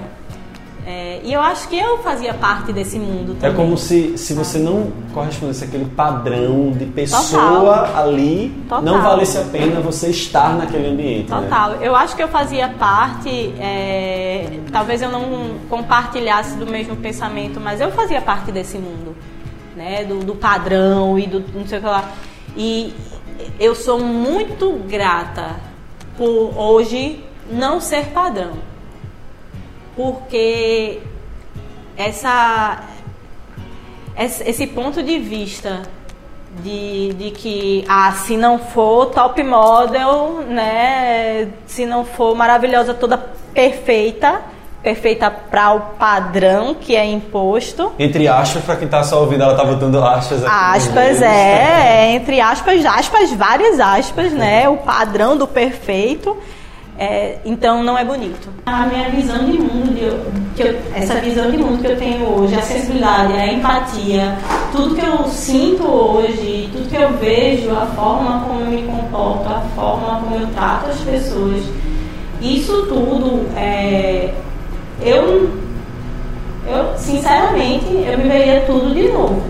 É, 0.87 1.21
e 1.23 1.33
eu 1.33 1.41
acho 1.41 1.68
que 1.68 1.79
eu 1.79 1.99
fazia 1.99 2.33
parte 2.35 2.73
desse 2.73 2.99
mundo 2.99 3.37
É 3.39 3.41
também. 3.43 3.55
como 3.57 3.77
se, 3.77 4.16
se 4.16 4.33
você 4.33 4.59
não 4.59 4.91
correspondesse 5.12 5.62
àquele 5.64 5.85
padrão 5.85 6.73
de 6.73 6.87
pessoa 6.87 7.77
Total. 7.87 8.03
ali, 8.05 8.49
Total. 8.68 8.83
não 8.83 9.03
valesse 9.03 9.39
a 9.39 9.43
pena 9.43 9.81
você 9.81 10.09
estar 10.09 10.57
naquele 10.57 10.89
ambiente. 10.89 11.31
né? 11.31 11.43
Total. 11.43 11.75
Eu 11.75 11.95
acho 11.95 12.16
que 12.16 12.23
eu 12.23 12.29
fazia 12.29 12.66
parte, 12.68 13.29
é, 13.61 14.59
talvez 14.73 15.03
eu 15.03 15.11
não 15.11 15.51
compartilhasse 15.68 16.57
do 16.57 16.66
mesmo 16.66 16.97
pensamento, 16.97 17.61
mas 17.61 17.81
eu 17.81 17.93
fazia 17.93 18.21
parte 18.21 18.51
desse 18.51 18.79
mundo. 18.79 19.14
né? 19.77 20.03
Do, 20.05 20.21
do 20.21 20.35
padrão 20.35 21.16
e 21.18 21.27
do 21.27 21.45
não 21.55 21.66
sei 21.66 21.79
o 21.79 21.83
que 21.83 21.87
lá. 21.87 22.05
E 22.57 22.93
eu 23.59 23.74
sou 23.74 23.99
muito 23.99 24.72
grata 24.88 25.57
por 26.16 26.53
hoje 26.57 27.24
não 27.51 27.80
ser 27.80 28.07
padrão. 28.07 28.53
Porque 29.97 31.01
essa, 31.97 32.84
esse 34.16 34.66
ponto 34.66 35.03
de 35.03 35.18
vista 35.18 35.82
de, 36.62 37.12
de 37.14 37.30
que 37.30 37.84
ah, 37.88 38.12
se 38.12 38.36
não 38.36 38.59
for 38.59 39.07
top 39.07 39.43
model, 39.43 40.43
né, 40.49 41.53
se 41.66 41.86
não 41.86 42.05
for 42.05 42.34
maravilhosa 42.34 42.95
toda 42.95 43.18
perfeita, 43.53 44.43
perfeita 44.83 45.31
para 45.31 45.72
o 45.72 45.81
padrão 45.99 46.74
que 46.74 46.97
é 46.97 47.05
imposto. 47.05 47.93
Entre 47.99 48.26
aspas, 48.26 48.62
para 48.64 48.76
quem 48.76 48.87
está 48.87 49.03
só 49.03 49.20
ouvindo, 49.20 49.43
ela 49.43 49.53
está 49.53 49.64
botando 49.64 50.03
aspas 50.03 50.45
aqui. 50.45 50.53
Aspas, 50.53 51.22
é, 51.22 51.26
é, 51.26 52.12
entre 52.14 52.41
aspas, 52.41 52.85
aspas, 52.85 53.33
várias 53.33 53.78
aspas, 53.78 54.33
né? 54.33 54.68
O 54.68 54.78
padrão 54.78 55.37
do 55.37 55.47
perfeito. 55.47 56.37
É, 56.99 57.39
então 57.47 57.83
não 57.83 57.97
é 57.97 58.05
bonito. 58.05 58.51
A 58.66 58.85
minha 58.85 59.09
visão 59.09 59.47
de 59.47 59.59
mundo, 59.59 59.95
de, 59.95 60.55
que 60.55 60.68
eu, 60.68 60.78
essa 60.95 61.14
visão 61.14 61.51
de 61.51 61.57
mundo 61.57 61.81
que 61.81 61.87
eu 61.87 61.97
tenho 61.97 62.26
hoje, 62.26 62.55
a 62.55 62.61
sensibilidade, 62.61 63.33
a 63.33 63.47
empatia, 63.55 64.37
tudo 64.70 64.95
que 64.95 65.07
eu 65.07 65.24
sinto 65.28 65.83
hoje, 65.83 66.68
tudo 66.70 66.91
que 66.91 66.97
eu 66.97 67.11
vejo, 67.14 67.70
a 67.70 67.87
forma 67.87 68.45
como 68.45 68.61
eu 68.61 68.66
me 68.66 68.83
comporto, 68.83 69.49
a 69.49 69.62
forma 69.74 70.20
como 70.20 70.37
eu 70.37 70.47
trato 70.49 70.91
as 70.91 71.01
pessoas, 71.01 71.64
isso 72.43 72.87
tudo, 72.87 73.49
é, 73.57 74.35
eu, 75.03 75.51
eu 76.67 76.99
sinceramente, 76.99 77.87
eu 77.87 78.19
viveria 78.19 78.61
tudo 78.63 78.95
de 78.95 79.09
novo. 79.09 79.43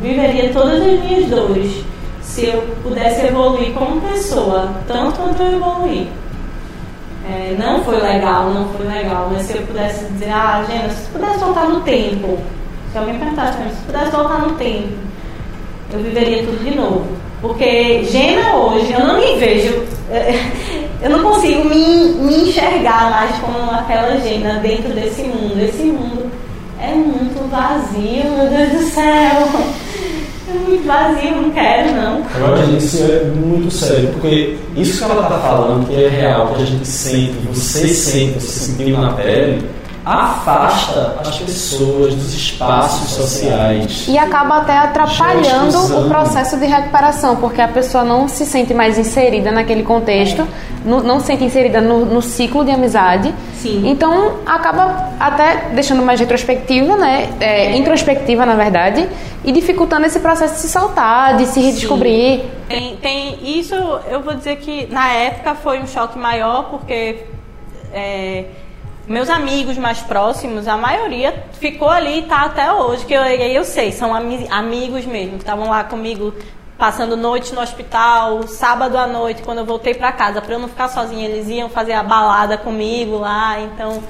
Viveria 0.00 0.52
todas 0.52 0.80
as 0.80 1.00
minhas 1.00 1.28
dores 1.30 1.84
se 2.20 2.46
eu 2.46 2.62
pudesse 2.82 3.26
evoluir 3.26 3.72
como 3.72 4.00
pessoa, 4.00 4.74
tanto 4.88 5.20
quanto 5.20 5.42
eu 5.42 5.52
evoluí. 5.52 6.08
É, 7.26 7.56
não 7.58 7.82
foi 7.84 8.00
legal, 8.00 8.50
não 8.50 8.68
foi 8.70 8.86
legal, 8.86 9.30
mas 9.32 9.42
se 9.42 9.56
eu 9.56 9.62
pudesse 9.62 10.04
dizer, 10.12 10.30
ah, 10.30 10.64
Gena, 10.68 10.90
se 10.90 11.08
pudesse 11.10 11.38
voltar 11.38 11.68
no 11.68 11.80
tempo, 11.80 12.38
se 12.92 12.98
alguém 12.98 13.18
perguntasse 13.18 13.58
se 13.58 13.82
pudesse 13.86 14.10
voltar 14.10 14.38
no 14.40 14.54
tempo, 14.56 14.92
eu 15.92 16.00
viveria 16.00 16.44
tudo 16.44 16.64
de 16.64 16.74
novo. 16.74 17.06
Porque 17.40 18.04
Gena 18.04 18.56
hoje, 18.56 18.92
eu 18.92 19.06
não 19.06 19.18
me 19.18 19.36
vejo, 19.38 19.84
eu 21.04 21.10
não 21.10 21.22
consigo 21.22 21.68
me, 21.68 22.14
me 22.14 22.48
enxergar 22.48 23.10
mais 23.10 23.36
como 23.36 23.70
aquela 23.70 24.18
Gena 24.20 24.58
dentro 24.60 24.92
desse 24.92 25.22
mundo. 25.22 25.60
Esse 25.62 25.82
mundo 25.84 26.30
é 26.80 26.92
muito 26.94 27.48
vazio, 27.48 28.30
meu 28.32 28.48
Deus 28.48 28.70
do 28.72 28.90
céu 28.90 29.48
muito 30.54 30.86
vazio, 30.86 31.42
não 31.42 31.50
quero, 31.50 31.92
não. 31.94 32.22
Agora, 32.34 32.66
gente, 32.66 32.84
isso 32.84 33.02
é 33.02 33.24
muito 33.24 33.70
sério, 33.70 34.08
porque 34.12 34.56
isso 34.76 34.98
que 34.98 35.10
ela 35.10 35.22
está 35.22 35.38
falando, 35.38 35.86
que 35.86 36.04
é 36.04 36.08
real, 36.08 36.54
que 36.54 36.62
a 36.62 36.66
gente 36.66 36.86
sente, 36.86 37.34
você 37.52 37.88
sente, 37.88 38.40
você 38.40 38.70
sentiu 38.70 38.98
na 38.98 39.12
pele, 39.12 39.62
afasta 40.04 41.16
as 41.20 41.38
pessoas 41.38 42.14
dos 42.14 42.34
espaços 42.34 43.10
sociais. 43.10 44.04
E 44.06 44.18
acaba 44.18 44.58
até 44.58 44.76
atrapalhando 44.76 45.78
o 45.98 46.08
processo 46.08 46.58
de 46.58 46.66
recuperação, 46.66 47.36
porque 47.36 47.60
a 47.60 47.68
pessoa 47.68 48.04
não 48.04 48.28
se 48.28 48.44
sente 48.44 48.74
mais 48.74 48.98
inserida 48.98 49.50
naquele 49.50 49.82
contexto, 49.82 50.42
é. 50.42 50.46
no, 50.84 51.02
não 51.02 51.20
se 51.20 51.26
sente 51.26 51.44
inserida 51.44 51.80
no, 51.80 52.04
no, 52.04 52.20
ciclo 52.20 52.64
de 52.64 52.70
amizade. 52.70 53.34
Sim. 53.54 53.88
Então 53.88 54.40
acaba 54.44 55.10
até 55.18 55.70
deixando 55.74 56.02
mais 56.02 56.20
retrospectiva, 56.20 56.96
né? 56.96 57.30
É, 57.40 57.66
é. 57.66 57.76
Introspectiva, 57.76 58.44
na 58.44 58.56
verdade, 58.56 59.08
e 59.42 59.52
dificultando 59.52 60.04
esse 60.04 60.20
processo 60.20 60.54
de 60.54 60.60
se 60.60 60.68
soltar, 60.68 61.38
de 61.38 61.46
se 61.46 61.60
redescobrir. 61.60 62.42
Tem, 62.68 62.96
tem 62.96 63.58
isso, 63.58 63.74
eu 64.10 64.20
vou 64.20 64.34
dizer 64.34 64.56
que 64.56 64.86
na 64.92 65.10
época 65.12 65.54
foi 65.54 65.80
um 65.80 65.86
choque 65.86 66.18
maior, 66.18 66.64
porque. 66.64 67.24
É, 67.96 68.44
meus 69.06 69.28
amigos 69.28 69.76
mais 69.76 70.00
próximos, 70.00 70.66
a 70.66 70.76
maioria 70.76 71.44
ficou 71.52 71.88
ali 71.88 72.20
e 72.20 72.22
tá 72.22 72.42
até 72.42 72.72
hoje, 72.72 73.04
que 73.04 73.12
eu, 73.12 73.22
eu 73.22 73.64
sei, 73.64 73.92
são 73.92 74.14
ami 74.14 74.46
amigos 74.50 75.04
mesmo, 75.04 75.32
que 75.32 75.42
estavam 75.42 75.68
lá 75.68 75.84
comigo 75.84 76.34
passando 76.78 77.16
noite 77.16 77.54
no 77.54 77.60
hospital, 77.60 78.42
sábado 78.44 78.96
à 78.96 79.06
noite, 79.06 79.42
quando 79.42 79.58
eu 79.58 79.64
voltei 79.64 79.94
para 79.94 80.10
casa, 80.12 80.40
para 80.40 80.54
eu 80.54 80.58
não 80.58 80.68
ficar 80.68 80.88
sozinha, 80.88 81.28
eles 81.28 81.48
iam 81.48 81.68
fazer 81.68 81.92
a 81.92 82.02
balada 82.02 82.58
comigo 82.58 83.18
lá, 83.18 83.60
então 83.60 84.02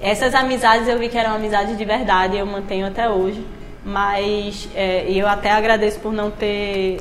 essas 0.00 0.34
amizades 0.34 0.88
eu 0.88 0.98
vi 0.98 1.08
que 1.08 1.16
eram 1.16 1.34
amizades 1.34 1.76
de 1.76 1.84
verdade, 1.84 2.36
eu 2.36 2.46
mantenho 2.46 2.86
até 2.86 3.08
hoje, 3.08 3.46
mas 3.84 4.68
é, 4.74 5.04
eu 5.08 5.28
até 5.28 5.50
agradeço 5.50 6.00
por 6.00 6.12
não 6.12 6.30
ter 6.30 6.98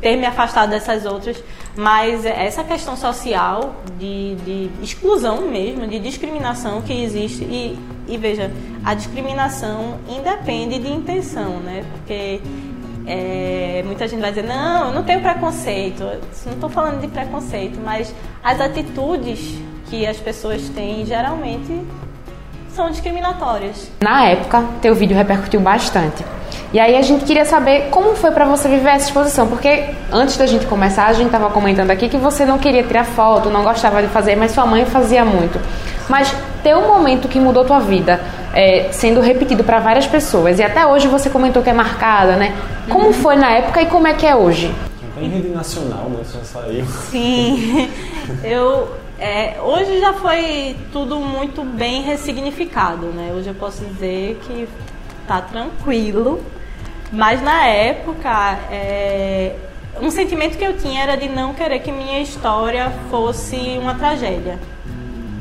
ter 0.00 0.16
me 0.16 0.26
afastado 0.26 0.70
dessas 0.70 1.04
outras, 1.04 1.42
mas 1.76 2.24
essa 2.24 2.62
questão 2.62 2.96
social 2.96 3.76
de, 3.98 4.36
de 4.36 4.70
exclusão 4.82 5.42
mesmo, 5.42 5.86
de 5.86 5.98
discriminação 5.98 6.82
que 6.82 6.92
existe 6.92 7.44
e, 7.44 7.78
e 8.06 8.16
veja, 8.16 8.50
a 8.84 8.94
discriminação 8.94 9.98
independe 10.08 10.78
de 10.78 10.92
intenção, 10.92 11.60
né? 11.60 11.84
Porque 11.92 12.40
é, 13.06 13.82
muita 13.84 14.08
gente 14.08 14.20
vai 14.20 14.30
dizer, 14.30 14.44
não, 14.44 14.88
eu 14.88 14.94
não 14.94 15.02
tenho 15.02 15.20
preconceito. 15.20 16.04
Não 16.46 16.52
estou 16.52 16.68
falando 16.70 17.00
de 17.00 17.08
preconceito, 17.08 17.78
mas 17.82 18.14
as 18.42 18.60
atitudes 18.60 19.58
que 19.88 20.06
as 20.06 20.16
pessoas 20.18 20.68
têm 20.70 21.04
geralmente 21.04 21.82
são 22.70 22.90
discriminatórias. 22.90 23.90
Na 24.00 24.26
época, 24.26 24.64
teu 24.80 24.94
vídeo 24.94 25.16
repercutiu 25.16 25.60
bastante. 25.60 26.24
E 26.74 26.80
aí 26.80 26.96
a 26.96 27.02
gente 27.02 27.24
queria 27.24 27.44
saber 27.44 27.88
como 27.92 28.16
foi 28.16 28.32
para 28.32 28.44
você 28.46 28.68
viver 28.68 28.88
essa 28.88 29.06
exposição, 29.06 29.46
porque 29.46 29.90
antes 30.10 30.36
da 30.36 30.44
gente 30.44 30.66
começar, 30.66 31.06
a 31.06 31.12
gente 31.12 31.26
estava 31.26 31.48
comentando 31.48 31.92
aqui 31.92 32.08
que 32.08 32.16
você 32.16 32.44
não 32.44 32.58
queria 32.58 32.82
tirar 32.82 33.04
foto, 33.04 33.48
não 33.48 33.62
gostava 33.62 34.02
de 34.02 34.08
fazer, 34.08 34.34
mas 34.34 34.50
sua 34.50 34.66
mãe 34.66 34.84
fazia 34.84 35.24
muito. 35.24 35.56
Mas 36.08 36.34
ter 36.64 36.74
um 36.74 36.88
momento 36.88 37.28
que 37.28 37.38
mudou 37.38 37.64
tua 37.64 37.78
vida, 37.78 38.20
é, 38.52 38.88
sendo 38.90 39.20
repetido 39.20 39.62
para 39.62 39.78
várias 39.78 40.08
pessoas, 40.08 40.58
e 40.58 40.64
até 40.64 40.84
hoje 40.84 41.06
você 41.06 41.30
comentou 41.30 41.62
que 41.62 41.70
é 41.70 41.72
marcada, 41.72 42.34
né? 42.34 42.52
Como 42.88 43.06
uhum. 43.06 43.12
foi 43.12 43.36
na 43.36 43.52
época 43.52 43.80
e 43.80 43.86
como 43.86 44.08
é 44.08 44.14
que 44.14 44.26
é 44.26 44.34
hoje? 44.34 44.74
Em 45.16 45.28
rede 45.28 45.50
nacional, 45.50 46.10
né? 46.10 46.24
Já 46.24 46.42
saiu. 46.42 46.84
Sim, 47.08 47.88
eu 48.42 48.88
é, 49.16 49.60
hoje 49.62 50.00
já 50.00 50.12
foi 50.14 50.74
tudo 50.92 51.20
muito 51.20 51.62
bem 51.62 52.02
ressignificado, 52.02 53.06
né? 53.12 53.32
Hoje 53.32 53.46
eu 53.46 53.54
posso 53.54 53.84
dizer 53.84 54.40
que 54.44 54.68
tá 55.24 55.40
tranquilo, 55.40 56.42
mas 57.14 57.40
na 57.40 57.66
época 57.66 58.58
é, 58.70 59.54
um 60.00 60.10
sentimento 60.10 60.58
que 60.58 60.64
eu 60.64 60.76
tinha 60.76 61.02
era 61.02 61.16
de 61.16 61.28
não 61.28 61.54
querer 61.54 61.78
que 61.78 61.92
minha 61.92 62.20
história 62.20 62.92
fosse 63.10 63.56
uma 63.78 63.94
tragédia. 63.94 64.58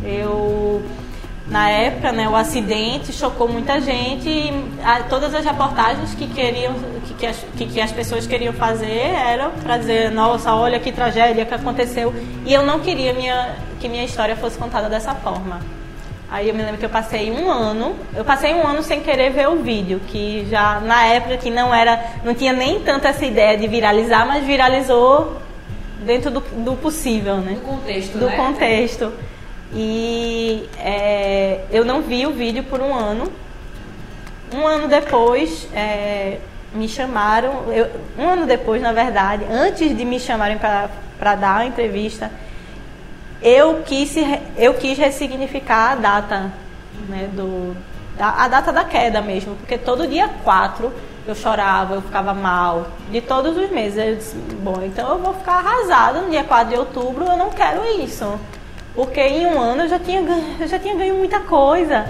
Eu 0.04 0.84
na 1.48 1.70
época, 1.70 2.12
né, 2.12 2.28
o 2.30 2.36
acidente 2.36 3.12
chocou 3.12 3.48
muita 3.48 3.80
gente 3.82 4.30
e 4.30 4.52
todas 5.10 5.36
as 5.36 5.44
reportagens 5.44 6.16
que 6.16 6.28
queriam 6.28 6.74
que, 7.06 7.14
que, 7.16 7.26
as, 7.26 7.38
que, 7.58 7.66
que 7.66 7.82
as 7.82 7.92
pessoas 7.92 8.26
queriam 8.26 8.54
fazer 8.54 9.14
eram 9.14 9.52
para 9.52 9.78
dizer, 9.78 10.10
nossa, 10.12 10.56
olha 10.56 10.80
que 10.80 10.92
tragédia 10.92 11.46
que 11.46 11.54
aconteceu. 11.54 12.14
E 12.46 12.54
eu 12.54 12.66
não 12.66 12.80
queria 12.80 13.14
minha, 13.14 13.56
que 13.80 13.90
minha 13.90 14.06
história 14.06 14.36
fosse 14.36 14.58
contada 14.58 14.88
dessa 14.88 15.14
forma. 15.16 15.60
Aí 16.34 16.50
eu 16.50 16.56
me 16.56 16.64
lembro 16.64 16.80
que 16.80 16.86
eu 16.86 16.90
passei 16.90 17.30
um 17.30 17.52
ano, 17.52 17.96
eu 18.16 18.26
passei 18.26 18.56
um 18.56 18.66
ano 18.66 18.82
sem 18.82 19.02
querer 19.02 19.30
ver 19.30 19.48
o 19.50 19.58
vídeo, 19.58 20.02
que 20.08 20.48
já 20.50 20.80
na 20.80 21.06
época 21.06 21.38
que 21.38 21.52
não 21.52 21.72
era, 21.72 22.04
não 22.24 22.34
tinha 22.34 22.52
nem 22.52 22.80
tanto 22.80 23.06
essa 23.06 23.24
ideia 23.24 23.56
de 23.56 23.68
viralizar, 23.68 24.26
mas 24.26 24.44
viralizou 24.44 25.38
dentro 26.00 26.32
do, 26.32 26.40
do 26.40 26.76
possível, 26.76 27.38
né? 27.38 27.54
Do 27.54 27.62
contexto, 27.62 28.18
Do 28.18 28.26
né? 28.26 28.36
contexto. 28.36 29.14
E 29.76 30.68
é, 30.80 31.66
eu 31.70 31.86
não 31.86 32.02
vi 32.02 32.26
o 32.26 32.32
vídeo 32.32 32.64
por 32.64 32.82
um 32.82 32.96
ano. 32.96 33.32
Um 34.52 34.66
ano 34.66 34.88
depois, 34.88 35.68
é, 35.72 36.40
me 36.74 36.90
chamaram. 36.90 37.66
Eu, 37.72 37.92
um 38.18 38.28
ano 38.28 38.48
depois, 38.48 38.82
na 38.82 38.92
verdade, 38.92 39.46
antes 39.52 39.96
de 39.96 40.04
me 40.04 40.20
chamarem 40.20 40.58
para 40.58 41.36
dar 41.36 41.58
a 41.58 41.66
entrevista, 41.68 42.32
eu 43.44 43.84
quis, 43.84 44.16
eu 44.58 44.74
quis 44.76 44.98
ressignificar 44.98 45.92
a 45.92 45.96
data, 45.96 46.54
né, 47.10 47.30
do, 47.34 47.76
a, 48.18 48.48
data 48.48 48.72
da 48.72 48.84
queda 48.84 49.22
mesmo, 49.22 49.56
porque 49.56 49.78
todo 49.78 50.08
dia 50.08 50.30
4 50.44 50.92
eu 51.28 51.36
chorava, 51.36 51.96
eu 51.96 52.02
ficava 52.02 52.34
mal, 52.34 52.88
de 53.12 53.22
todos 53.22 53.56
os 53.58 53.70
meses. 53.70 53.98
Eu 53.98 54.16
disse, 54.16 54.36
bom, 54.36 54.82
então 54.84 55.10
eu 55.10 55.20
vou 55.20 55.34
ficar 55.34 55.56
arrasada 55.56 56.22
no 56.22 56.30
dia 56.30 56.44
4 56.44 56.70
de 56.70 56.80
outubro, 56.80 57.26
eu 57.26 57.38
não 57.38 57.50
quero 57.50 57.84
isso. 58.02 58.40
Porque 58.96 59.20
em 59.20 59.46
um 59.46 59.60
ano 59.60 59.84
eu 59.84 59.90
já 59.90 60.00
tinha, 60.00 60.22
eu 60.60 60.68
já 60.68 60.80
tinha 60.80 60.96
ganho 60.96 61.16
muita 61.16 61.40
coisa. 61.42 62.06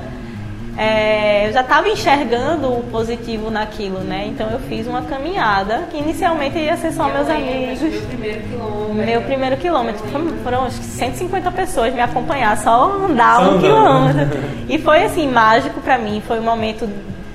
É, 0.76 1.48
eu 1.48 1.54
já 1.54 1.62
estava 1.62 1.88
enxergando 1.88 2.68
o 2.68 2.84
positivo 2.84 3.52
naquilo, 3.52 4.00
né? 4.00 4.26
Então 4.28 4.50
eu 4.50 4.60
fiz 4.60 4.88
uma 4.88 5.04
caminhada 5.04 5.88
que 5.92 5.98
inicialmente 5.98 6.58
ia 6.58 6.76
ser 6.78 6.92
só 6.92 7.08
eu 7.08 7.14
meus 7.14 7.30
amigos. 7.30 7.80
Meu 7.82 8.02
primeiro 8.02 8.42
quilômetro. 8.42 9.06
Meu 9.06 9.22
primeiro 9.22 9.58
quilômetro. 9.58 10.04
Foram 10.44 10.66
acho 10.66 10.80
que 10.80 10.86
150 10.86 11.52
pessoas 11.52 11.94
me 11.94 12.02
acompanhar, 12.02 12.58
só 12.58 12.92
andar 13.06 13.38
só 13.38 13.52
um 13.52 13.60
quilômetro. 13.60 14.40
E 14.68 14.80
foi 14.80 15.04
assim, 15.04 15.28
mágico 15.28 15.82
para 15.82 15.98
mim. 15.98 16.24
Foi 16.26 16.40
um 16.40 16.44
momento 16.44 16.90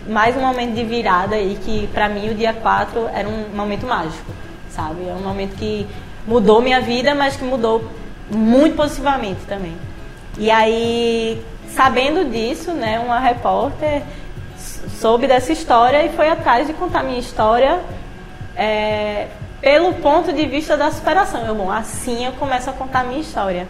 mais 0.09 0.34
um 0.36 0.41
momento 0.41 0.74
de 0.74 0.82
virada 0.82 1.36
aí 1.36 1.59
que 1.62 1.86
para 1.89 2.09
mim 2.09 2.30
o 2.30 2.34
dia 2.34 2.53
4 2.55 3.11
era 3.12 3.28
um 3.28 3.55
momento 3.55 3.86
mágico, 3.86 4.32
sabe? 4.70 5.07
É 5.07 5.12
um 5.12 5.22
momento 5.22 5.55
que 5.57 5.86
mudou 6.26 6.62
minha 6.62 6.80
vida, 6.80 7.14
mas 7.14 7.36
que 7.36 7.45
mudou 7.45 7.84
muito 8.30 8.74
positivamente 8.74 9.41
também. 9.47 9.76
E 10.39 10.51
aí, 10.51 11.43
sabendo 11.75 12.31
disso, 12.31 12.73
né, 12.73 12.99
uma 12.99 13.19
repórter 13.19 14.03
soube 15.01 15.27
dessa 15.27 15.53
história 15.53 16.05
e 16.05 16.11
foi 16.11 16.29
atrás 16.29 16.66
de 16.66 16.73
contar 16.73 17.03
minha 17.03 17.19
história 17.19 17.81
é, 18.57 19.29
pelo 19.61 19.95
ponto 19.95 20.33
de 20.33 20.47
vista 20.47 20.77
da 20.77 20.91
superação. 20.91 21.47
Eu, 21.47 21.55
bom, 21.55 21.71
assim 21.71 22.25
eu 22.25 22.33
começo 22.33 22.69
a 22.69 22.73
contar 22.73 23.05
minha 23.05 23.21
história. 23.21 23.69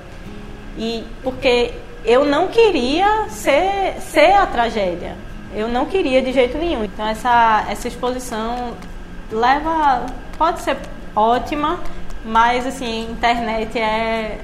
E 0.76 1.04
porque 1.22 1.72
eu 2.04 2.24
não 2.24 2.48
queria 2.48 3.26
ser, 3.28 3.96
ser 4.00 4.32
a 4.32 4.46
tragédia. 4.46 5.16
Eu 5.54 5.68
não 5.68 5.86
queria 5.86 6.22
de 6.22 6.32
jeito 6.32 6.56
nenhum. 6.56 6.84
Então 6.84 7.06
essa, 7.06 7.66
essa 7.68 7.88
exposição 7.88 8.74
leva. 9.30 10.06
pode 10.36 10.60
ser 10.62 10.76
ótima, 11.14 11.80
mas 12.24 12.66
assim, 12.66 13.10
internet 13.10 13.78
é. 13.78 14.38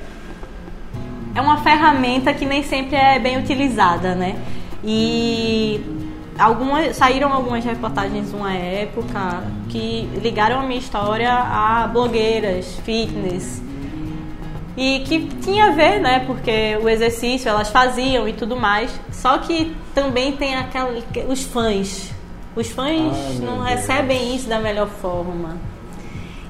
É 1.34 1.40
uma 1.40 1.58
ferramenta 1.58 2.32
que 2.32 2.46
nem 2.46 2.62
sempre 2.62 2.96
é 2.96 3.18
bem 3.18 3.38
utilizada, 3.38 4.14
né? 4.14 4.36
E 4.84 5.80
algumas 6.38 6.96
saíram 6.96 7.32
algumas 7.32 7.64
reportagens 7.64 8.32
uma 8.32 8.52
época 8.52 9.44
que 9.68 10.08
ligaram 10.22 10.60
a 10.60 10.62
minha 10.62 10.78
história 10.78 11.32
a 11.32 11.86
blogueiras 11.86 12.78
fitness 12.84 13.62
e 14.76 15.00
que 15.00 15.26
tinha 15.40 15.66
a 15.66 15.70
ver, 15.70 16.00
né? 16.00 16.24
Porque 16.26 16.78
o 16.82 16.88
exercício 16.88 17.48
elas 17.48 17.68
faziam 17.68 18.28
e 18.28 18.32
tudo 18.32 18.56
mais. 18.56 18.90
Só 19.12 19.38
que 19.38 19.74
também 19.94 20.32
tem 20.32 20.56
aquela, 20.56 20.92
os 21.28 21.44
fãs. 21.44 22.10
Os 22.56 22.68
fãs 22.70 22.90
Ai, 22.90 23.38
não 23.40 23.60
recebem 23.60 24.34
isso 24.34 24.48
da 24.48 24.58
melhor 24.58 24.88
forma. 24.88 25.56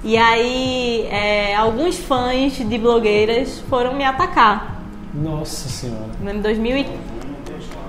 E 0.02 0.16
aí, 0.18 1.06
é, 1.10 1.54
alguns 1.54 1.98
fãs 1.98 2.56
de 2.58 2.78
blogueiras 2.78 3.62
foram 3.70 3.94
me 3.94 4.04
atacar. 4.04 4.73
Nossa 5.14 5.68
Senhora. 5.68 6.10
Em 6.22 6.40
2000 6.40 6.86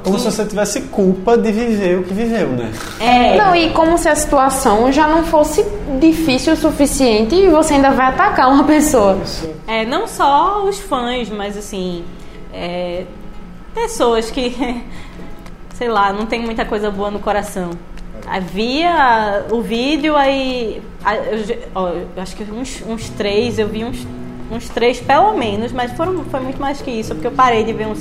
como 0.05 0.19
se 0.19 0.25
você 0.25 0.45
tivesse 0.45 0.81
culpa 0.81 1.35
de 1.35 1.51
viver 1.51 1.97
o 1.97 2.03
que 2.03 2.13
viveu, 2.13 2.49
né? 2.49 2.71
É. 2.99 3.35
Não, 3.37 3.55
e 3.55 3.71
como 3.71 3.97
se 3.97 4.07
a 4.07 4.15
situação 4.15 4.91
já 4.91 5.07
não 5.07 5.23
fosse 5.23 5.65
difícil 5.99 6.53
o 6.53 6.55
suficiente 6.55 7.33
e 7.33 7.49
você 7.49 7.73
ainda 7.73 7.89
vai 7.89 8.09
atacar 8.09 8.51
uma 8.51 8.63
pessoa. 8.65 9.17
É, 9.65 9.83
não 9.83 10.07
só 10.07 10.63
os 10.63 10.79
fãs, 10.79 11.27
mas 11.29 11.57
assim, 11.57 12.03
é, 12.53 13.05
pessoas 13.73 14.29
que, 14.29 14.55
sei 15.73 15.89
lá, 15.89 16.13
não 16.13 16.27
tem 16.27 16.39
muita 16.39 16.65
coisa 16.65 16.91
boa 16.91 17.09
no 17.09 17.17
coração. 17.17 17.71
Havia 18.27 19.45
o 19.49 19.59
vídeo, 19.61 20.15
aí. 20.15 20.83
Eu, 21.31 21.57
ó, 21.73 21.89
eu 21.89 22.07
acho 22.17 22.35
que 22.35 22.43
uns, 22.43 22.83
uns 22.87 23.09
três, 23.09 23.57
eu 23.57 23.67
vi 23.67 23.83
uns 23.83 24.05
uns 24.51 24.69
três 24.69 24.99
pelo 24.99 25.33
menos, 25.33 25.71
mas 25.71 25.91
foram, 25.93 26.23
foi 26.25 26.39
muito 26.39 26.59
mais 26.59 26.81
que 26.81 26.91
isso, 26.91 27.13
porque 27.13 27.27
eu 27.27 27.31
parei 27.31 27.63
de 27.63 27.73
ver 27.73 27.87
um 27.87 27.93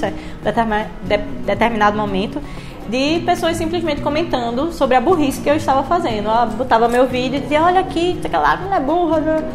determinado 1.45 1.97
momento 1.97 2.41
de 2.89 3.21
pessoas 3.25 3.57
simplesmente 3.57 4.03
comentando 4.03 4.73
sobre 4.73 4.97
a 4.97 5.01
burrice 5.01 5.41
que 5.41 5.49
eu 5.49 5.57
estava 5.57 5.83
fazendo. 5.85 6.29
Ela 6.29 6.47
botava 6.47 6.89
meu 6.89 7.07
vídeo 7.07 7.39
e 7.39 7.41
dizia, 7.41 7.63
olha 7.63 7.81
aqui, 7.81 8.21
aquela 8.25 8.57
não 8.57 8.75
é 8.75 8.81
burra. 8.81 9.21
Né? 9.21 9.53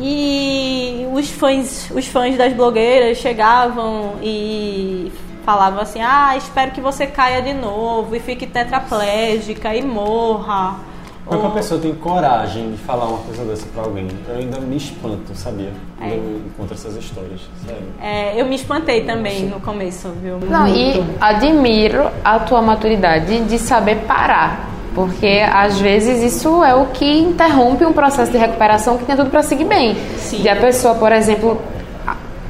E 0.00 1.06
os 1.12 1.30
fãs, 1.30 1.90
os 1.94 2.06
fãs 2.06 2.36
das 2.36 2.52
blogueiras 2.52 3.18
chegavam 3.18 4.16
e 4.22 5.12
falavam 5.44 5.80
assim, 5.80 6.00
ah, 6.02 6.36
espero 6.36 6.72
que 6.72 6.80
você 6.80 7.06
caia 7.06 7.40
de 7.40 7.54
novo 7.54 8.14
e 8.14 8.20
fique 8.20 8.46
tetraplégica 8.46 9.74
e 9.74 9.82
morra. 9.82 10.87
Como 11.28 11.46
a 11.46 11.50
pessoa 11.50 11.78
tem 11.78 11.94
coragem 11.94 12.72
de 12.72 12.78
falar 12.78 13.06
uma 13.06 13.18
coisa 13.18 13.44
dessa 13.44 13.66
pra 13.74 13.82
alguém? 13.82 14.08
Eu 14.28 14.36
ainda 14.36 14.58
me 14.60 14.76
espanto, 14.76 15.34
sabia? 15.34 15.72
É. 16.00 16.14
Eu 16.14 16.40
encontro 16.46 16.74
essas 16.74 16.96
histórias, 16.96 17.40
sério. 17.66 17.82
É, 18.00 18.40
eu 18.40 18.46
me 18.46 18.54
espantei 18.54 19.04
também 19.04 19.46
no 19.46 19.60
começo, 19.60 20.08
viu? 20.22 20.38
Não, 20.48 20.66
e 20.66 21.04
admiro 21.20 22.10
a 22.24 22.38
tua 22.38 22.62
maturidade 22.62 23.40
de 23.44 23.58
saber 23.58 23.96
parar. 24.06 24.70
Porque 24.94 25.44
às 25.52 25.78
vezes 25.78 26.22
isso 26.34 26.64
é 26.64 26.74
o 26.74 26.86
que 26.86 27.20
interrompe 27.20 27.84
um 27.84 27.92
processo 27.92 28.32
de 28.32 28.38
recuperação 28.38 28.96
que 28.96 29.04
tem 29.04 29.14
tudo 29.14 29.30
para 29.30 29.42
seguir 29.42 29.66
bem. 29.66 29.96
Sim. 30.16 30.38
De 30.38 30.48
a 30.48 30.56
pessoa, 30.56 30.94
por 30.94 31.12
exemplo, 31.12 31.60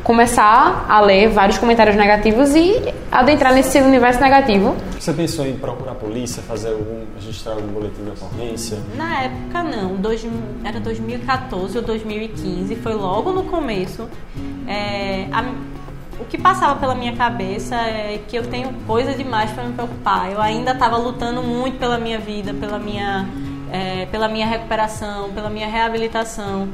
começar 0.08 0.86
a 0.88 1.02
ler 1.02 1.28
vários 1.28 1.58
comentários 1.58 1.94
negativos 1.94 2.54
e 2.54 2.82
adentrar 3.12 3.52
nesse 3.52 3.78
universo 3.78 4.18
negativo. 4.18 4.74
Você 4.98 5.12
pensou 5.12 5.46
em 5.46 5.54
procurar 5.54 5.92
a 5.92 5.94
polícia, 5.94 6.42
fazer 6.42 6.70
algum, 6.70 7.04
registrar 7.16 7.52
algum 7.52 7.68
boletim 7.68 8.02
de 8.04 8.10
ocorrência? 8.12 8.78
Na 8.96 9.24
época 9.24 9.62
não, 9.62 9.96
dois, 9.96 10.26
era 10.64 10.80
2014 10.80 11.76
ou 11.76 11.84
2015, 11.84 12.74
foi 12.76 12.94
logo 12.94 13.32
no 13.32 13.42
começo. 13.44 14.08
É, 14.66 15.28
a, 15.30 15.44
o 16.18 16.24
que 16.24 16.38
passava 16.38 16.80
pela 16.80 16.94
minha 16.94 17.14
cabeça 17.14 17.76
é 17.76 18.18
que 18.26 18.34
eu 18.34 18.46
tenho 18.46 18.72
coisa 18.86 19.12
demais 19.12 19.50
para 19.50 19.64
me 19.64 19.74
preocupar. 19.74 20.32
Eu 20.32 20.40
ainda 20.40 20.70
estava 20.70 20.96
lutando 20.96 21.42
muito 21.42 21.78
pela 21.78 21.98
minha 21.98 22.18
vida, 22.18 22.54
pela 22.54 22.78
minha, 22.78 23.28
é, 23.70 24.06
pela 24.06 24.26
minha 24.26 24.46
recuperação, 24.46 25.30
pela 25.34 25.50
minha 25.50 25.68
reabilitação. 25.68 26.66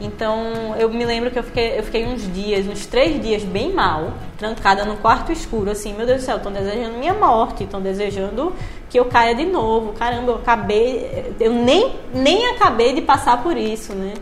Então 0.00 0.74
eu 0.78 0.90
me 0.90 1.04
lembro 1.04 1.30
que 1.30 1.38
eu 1.38 1.42
fiquei, 1.42 1.78
eu 1.78 1.82
fiquei 1.82 2.06
uns 2.06 2.32
dias, 2.32 2.66
uns 2.66 2.86
três 2.86 3.20
dias 3.22 3.44
bem 3.44 3.72
mal, 3.72 4.12
trancada 4.36 4.84
no 4.84 4.96
quarto 4.96 5.30
escuro, 5.30 5.70
assim, 5.70 5.94
meu 5.94 6.04
Deus 6.04 6.22
do 6.22 6.24
céu, 6.24 6.36
estão 6.36 6.52
desejando 6.52 6.98
minha 6.98 7.14
morte, 7.14 7.64
estão 7.64 7.80
desejando 7.80 8.52
que 8.90 8.98
eu 8.98 9.04
caia 9.04 9.34
de 9.34 9.46
novo. 9.46 9.92
Caramba, 9.92 10.32
eu 10.32 10.36
acabei, 10.36 11.34
eu 11.38 11.52
nem, 11.52 11.94
nem 12.12 12.48
acabei 12.50 12.92
de 12.92 13.02
passar 13.02 13.42
por 13.42 13.56
isso, 13.56 13.94
né? 13.94 14.14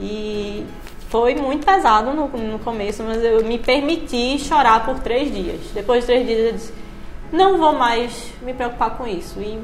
E 0.00 0.66
foi 1.08 1.36
muito 1.36 1.64
pesado 1.64 2.12
no, 2.12 2.26
no 2.26 2.58
começo, 2.58 3.04
mas 3.04 3.22
eu 3.22 3.44
me 3.44 3.58
permiti 3.58 4.38
chorar 4.40 4.84
por 4.84 4.98
três 4.98 5.32
dias. 5.32 5.60
Depois 5.72 6.00
de 6.00 6.06
três 6.06 6.26
dias 6.26 6.38
eu 6.40 6.52
disse, 6.52 6.74
não 7.32 7.56
vou 7.56 7.72
mais 7.72 8.32
me 8.42 8.52
preocupar 8.52 8.96
com 8.96 9.06
isso. 9.06 9.40
E 9.40 9.60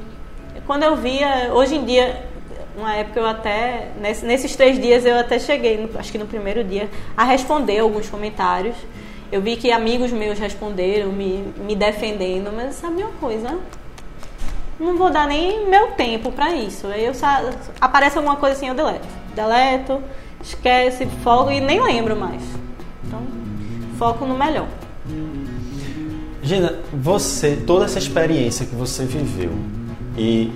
quando 0.64 0.84
eu 0.84 0.94
via, 0.94 1.50
hoje 1.52 1.74
em 1.74 1.84
dia 1.84 2.29
uma 2.76 2.94
época 2.94 3.20
eu 3.20 3.26
até, 3.26 3.88
nesses 3.98 4.54
três 4.56 4.80
dias 4.80 5.04
eu 5.04 5.18
até 5.18 5.38
cheguei, 5.38 5.88
acho 5.96 6.12
que 6.12 6.18
no 6.18 6.26
primeiro 6.26 6.62
dia, 6.64 6.88
a 7.16 7.24
responder 7.24 7.78
alguns 7.78 8.08
comentários. 8.08 8.76
Eu 9.32 9.40
vi 9.40 9.56
que 9.56 9.70
amigos 9.70 10.10
meus 10.10 10.38
responderam, 10.38 11.12
me, 11.12 11.44
me 11.58 11.76
defendendo, 11.76 12.52
mas 12.52 12.74
sabe 12.74 13.02
uma 13.02 13.12
coisa? 13.12 13.58
Não 14.78 14.96
vou 14.96 15.10
dar 15.10 15.26
nem 15.28 15.68
meu 15.68 15.88
tempo 15.88 16.32
para 16.32 16.52
isso. 16.54 16.86
Aí 16.88 17.04
eu 17.04 17.12
aparece 17.80 18.16
alguma 18.16 18.36
coisa 18.36 18.56
assim, 18.56 18.68
eu 18.68 18.74
deleto. 18.74 19.06
Deleto, 19.34 20.02
esquece, 20.42 21.06
foco 21.22 21.52
e 21.52 21.60
nem 21.60 21.80
lembro 21.80 22.16
mais. 22.16 22.42
Então, 23.04 23.22
foco 23.98 24.24
no 24.24 24.36
melhor. 24.36 24.66
Gina, 26.42 26.80
você, 26.92 27.56
toda 27.66 27.84
essa 27.84 27.98
experiência 27.98 28.66
que 28.66 28.74
você 28.74 29.04
viveu 29.04 29.52
e 30.16 30.50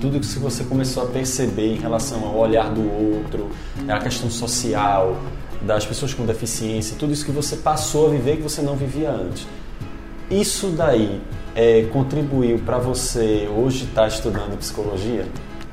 tudo 0.00 0.18
que 0.18 0.26
você 0.38 0.64
começou 0.64 1.04
a 1.04 1.06
perceber 1.06 1.74
em 1.74 1.78
relação 1.78 2.24
ao 2.26 2.36
olhar 2.36 2.70
do 2.70 2.82
outro, 2.82 3.50
a 3.88 3.98
questão 3.98 4.30
social, 4.30 5.16
das 5.62 5.84
pessoas 5.84 6.14
com 6.14 6.24
deficiência, 6.24 6.96
tudo 6.98 7.12
isso 7.12 7.24
que 7.24 7.30
você 7.30 7.56
passou 7.56 8.08
a 8.08 8.10
viver 8.10 8.36
que 8.36 8.42
você 8.42 8.62
não 8.62 8.76
vivia 8.76 9.10
antes. 9.10 9.46
Isso 10.30 10.68
daí 10.68 11.20
é, 11.54 11.82
contribuiu 11.92 12.58
para 12.60 12.78
você 12.78 13.48
hoje 13.54 13.84
estar 13.84 14.02
tá 14.02 14.08
estudando 14.08 14.56
psicologia? 14.58 15.26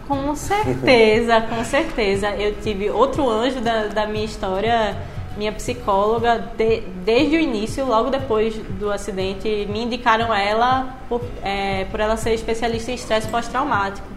Com 0.07 0.35
certeza, 0.35 1.41
com 1.41 1.63
certeza. 1.63 2.29
Eu 2.29 2.55
tive 2.61 2.89
outro 2.89 3.29
anjo 3.29 3.59
da, 3.59 3.87
da 3.87 4.07
minha 4.07 4.25
história, 4.25 4.97
minha 5.37 5.51
psicóloga, 5.51 6.51
de, 6.57 6.81
desde 7.05 7.37
o 7.37 7.39
início, 7.39 7.85
logo 7.85 8.09
depois 8.09 8.55
do 8.55 8.91
acidente, 8.91 9.67
me 9.69 9.83
indicaram 9.83 10.33
ela 10.33 10.97
por, 11.07 11.21
é, 11.43 11.85
por 11.85 11.99
ela 11.99 12.17
ser 12.17 12.33
especialista 12.33 12.91
em 12.91 12.95
estresse 12.95 13.27
pós-traumático. 13.27 14.07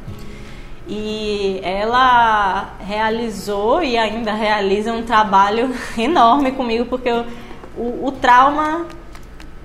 E 0.88 1.60
ela 1.62 2.74
realizou 2.80 3.82
e 3.82 3.96
ainda 3.96 4.32
realiza 4.32 4.92
um 4.92 5.02
trabalho 5.02 5.72
enorme 5.96 6.52
comigo, 6.52 6.86
porque 6.86 7.08
eu, 7.08 7.24
o, 7.76 8.06
o, 8.06 8.12
trauma 8.12 8.86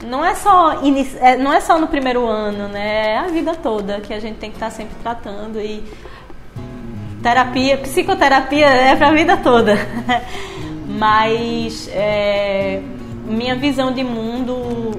não 0.03 0.23
é, 0.23 0.35
só 0.35 0.81
é, 1.21 1.37
não 1.37 1.51
é 1.51 1.61
só 1.61 1.79
no 1.79 1.87
primeiro 1.87 2.27
ano, 2.27 2.67
né? 2.67 3.13
É 3.13 3.17
a 3.17 3.27
vida 3.27 3.55
toda 3.55 4.01
que 4.01 4.13
a 4.13 4.19
gente 4.19 4.37
tem 4.37 4.51
que 4.51 4.57
estar 4.57 4.69
sempre 4.69 4.95
tratando. 5.01 5.59
E 5.59 5.83
terapia, 7.23 7.77
psicoterapia 7.77 8.67
é 8.67 8.95
para 8.95 9.07
a 9.07 9.11
vida 9.11 9.37
toda. 9.37 9.75
Mas 10.97 11.89
é, 11.91 12.81
minha 13.25 13.55
visão 13.55 13.91
de 13.91 14.03
mundo 14.03 14.91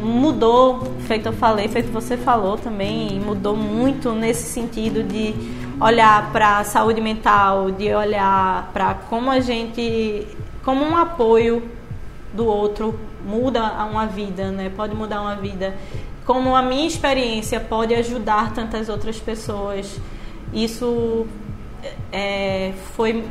mudou, 0.00 0.82
feito 1.06 1.26
eu 1.26 1.32
falei, 1.32 1.68
feito 1.68 1.92
você 1.92 2.16
falou 2.16 2.56
também, 2.56 3.20
mudou 3.20 3.56
muito 3.56 4.12
nesse 4.12 4.44
sentido 4.44 5.02
de 5.02 5.34
olhar 5.80 6.32
para 6.32 6.58
a 6.58 6.64
saúde 6.64 7.00
mental, 7.00 7.70
de 7.70 7.92
olhar 7.94 8.70
para 8.72 8.94
como 8.94 9.30
a 9.30 9.40
gente, 9.40 10.26
como 10.64 10.84
um 10.84 10.96
apoio 10.96 11.62
do 12.32 12.46
outro 12.46 12.98
muda 13.24 13.72
uma 13.84 14.06
vida, 14.06 14.50
né? 14.50 14.70
Pode 14.74 14.94
mudar 14.94 15.20
uma 15.20 15.36
vida. 15.36 15.74
como 16.24 16.54
a 16.54 16.62
minha 16.62 16.86
experiência 16.86 17.58
pode 17.58 17.94
ajudar 17.94 18.52
tantas 18.54 18.88
outras 18.88 19.18
pessoas, 19.18 19.98
isso 20.52 21.26
é, 22.12 22.72
foi, 22.94 23.24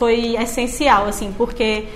foi 0.00 0.34
essencial, 0.34 1.04
assim, 1.04 1.30
porque 1.36 1.86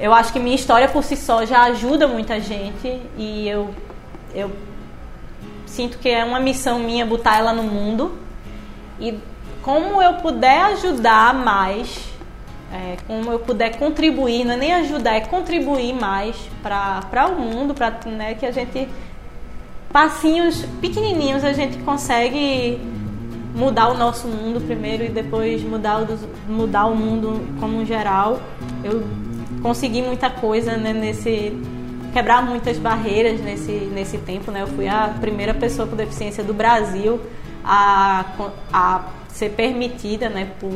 eu 0.00 0.14
acho 0.14 0.32
que 0.32 0.38
minha 0.38 0.56
história 0.56 0.88
por 0.88 1.04
si 1.04 1.18
só 1.18 1.44
já 1.44 1.64
ajuda 1.64 2.08
muita 2.08 2.40
gente 2.40 2.98
e 3.18 3.46
eu, 3.46 3.74
eu 4.34 4.50
sinto 5.66 5.98
que 5.98 6.08
é 6.08 6.24
uma 6.24 6.40
missão 6.40 6.78
minha 6.78 7.04
botar 7.04 7.36
ela 7.36 7.52
no 7.52 7.62
mundo. 7.62 8.16
E 8.98 9.18
como 9.60 10.00
eu 10.00 10.14
puder 10.14 10.62
ajudar 10.72 11.34
mais, 11.34 12.08
é, 12.72 12.96
como 13.06 13.30
eu 13.30 13.38
puder 13.38 13.76
contribuir, 13.76 14.42
não 14.42 14.54
é 14.54 14.56
nem 14.56 14.72
ajudar, 14.72 15.16
é 15.16 15.20
contribuir 15.20 15.92
mais 15.92 16.34
para 16.62 17.26
o 17.28 17.38
mundo, 17.38 17.74
para 17.74 18.00
né, 18.06 18.32
que 18.32 18.46
a 18.46 18.50
gente 18.50 18.88
passinhos 19.92 20.64
pequenininhos 20.80 21.44
a 21.44 21.52
gente 21.52 21.76
consegue 21.78 22.80
mudar 23.56 23.88
o 23.88 23.96
nosso 23.96 24.28
mundo 24.28 24.60
primeiro 24.60 25.02
e 25.02 25.08
depois 25.08 25.62
mudar 25.62 26.02
o, 26.02 26.18
mudar 26.46 26.86
o 26.86 26.94
mundo 26.94 27.40
como 27.58 27.84
geral. 27.84 28.40
Eu 28.84 29.02
consegui 29.62 30.02
muita 30.02 30.28
coisa 30.28 30.76
né, 30.76 30.92
nesse 30.92 31.52
quebrar 32.12 32.42
muitas 32.42 32.78
barreiras 32.78 33.40
nesse, 33.40 33.72
nesse 33.72 34.18
tempo. 34.18 34.50
Né? 34.50 34.62
Eu 34.62 34.68
fui 34.68 34.86
a 34.86 35.14
primeira 35.20 35.54
pessoa 35.54 35.88
com 35.88 35.96
deficiência 35.96 36.44
do 36.44 36.54
Brasil 36.54 37.20
a, 37.64 38.24
a 38.72 39.04
ser 39.28 39.50
permitida 39.50 40.28
né, 40.28 40.50
por, 40.60 40.72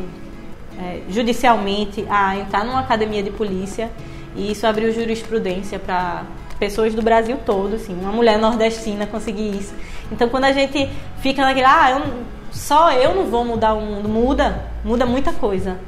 é, 0.79 1.01
judicialmente 1.09 2.05
a 2.09 2.37
entrar 2.37 2.65
numa 2.65 2.81
academia 2.81 3.23
de 3.23 3.31
polícia 3.31 3.91
e 4.35 4.53
isso 4.53 4.67
abriu 4.67 4.93
jurisprudência 4.93 5.79
para 5.79 6.25
pessoas 6.59 6.95
do 6.95 7.01
Brasil 7.01 7.39
todo, 7.45 7.77
assim, 7.77 7.99
uma 7.99 8.13
mulher 8.13 8.39
nordestina 8.39 9.07
conseguir 9.07 9.57
isso. 9.57 9.75
Então, 10.13 10.29
quando 10.29 10.45
a 10.45 10.53
gente 10.53 10.91
fica 11.23 11.43
naquele, 11.43 11.65
ah, 11.65 11.91
eu, 11.91 12.40
só 12.51 12.93
eu 12.93 13.15
não 13.15 13.27
vou 13.27 13.45
mudar 13.45 13.75
o 13.75 13.81
mundo, 13.81 14.09
muda, 14.09 14.65
muda 14.85 15.07
muita 15.07 15.33
coisa. 15.33 15.79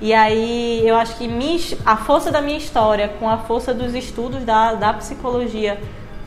E 0.00 0.14
aí, 0.14 0.82
eu 0.86 0.96
acho 0.96 1.16
que 1.16 1.28
a 1.84 1.96
força 1.96 2.30
da 2.30 2.40
minha 2.40 2.56
história 2.56 3.08
com 3.20 3.28
a 3.28 3.36
força 3.36 3.74
dos 3.74 3.94
estudos 3.94 4.42
da, 4.44 4.74
da 4.74 4.94
psicologia 4.94 5.78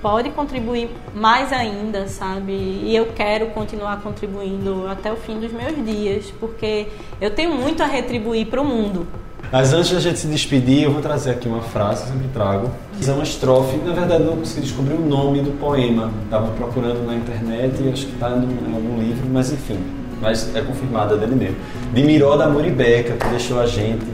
pode 0.03 0.29
contribuir 0.31 0.89
mais 1.15 1.53
ainda, 1.53 2.07
sabe? 2.07 2.51
E 2.51 2.95
eu 2.95 3.13
quero 3.15 3.47
continuar 3.47 4.01
contribuindo 4.01 4.85
até 4.87 5.11
o 5.11 5.15
fim 5.15 5.39
dos 5.39 5.51
meus 5.51 5.73
dias, 5.83 6.31
porque 6.39 6.87
eu 7.21 7.31
tenho 7.31 7.55
muito 7.55 7.81
a 7.81 7.85
retribuir 7.85 8.47
para 8.47 8.61
o 8.61 8.65
mundo. 8.65 9.07
Mas 9.51 9.71
antes 9.71 9.91
da 9.91 9.99
gente 9.99 10.17
se 10.17 10.27
despedir, 10.27 10.83
eu 10.83 10.91
vou 10.91 11.01
trazer 11.01 11.31
aqui 11.31 11.47
uma 11.47 11.61
frase, 11.61 12.03
eu 12.03 12.07
sempre 12.07 12.27
trago. 12.33 12.71
É 13.05 13.11
uma 13.11 13.23
estrofe, 13.23 13.77
na 13.77 13.93
verdade 13.93 14.23
não 14.23 14.37
consegui 14.37 14.61
descobrir 14.61 14.95
o 14.95 15.05
nome 15.05 15.41
do 15.41 15.51
poema. 15.59 16.11
Estava 16.23 16.47
procurando 16.53 17.05
na 17.05 17.15
internet 17.15 17.83
e 17.83 17.89
acho 17.89 18.07
que 18.07 18.13
está 18.13 18.29
em 18.29 18.73
algum 18.73 18.97
livro, 18.99 19.27
mas 19.31 19.51
enfim. 19.51 19.79
Mas 20.21 20.55
é 20.55 20.61
confirmada 20.61 21.17
dele 21.17 21.35
mesmo. 21.35 21.57
De 21.93 22.03
Miró 22.03 22.35
da 22.37 22.47
Muribeca, 22.47 23.13
que 23.13 23.27
deixou 23.27 23.59
a 23.59 23.65
gente 23.65 24.05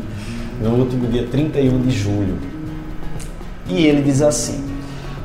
no 0.60 0.72
último 0.72 1.08
dia 1.08 1.26
31 1.28 1.82
de 1.82 1.92
julho. 1.92 2.38
E 3.70 3.86
ele 3.86 4.02
diz 4.02 4.22
assim: 4.22 4.66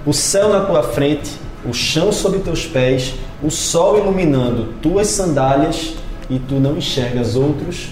O 0.05 0.13
céu 0.13 0.51
na 0.51 0.61
tua 0.61 0.83
frente, 0.83 1.33
o 1.65 1.73
chão 1.73 2.13
sob 2.13 2.39
teus 2.39 2.67
pés, 2.67 3.15
o 3.43 3.51
sol 3.51 3.99
iluminando 3.99 4.75
tuas 4.83 5.09
sandálias 5.09 5.95
e 6.29 6.39
tu 6.39 6.55
não 6.55 6.77
enxergas 6.77 7.35
outros 7.35 7.89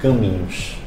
caminhos. 0.00 0.83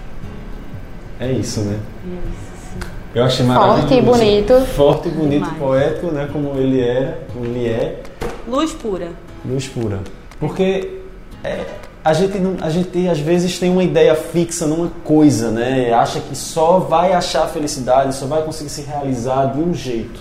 É 1.19 1.31
isso, 1.31 1.61
né? 1.61 1.79
Isso, 2.05 2.87
Eu 3.15 3.23
achei 3.23 3.45
maravilhoso. 3.45 3.87
Forte 3.87 3.93
e 3.93 4.01
bonito. 4.01 4.65
Forte 4.75 5.07
e 5.07 5.11
bonito, 5.11 5.43
Demais. 5.43 5.57
poético, 5.57 6.07
né? 6.07 6.29
Como 6.31 6.57
ele 6.59 6.81
era, 6.81 7.19
como 7.33 7.45
ele 7.45 7.67
é. 7.67 8.01
Luz 8.47 8.71
pura. 8.73 9.09
Luz 9.45 9.67
pura. 9.67 9.99
Porque 10.39 11.01
é, 11.43 11.65
a, 12.03 12.13
gente 12.13 12.37
não, 12.37 12.57
a 12.61 12.69
gente 12.69 13.07
às 13.07 13.19
vezes 13.19 13.57
tem 13.57 13.69
uma 13.71 13.83
ideia 13.83 14.15
fixa 14.15 14.67
numa 14.67 14.89
coisa, 15.03 15.49
né? 15.49 15.91
Acha 15.93 16.19
que 16.19 16.35
só 16.35 16.79
vai 16.79 17.13
achar 17.13 17.47
felicidade, 17.47 18.13
só 18.15 18.27
vai 18.27 18.43
conseguir 18.43 18.69
se 18.69 18.81
realizar 18.81 19.47
de 19.47 19.59
um 19.59 19.73
jeito. 19.73 20.19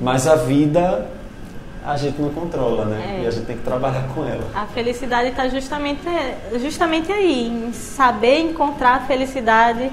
Mas 0.00 0.26
a 0.26 0.36
vida 0.36 1.06
a 1.86 1.96
gente 1.96 2.20
não 2.20 2.30
controla, 2.30 2.84
né? 2.84 3.18
É. 3.20 3.22
E 3.22 3.26
a 3.26 3.30
gente 3.30 3.46
tem 3.46 3.56
que 3.56 3.62
trabalhar 3.62 4.08
com 4.12 4.24
ela. 4.24 4.42
A 4.54 4.66
felicidade 4.66 5.28
está 5.28 5.48
justamente, 5.48 6.00
justamente 6.60 7.12
aí, 7.12 7.46
em 7.46 7.72
saber 7.72 8.40
encontrar 8.40 8.96
a 8.96 9.00
felicidade 9.00 9.90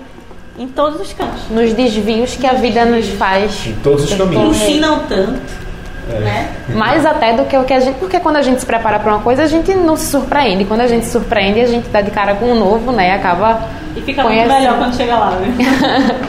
em 0.58 0.68
todos 0.68 1.02
os 1.02 1.14
campos. 1.14 1.42
Nos 1.50 1.74
desvios 1.74 2.36
que 2.36 2.46
a 2.46 2.54
vida 2.54 2.86
nos 2.86 3.08
faz. 3.10 3.66
Em 3.68 3.74
todos 3.76 4.04
os 4.06 4.14
caminhos. 4.14 4.62
Em 4.62 4.66
si 4.66 4.80
não 4.80 5.00
tanto. 5.00 5.64
É. 6.10 6.20
Né? 6.20 6.52
Mais 6.76 7.06
até 7.06 7.34
do 7.34 7.46
que 7.46 7.58
o 7.58 7.64
que 7.64 7.74
a 7.74 7.80
gente. 7.80 7.98
Porque 7.98 8.20
quando 8.20 8.38
a 8.38 8.42
gente 8.42 8.60
se 8.60 8.66
prepara 8.66 9.00
para 9.00 9.14
uma 9.14 9.24
coisa, 9.24 9.44
a 9.44 9.48
gente 9.48 9.74
não 9.74 9.96
se 9.96 10.08
surpreende. 10.08 10.66
Quando 10.66 10.82
a 10.82 10.88
gente 10.88 11.06
se 11.06 11.12
surpreende, 11.12 11.62
a 11.62 11.68
gente 11.68 11.88
dá 11.90 12.02
de 12.02 12.12
cara 12.12 12.36
com 12.36 12.52
o 12.52 12.56
novo, 12.56 12.92
né? 12.92 13.10
E 13.10 13.12
acaba. 13.12 13.68
E 13.96 14.02
fica 14.02 14.24
conhecendo. 14.24 14.52
muito 14.52 14.62
melhor 14.62 14.78
quando 14.78 14.96
chega 14.96 15.18
lá, 15.18 15.32
né? 15.32 16.20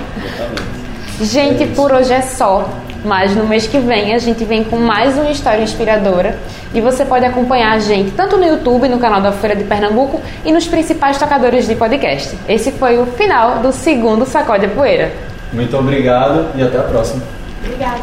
gente, 1.21 1.67
por 1.75 1.93
hoje 1.93 2.13
é 2.13 2.23
só. 2.23 2.69
Mas 3.05 3.37
no 3.37 3.47
mês 3.47 3.67
que 3.67 3.79
vem 3.79 4.15
a 4.15 4.19
gente 4.19 4.45
vem 4.45 4.65
com 4.65 4.77
mais 4.77 5.17
uma 5.19 5.31
história 5.31 5.63
inspiradora 5.63 6.39
e 6.73 6.81
você 6.81 7.05
pode 7.05 7.25
acompanhar 7.25 7.73
a 7.73 7.79
gente 7.79 8.13
tanto 8.13 8.37
no 8.37 8.45
YouTube, 8.45 8.89
no 8.89 8.99
canal 8.99 9.21
da 9.21 9.31
Folha 9.31 9.55
de 9.55 9.65
Pernambuco 9.65 10.21
e 10.45 10.51
nos 10.51 10.67
principais 10.67 11.19
tocadores 11.19 11.67
de 11.69 11.75
podcast. 11.75 12.37
Esse 12.49 12.73
foi 12.73 12.99
o 12.99 13.07
final 13.07 13.59
do 13.59 13.73
segundo 13.73 14.25
Sacode 14.25 14.67
a 14.67 14.69
Poeira. 14.69 15.13
Muito 15.53 15.77
obrigado 15.77 16.49
e 16.57 16.63
até 16.63 16.79
a 16.79 16.83
próxima. 16.83 17.23
Obrigada. 17.63 18.03